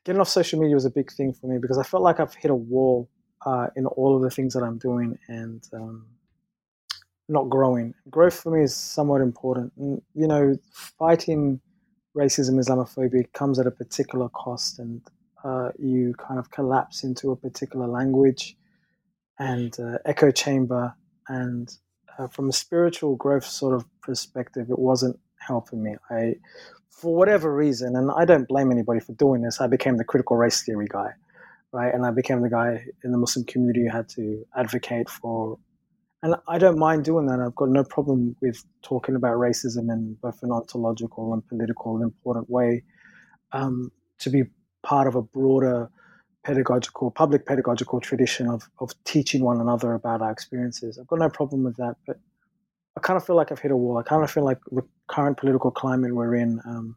getting 0.04 0.20
off 0.20 0.28
social 0.28 0.60
media 0.60 0.74
was 0.74 0.84
a 0.84 0.90
big 0.90 1.10
thing 1.10 1.32
for 1.32 1.46
me 1.46 1.58
because 1.58 1.78
I 1.78 1.82
felt 1.82 2.02
like 2.02 2.20
I've 2.20 2.34
hit 2.34 2.50
a 2.50 2.54
wall 2.54 3.08
uh, 3.44 3.68
in 3.76 3.86
all 3.86 4.16
of 4.16 4.22
the 4.22 4.30
things 4.30 4.54
that 4.54 4.62
I'm 4.62 4.78
doing 4.78 5.18
and 5.28 5.62
um, 5.72 6.06
not 7.28 7.48
growing. 7.48 7.94
Growth 8.10 8.40
for 8.40 8.56
me 8.56 8.62
is 8.62 8.74
somewhat 8.74 9.20
important. 9.20 9.72
And, 9.76 10.02
you 10.14 10.26
know, 10.26 10.56
fighting 10.98 11.60
racism, 12.16 12.58
Islamophobia 12.58 13.32
comes 13.32 13.58
at 13.58 13.66
a 13.66 13.70
particular 13.70 14.28
cost, 14.30 14.78
and 14.78 15.02
uh, 15.42 15.70
you 15.78 16.14
kind 16.14 16.38
of 16.38 16.50
collapse 16.50 17.04
into 17.04 17.30
a 17.30 17.36
particular 17.36 17.86
language 17.86 18.56
and 19.38 19.78
uh, 19.80 19.98
echo 20.04 20.30
chamber. 20.30 20.94
And 21.28 21.74
uh, 22.18 22.28
from 22.28 22.48
a 22.48 22.52
spiritual 22.52 23.16
growth 23.16 23.44
sort 23.44 23.74
of 23.74 23.84
perspective, 24.00 24.70
it 24.70 24.78
wasn't 24.78 25.18
helping 25.38 25.82
me. 25.82 25.96
I, 26.10 26.36
for 26.88 27.14
whatever 27.14 27.54
reason, 27.54 27.96
and 27.96 28.10
I 28.10 28.24
don't 28.24 28.48
blame 28.48 28.70
anybody 28.70 29.00
for 29.00 29.12
doing 29.14 29.42
this, 29.42 29.60
I 29.60 29.66
became 29.66 29.96
the 29.96 30.04
critical 30.04 30.36
race 30.36 30.62
theory 30.62 30.86
guy 30.88 31.14
right? 31.74 31.92
And 31.92 32.06
I 32.06 32.12
became 32.12 32.40
the 32.40 32.48
guy 32.48 32.86
in 33.02 33.10
the 33.10 33.18
Muslim 33.18 33.44
community 33.44 33.82
who 33.82 33.90
had 33.90 34.08
to 34.10 34.46
advocate 34.56 35.10
for. 35.10 35.58
And 36.22 36.36
I 36.46 36.56
don't 36.56 36.78
mind 36.78 37.04
doing 37.04 37.26
that. 37.26 37.40
I've 37.40 37.56
got 37.56 37.68
no 37.68 37.82
problem 37.82 38.36
with 38.40 38.64
talking 38.82 39.16
about 39.16 39.36
racism 39.38 39.92
in 39.92 40.16
both 40.22 40.38
an 40.42 40.52
ontological 40.52 41.34
and 41.34 41.46
political 41.46 41.96
and 41.96 42.04
important 42.04 42.48
way 42.48 42.84
um, 43.50 43.90
to 44.20 44.30
be 44.30 44.44
part 44.84 45.08
of 45.08 45.16
a 45.16 45.22
broader 45.22 45.90
pedagogical, 46.44 47.10
public 47.10 47.44
pedagogical 47.44 48.00
tradition 48.00 48.48
of, 48.48 48.70
of 48.78 48.92
teaching 49.02 49.42
one 49.42 49.60
another 49.60 49.94
about 49.94 50.22
our 50.22 50.30
experiences. 50.30 50.96
I've 50.96 51.08
got 51.08 51.18
no 51.18 51.28
problem 51.28 51.64
with 51.64 51.76
that, 51.78 51.96
but 52.06 52.20
I 52.96 53.00
kind 53.00 53.16
of 53.16 53.26
feel 53.26 53.34
like 53.34 53.50
I've 53.50 53.58
hit 53.58 53.72
a 53.72 53.76
wall. 53.76 53.98
I 53.98 54.04
kind 54.04 54.22
of 54.22 54.30
feel 54.30 54.44
like 54.44 54.60
the 54.70 54.82
current 55.08 55.38
political 55.38 55.72
climate 55.72 56.14
we're 56.14 56.36
in, 56.36 56.60
um, 56.66 56.96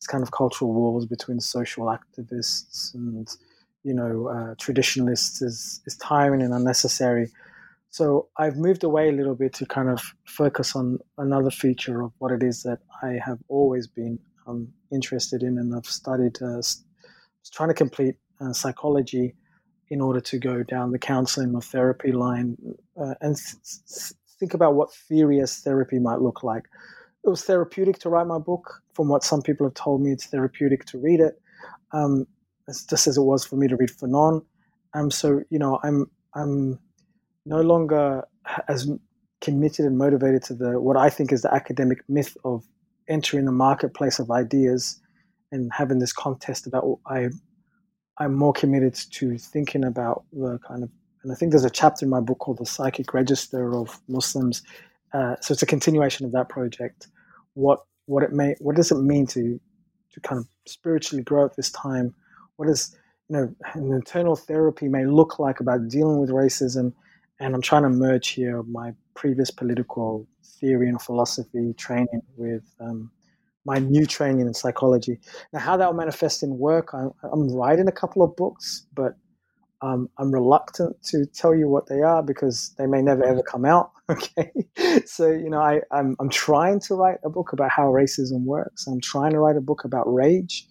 this 0.00 0.06
kind 0.06 0.22
of 0.22 0.30
cultural 0.30 0.72
wars 0.72 1.04
between 1.04 1.40
social 1.40 1.86
activists 1.86 2.94
and 2.94 3.28
you 3.84 3.94
know 3.94 4.28
uh, 4.28 4.54
traditionalists 4.58 5.42
is 5.42 5.80
is 5.86 5.96
tiring 5.96 6.42
and 6.42 6.52
unnecessary. 6.52 7.30
So 7.90 8.28
I've 8.38 8.56
moved 8.56 8.82
away 8.82 9.08
a 9.08 9.12
little 9.12 9.36
bit 9.36 9.52
to 9.54 9.66
kind 9.66 9.88
of 9.88 10.00
focus 10.24 10.74
on 10.74 10.98
another 11.16 11.50
feature 11.50 12.02
of 12.02 12.10
what 12.18 12.32
it 12.32 12.42
is 12.42 12.64
that 12.64 12.80
I 13.02 13.18
have 13.24 13.38
always 13.48 13.86
been 13.86 14.18
um, 14.48 14.68
interested 14.90 15.42
in, 15.42 15.58
and 15.58 15.74
I've 15.74 15.86
studied. 15.86 16.42
Uh, 16.42 16.60
trying 17.50 17.68
to 17.68 17.74
complete 17.74 18.16
uh, 18.40 18.52
psychology 18.52 19.34
in 19.90 20.00
order 20.00 20.20
to 20.20 20.38
go 20.38 20.62
down 20.62 20.90
the 20.90 20.98
counseling 20.98 21.54
or 21.54 21.60
therapy 21.60 22.12
line 22.12 22.56
uh, 23.00 23.14
and 23.20 23.36
th- 23.36 24.12
think 24.38 24.54
about 24.54 24.74
what 24.74 24.92
theory 24.92 25.40
as 25.40 25.58
therapy 25.58 25.98
might 25.98 26.20
look 26.20 26.42
like. 26.42 26.64
It 27.24 27.28
was 27.28 27.44
therapeutic 27.44 27.98
to 28.00 28.08
write 28.08 28.26
my 28.26 28.38
book. 28.38 28.82
From 28.94 29.08
what 29.08 29.24
some 29.24 29.42
people 29.42 29.66
have 29.66 29.74
told 29.74 30.02
me, 30.02 30.12
it's 30.12 30.26
therapeutic 30.26 30.84
to 30.86 30.98
read 30.98 31.20
it. 31.20 31.40
Um, 31.92 32.26
it's 32.68 32.84
just 32.84 33.06
as 33.06 33.16
it 33.16 33.22
was 33.22 33.44
for 33.44 33.56
me 33.56 33.68
to 33.68 33.76
read 33.76 33.90
Fanon. 33.90 34.44
Um, 34.94 35.10
so 35.10 35.42
you 35.50 35.58
know, 35.58 35.78
I'm 35.82 36.10
I'm 36.34 36.78
no 37.46 37.60
longer 37.60 38.24
as 38.68 38.88
committed 39.40 39.84
and 39.84 39.98
motivated 39.98 40.42
to 40.44 40.54
the 40.54 40.80
what 40.80 40.96
I 40.96 41.10
think 41.10 41.32
is 41.32 41.42
the 41.42 41.52
academic 41.52 41.98
myth 42.08 42.36
of 42.44 42.64
entering 43.08 43.44
the 43.44 43.52
marketplace 43.52 44.18
of 44.18 44.30
ideas 44.30 45.00
and 45.52 45.70
having 45.72 45.98
this 45.98 46.12
contest 46.12 46.66
about 46.66 46.98
I 47.06 47.28
I'm 48.18 48.34
more 48.34 48.52
committed 48.52 48.94
to 48.94 49.38
thinking 49.38 49.84
about 49.84 50.24
the 50.32 50.58
kind 50.66 50.82
of 50.82 50.90
and 51.22 51.32
I 51.32 51.34
think 51.34 51.52
there's 51.52 51.64
a 51.64 51.70
chapter 51.70 52.04
in 52.04 52.10
my 52.10 52.20
book 52.20 52.38
called 52.38 52.58
the 52.58 52.66
psychic 52.66 53.14
register 53.14 53.74
of 53.74 53.98
Muslims. 54.08 54.62
Uh, 55.14 55.36
so 55.40 55.52
it's 55.52 55.62
a 55.62 55.66
continuation 55.66 56.26
of 56.26 56.32
that 56.32 56.48
project. 56.48 57.08
What 57.54 57.80
what 58.06 58.22
it 58.22 58.32
may 58.32 58.54
what 58.60 58.76
does 58.76 58.90
it 58.90 58.96
mean 58.96 59.26
to 59.28 59.60
to 60.12 60.20
kind 60.20 60.38
of 60.38 60.46
spiritually 60.66 61.22
grow 61.22 61.44
at 61.44 61.56
this 61.56 61.70
time? 61.70 62.14
What 62.56 62.68
does 62.68 62.96
you 63.28 63.36
know 63.36 63.54
an 63.74 63.92
internal 63.92 64.36
therapy 64.36 64.88
may 64.88 65.06
look 65.06 65.38
like 65.38 65.60
about 65.60 65.88
dealing 65.88 66.18
with 66.18 66.30
racism 66.30 66.92
and 67.40 67.54
I'm 67.54 67.62
trying 67.62 67.82
to 67.82 67.88
merge 67.88 68.28
here 68.28 68.62
my 68.62 68.92
previous 69.14 69.50
political 69.50 70.26
theory 70.60 70.88
and 70.88 71.00
philosophy 71.00 71.74
training 71.76 72.22
with 72.36 72.64
um, 72.80 73.10
my 73.64 73.78
new 73.78 74.06
training 74.06 74.46
in 74.46 74.54
psychology. 74.54 75.18
Now, 75.52 75.60
how 75.60 75.76
that 75.76 75.86
will 75.86 75.98
manifest 75.98 76.42
in 76.42 76.58
work, 76.58 76.90
I'm, 76.94 77.10
I'm 77.32 77.48
writing 77.52 77.88
a 77.88 77.92
couple 77.92 78.22
of 78.22 78.36
books, 78.36 78.86
but 78.94 79.16
um, 79.82 80.08
I'm 80.18 80.32
reluctant 80.32 81.02
to 81.04 81.26
tell 81.26 81.54
you 81.54 81.68
what 81.68 81.88
they 81.88 82.00
are 82.00 82.22
because 82.22 82.74
they 82.78 82.86
may 82.86 83.02
never 83.02 83.24
ever 83.24 83.42
come 83.42 83.64
out. 83.64 83.90
Okay, 84.10 84.52
so 85.06 85.30
you 85.30 85.48
know, 85.48 85.62
I, 85.62 85.80
I'm 85.90 86.14
I'm 86.20 86.28
trying 86.28 86.78
to 86.80 86.94
write 86.94 87.16
a 87.24 87.30
book 87.30 87.54
about 87.54 87.70
how 87.70 87.84
racism 87.84 88.44
works. 88.44 88.86
I'm 88.86 89.00
trying 89.00 89.30
to 89.30 89.38
write 89.38 89.56
a 89.56 89.62
book 89.62 89.84
about 89.84 90.04
rage 90.12 90.66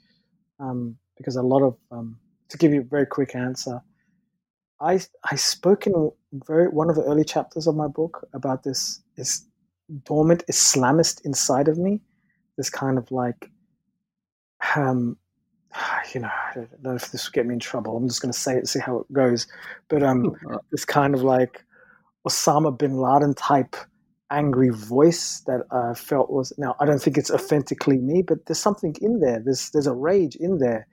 um, 0.59 0.95
because 1.23 1.37
a 1.37 1.41
lot 1.41 1.63
of 1.63 1.77
um, 1.91 2.17
to 2.49 2.57
give 2.57 2.73
you 2.73 2.81
a 2.81 2.83
very 2.83 3.05
quick 3.05 3.35
answer, 3.35 3.81
I 4.81 4.99
I 5.23 5.35
spoke 5.35 5.87
in 5.87 6.11
very 6.33 6.67
one 6.67 6.89
of 6.89 6.95
the 6.95 7.03
early 7.03 7.23
chapters 7.23 7.65
of 7.67 7.75
my 7.75 7.87
book 7.87 8.27
about 8.33 8.63
this 8.63 9.01
this 9.15 9.45
dormant 10.03 10.43
Islamist 10.49 11.23
inside 11.25 11.67
of 11.67 11.77
me, 11.77 12.01
this 12.57 12.69
kind 12.69 12.97
of 12.97 13.11
like, 13.11 13.51
um, 14.75 15.17
you 16.13 16.21
know, 16.21 16.27
I 16.27 16.53
don't 16.55 16.83
know 16.83 16.95
if 16.95 17.11
this 17.11 17.25
will 17.25 17.31
get 17.31 17.45
me 17.45 17.53
in 17.53 17.59
trouble. 17.59 17.95
I'm 17.95 18.07
just 18.07 18.21
going 18.21 18.33
to 18.33 18.39
say 18.39 18.57
it, 18.57 18.67
see 18.67 18.79
how 18.79 18.99
it 18.99 19.13
goes. 19.13 19.47
But 19.87 20.03
um, 20.03 20.35
this 20.71 20.85
kind 20.85 21.15
of 21.15 21.23
like 21.23 21.63
Osama 22.27 22.77
bin 22.77 22.97
Laden 22.97 23.33
type 23.35 23.75
angry 24.31 24.69
voice 24.69 25.41
that 25.45 25.61
I 25.71 25.93
felt 25.93 26.31
was 26.31 26.51
now 26.57 26.75
I 26.79 26.85
don't 26.85 27.01
think 27.01 27.17
it's 27.17 27.31
authentically 27.31 27.97
me, 27.97 28.23
but 28.23 28.45
there's 28.45 28.59
something 28.59 28.95
in 29.01 29.19
there. 29.19 29.39
There's 29.39 29.69
there's 29.71 29.87
a 29.87 29.93
rage 29.93 30.35
in 30.35 30.57
there, 30.57 30.87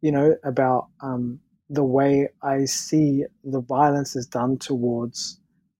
you 0.00 0.12
know, 0.12 0.36
about 0.44 0.88
um, 1.00 1.40
the 1.68 1.84
way 1.84 2.28
I 2.42 2.64
see 2.64 3.24
the 3.44 3.60
violence 3.60 4.16
is 4.16 4.26
done 4.26 4.58
towards 4.58 5.38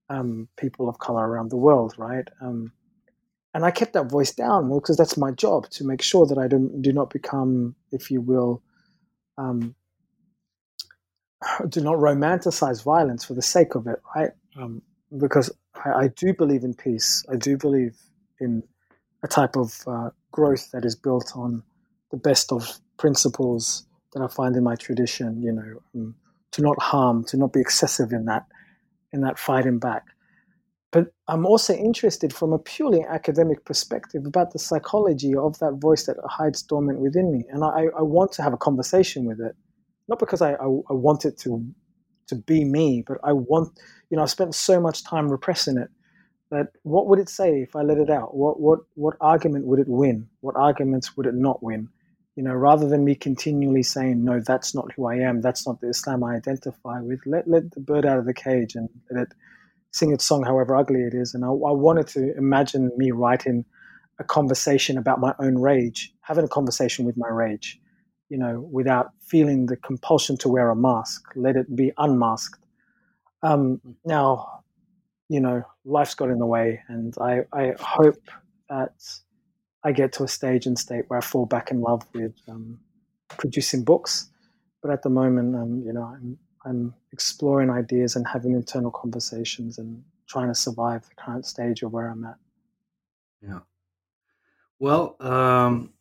um, 0.08 0.48
people 0.56 0.88
of 0.88 0.98
color 0.98 1.28
around 1.28 1.50
the 1.50 1.56
world, 1.56 1.94
right? 1.98 2.26
Um, 2.40 2.72
and 3.54 3.64
I 3.64 3.70
kept 3.70 3.94
that 3.94 4.10
voice 4.10 4.32
down 4.32 4.72
because 4.72 4.96
that's 4.96 5.16
my 5.16 5.32
job 5.32 5.68
to 5.70 5.84
make 5.84 6.02
sure 6.02 6.26
that 6.26 6.38
I 6.38 6.46
don't 6.46 6.82
do 6.82 6.92
not 6.92 7.10
become, 7.10 7.74
if 7.90 8.10
you 8.10 8.20
will, 8.20 8.62
um, 9.38 9.74
do 11.68 11.80
not 11.80 11.96
romanticize 11.96 12.84
violence 12.84 13.24
for 13.24 13.34
the 13.34 13.42
sake 13.42 13.74
of 13.74 13.86
it, 13.86 14.00
right? 14.14 14.30
Um, 14.56 14.82
because 15.18 15.50
I, 15.74 16.04
I, 16.04 16.08
do 16.08 16.34
believe 16.34 16.62
in 16.62 16.74
peace. 16.74 17.24
I 17.32 17.36
do 17.36 17.56
believe 17.56 17.96
in 18.40 18.62
a 19.22 19.28
type 19.28 19.56
of 19.56 19.80
uh, 19.86 20.10
growth 20.30 20.70
that 20.72 20.84
is 20.84 20.94
built 20.94 21.32
on 21.34 21.62
the 22.10 22.16
best 22.16 22.52
of 22.52 22.78
principles 22.96 23.86
that 24.12 24.22
I 24.22 24.28
find 24.28 24.56
in 24.56 24.64
my 24.64 24.76
tradition. 24.76 25.42
You 25.42 25.52
know, 25.52 25.82
um, 25.94 26.14
to 26.52 26.62
not 26.62 26.80
harm, 26.80 27.24
to 27.24 27.36
not 27.36 27.52
be 27.52 27.60
excessive 27.60 28.12
in 28.12 28.24
that 28.26 28.46
in 29.12 29.20
that 29.22 29.38
fighting 29.38 29.78
back. 29.78 30.04
But 30.92 31.12
I'm 31.28 31.46
also 31.46 31.72
interested 31.74 32.32
from 32.32 32.52
a 32.52 32.58
purely 32.58 33.04
academic 33.04 33.64
perspective 33.64 34.26
about 34.26 34.52
the 34.52 34.58
psychology 34.58 35.36
of 35.36 35.58
that 35.60 35.74
voice 35.74 36.06
that 36.06 36.16
hides 36.24 36.62
dormant 36.62 36.98
within 36.98 37.30
me, 37.32 37.44
and 37.50 37.62
I, 37.62 37.86
I 37.96 38.02
want 38.02 38.32
to 38.32 38.42
have 38.42 38.52
a 38.52 38.56
conversation 38.56 39.24
with 39.24 39.40
it, 39.40 39.54
not 40.08 40.18
because 40.18 40.42
I, 40.42 40.54
I, 40.54 40.64
I 40.64 40.94
want 40.94 41.24
it 41.24 41.38
to 41.40 41.64
to 42.26 42.36
be 42.36 42.64
me, 42.64 43.04
but 43.06 43.18
I 43.22 43.32
want 43.32 43.78
you 44.10 44.16
know 44.16 44.22
I've 44.22 44.30
spent 44.30 44.54
so 44.54 44.80
much 44.80 45.04
time 45.04 45.28
repressing 45.28 45.78
it 45.78 45.90
that 46.50 46.68
what 46.82 47.06
would 47.06 47.18
it 47.18 47.28
say 47.28 47.60
if 47.62 47.76
I 47.76 47.82
let 47.82 47.98
it 47.98 48.10
out? 48.10 48.36
What 48.36 48.60
what 48.60 48.80
what 48.94 49.16
argument 49.20 49.66
would 49.66 49.78
it 49.78 49.88
win? 49.88 50.28
What 50.40 50.56
arguments 50.56 51.16
would 51.16 51.26
it 51.26 51.34
not 51.34 51.62
win? 51.62 51.88
You 52.36 52.42
know, 52.42 52.54
rather 52.54 52.88
than 52.88 53.04
me 53.04 53.14
continually 53.14 53.82
saying, 53.82 54.24
no, 54.24 54.40
that's 54.40 54.74
not 54.74 54.92
who 54.92 55.06
I 55.06 55.16
am, 55.16 55.40
that's 55.40 55.66
not 55.66 55.80
the 55.80 55.88
Islam 55.88 56.24
I 56.24 56.36
identify 56.36 57.00
with, 57.00 57.20
let, 57.26 57.48
let 57.48 57.70
the 57.72 57.80
bird 57.80 58.06
out 58.06 58.18
of 58.18 58.26
the 58.26 58.34
cage 58.34 58.74
and 58.74 58.88
let 59.10 59.22
it 59.22 59.28
sing 59.92 60.12
its 60.12 60.24
song, 60.24 60.44
however 60.44 60.76
ugly 60.76 61.00
it 61.00 61.14
is. 61.14 61.34
And 61.34 61.44
I, 61.44 61.48
I 61.48 61.72
wanted 61.72 62.06
to 62.08 62.36
imagine 62.36 62.90
me 62.96 63.10
writing 63.10 63.64
a 64.18 64.24
conversation 64.24 64.96
about 64.98 65.20
my 65.20 65.34
own 65.40 65.58
rage, 65.58 66.12
having 66.20 66.44
a 66.44 66.48
conversation 66.48 67.04
with 67.04 67.16
my 67.16 67.28
rage, 67.28 67.80
you 68.28 68.38
know, 68.38 68.60
without 68.70 69.10
feeling 69.26 69.66
the 69.66 69.76
compulsion 69.76 70.36
to 70.38 70.48
wear 70.48 70.70
a 70.70 70.76
mask, 70.76 71.22
let 71.34 71.56
it 71.56 71.74
be 71.74 71.92
unmasked. 71.98 72.64
Um, 73.42 73.80
now, 74.04 74.62
you 75.28 75.40
know, 75.40 75.62
life's 75.84 76.14
got 76.14 76.28
in 76.28 76.38
the 76.38 76.46
way, 76.46 76.82
and 76.88 77.14
I, 77.20 77.40
I 77.52 77.72
hope 77.80 78.20
that 78.68 78.92
I 79.82 79.92
get 79.92 80.12
to 80.14 80.24
a 80.24 80.28
stage 80.28 80.66
and 80.66 80.78
state 80.78 81.04
where 81.08 81.18
I 81.18 81.22
fall 81.22 81.46
back 81.46 81.70
in 81.70 81.80
love 81.80 82.06
with 82.14 82.34
um, 82.48 82.78
producing 83.28 83.84
books. 83.84 84.28
But 84.82 84.90
at 84.90 85.02
the 85.02 85.10
moment, 85.10 85.54
um, 85.56 85.82
you 85.84 85.92
know, 85.92 86.02
I'm 86.02 86.38
I'm 86.64 86.94
exploring 87.12 87.70
ideas 87.70 88.16
and 88.16 88.26
having 88.26 88.52
internal 88.52 88.90
conversations 88.90 89.78
and 89.78 90.02
trying 90.26 90.48
to 90.48 90.54
survive 90.54 91.08
the 91.08 91.14
current 91.14 91.46
stage 91.46 91.82
of 91.82 91.92
where 91.92 92.08
I'm 92.08 92.24
at. 92.24 92.36
Yeah. 93.42 93.60
Well, 94.78 95.16
um, 95.20 95.92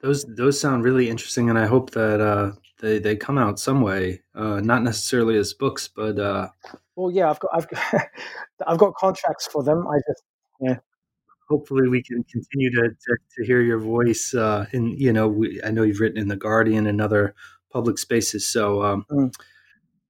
those 0.00 0.24
those 0.24 0.60
sound 0.60 0.84
really 0.84 1.08
interesting, 1.08 1.50
and 1.50 1.58
I 1.58 1.66
hope 1.66 1.90
that 1.90 2.20
uh, 2.20 2.52
they 2.80 2.98
they 2.98 3.16
come 3.16 3.38
out 3.38 3.60
some 3.60 3.80
way. 3.80 4.22
Uh, 4.34 4.60
not 4.60 4.82
necessarily 4.82 5.36
as 5.36 5.52
books, 5.52 5.88
but 5.88 6.18
uh... 6.18 6.48
well, 6.96 7.10
yeah, 7.10 7.30
I've 7.30 7.40
got 7.40 7.50
I've 7.54 7.68
got, 7.68 8.04
I've 8.66 8.78
got 8.78 8.94
contracts 8.94 9.46
for 9.46 9.62
them. 9.62 9.86
I 9.86 9.98
just 10.08 10.22
yeah 10.60 10.76
hopefully 11.52 11.86
we 11.86 12.02
can 12.02 12.24
continue 12.24 12.70
to 12.70 12.88
to, 12.88 13.16
to 13.36 13.44
hear 13.44 13.60
your 13.60 13.78
voice. 13.78 14.34
Uh, 14.34 14.64
and 14.72 14.98
you 14.98 15.12
know, 15.12 15.28
we, 15.28 15.60
I 15.62 15.70
know 15.70 15.82
you've 15.82 16.00
written 16.00 16.18
in 16.18 16.28
the 16.28 16.36
Guardian 16.36 16.86
and 16.86 17.00
other 17.00 17.34
public 17.70 17.98
spaces, 17.98 18.48
so 18.48 18.82
um, 18.82 19.06
mm. 19.10 19.34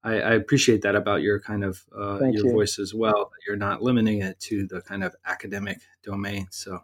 I, 0.04 0.14
I, 0.20 0.32
appreciate 0.34 0.82
that 0.82 0.94
about 0.94 1.22
your 1.22 1.40
kind 1.40 1.64
of 1.64 1.82
uh, 1.96 2.20
your 2.20 2.46
you. 2.46 2.52
voice 2.52 2.78
as 2.78 2.94
well. 2.94 3.30
You're 3.46 3.56
not 3.56 3.82
limiting 3.82 4.22
it 4.22 4.38
to 4.48 4.66
the 4.66 4.80
kind 4.82 5.02
of 5.02 5.14
academic 5.26 5.78
domain. 6.02 6.46
So. 6.50 6.80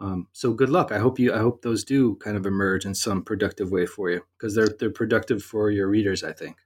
Um, 0.00 0.26
so 0.32 0.52
good 0.52 0.68
luck. 0.68 0.90
I 0.90 0.98
hope 0.98 1.20
you. 1.20 1.32
I 1.32 1.38
hope 1.38 1.62
those 1.62 1.84
do 1.84 2.16
kind 2.16 2.36
of 2.36 2.44
emerge 2.44 2.84
in 2.84 2.92
some 2.92 3.22
productive 3.22 3.70
way 3.70 3.86
for 3.86 4.10
you 4.10 4.22
because 4.36 4.52
they're 4.56 4.74
they're 4.80 4.90
productive 4.90 5.44
for 5.44 5.70
your 5.70 5.86
readers. 5.86 6.24
I 6.24 6.32
think. 6.32 6.56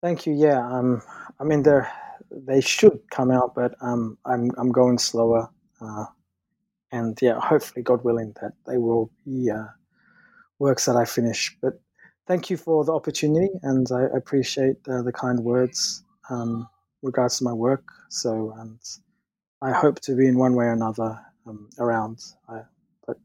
Thank 0.00 0.26
you. 0.26 0.34
Yeah. 0.34 0.60
Um. 0.64 1.02
I 1.40 1.44
mean, 1.44 1.64
they're 1.64 1.90
they 2.30 2.60
should 2.60 3.00
come 3.10 3.32
out, 3.32 3.56
but 3.56 3.74
um, 3.80 4.16
I'm 4.24 4.52
I'm 4.58 4.70
going 4.70 4.98
slower. 4.98 5.50
Uh, 5.82 6.06
and 6.92 7.18
yeah, 7.22 7.40
hopefully, 7.40 7.82
God 7.82 8.04
willing, 8.04 8.34
that 8.40 8.52
they 8.66 8.78
will 8.78 9.10
be 9.24 9.50
uh, 9.50 9.64
works 10.58 10.84
that 10.86 10.96
I 10.96 11.04
finish. 11.04 11.56
But 11.60 11.80
thank 12.26 12.50
you 12.50 12.56
for 12.56 12.84
the 12.84 12.92
opportunity, 12.92 13.50
and 13.62 13.86
I 13.90 14.02
appreciate 14.16 14.76
uh, 14.88 15.02
the 15.02 15.12
kind 15.12 15.40
words 15.40 16.04
um, 16.30 16.68
regards 17.02 17.38
to 17.38 17.44
my 17.44 17.52
work. 17.52 17.84
So, 18.10 18.54
and 18.58 18.78
I 19.62 19.72
hope 19.72 20.00
to 20.02 20.14
be 20.14 20.26
in 20.26 20.38
one 20.38 20.54
way 20.54 20.66
or 20.66 20.72
another 20.72 21.18
um, 21.46 21.70
around. 21.78 22.20
I, 22.48 22.60
but 23.06 23.16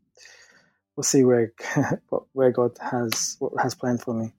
we'll 0.96 1.04
see 1.04 1.24
where 1.24 1.54
where 2.34 2.52
God 2.52 2.72
has 2.80 3.36
what 3.40 3.54
has 3.62 3.76
planned 3.76 4.02
for 4.02 4.14
me. 4.14 4.32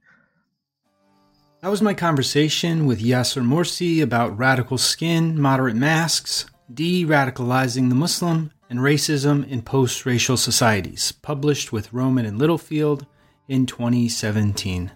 That 1.61 1.70
was 1.70 1.82
my 1.82 1.93
conversation 1.93 2.86
with 2.86 3.03
Yassir 3.03 3.43
Morsi 3.43 4.01
about 4.01 4.39
radical 4.39 4.78
skin, 4.78 5.40
moderate 5.40 5.74
masks, 5.74 6.47
de 6.73 7.05
radicalizing 7.05 7.89
the 7.89 7.95
Muslim, 7.95 8.51
and 8.70 8.81
Racism 8.81 9.49
in 9.49 9.62
Post 9.62 10.05
Racial 10.05 10.36
Societies, 10.36 11.12
published 11.12 11.73
with 11.73 11.93
Rowman 11.93 12.27
and 12.27 12.39
Littlefield 12.39 13.07
in 13.49 13.65
2017. 13.66 14.90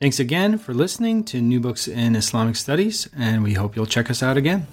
Thanks 0.00 0.20
again 0.20 0.58
for 0.58 0.74
listening 0.74 1.24
to 1.24 1.40
New 1.40 1.60
Books 1.60 1.88
in 1.88 2.14
Islamic 2.14 2.56
Studies, 2.56 3.08
and 3.16 3.42
we 3.42 3.54
hope 3.54 3.74
you'll 3.74 3.86
check 3.86 4.10
us 4.10 4.22
out 4.22 4.36
again. 4.36 4.66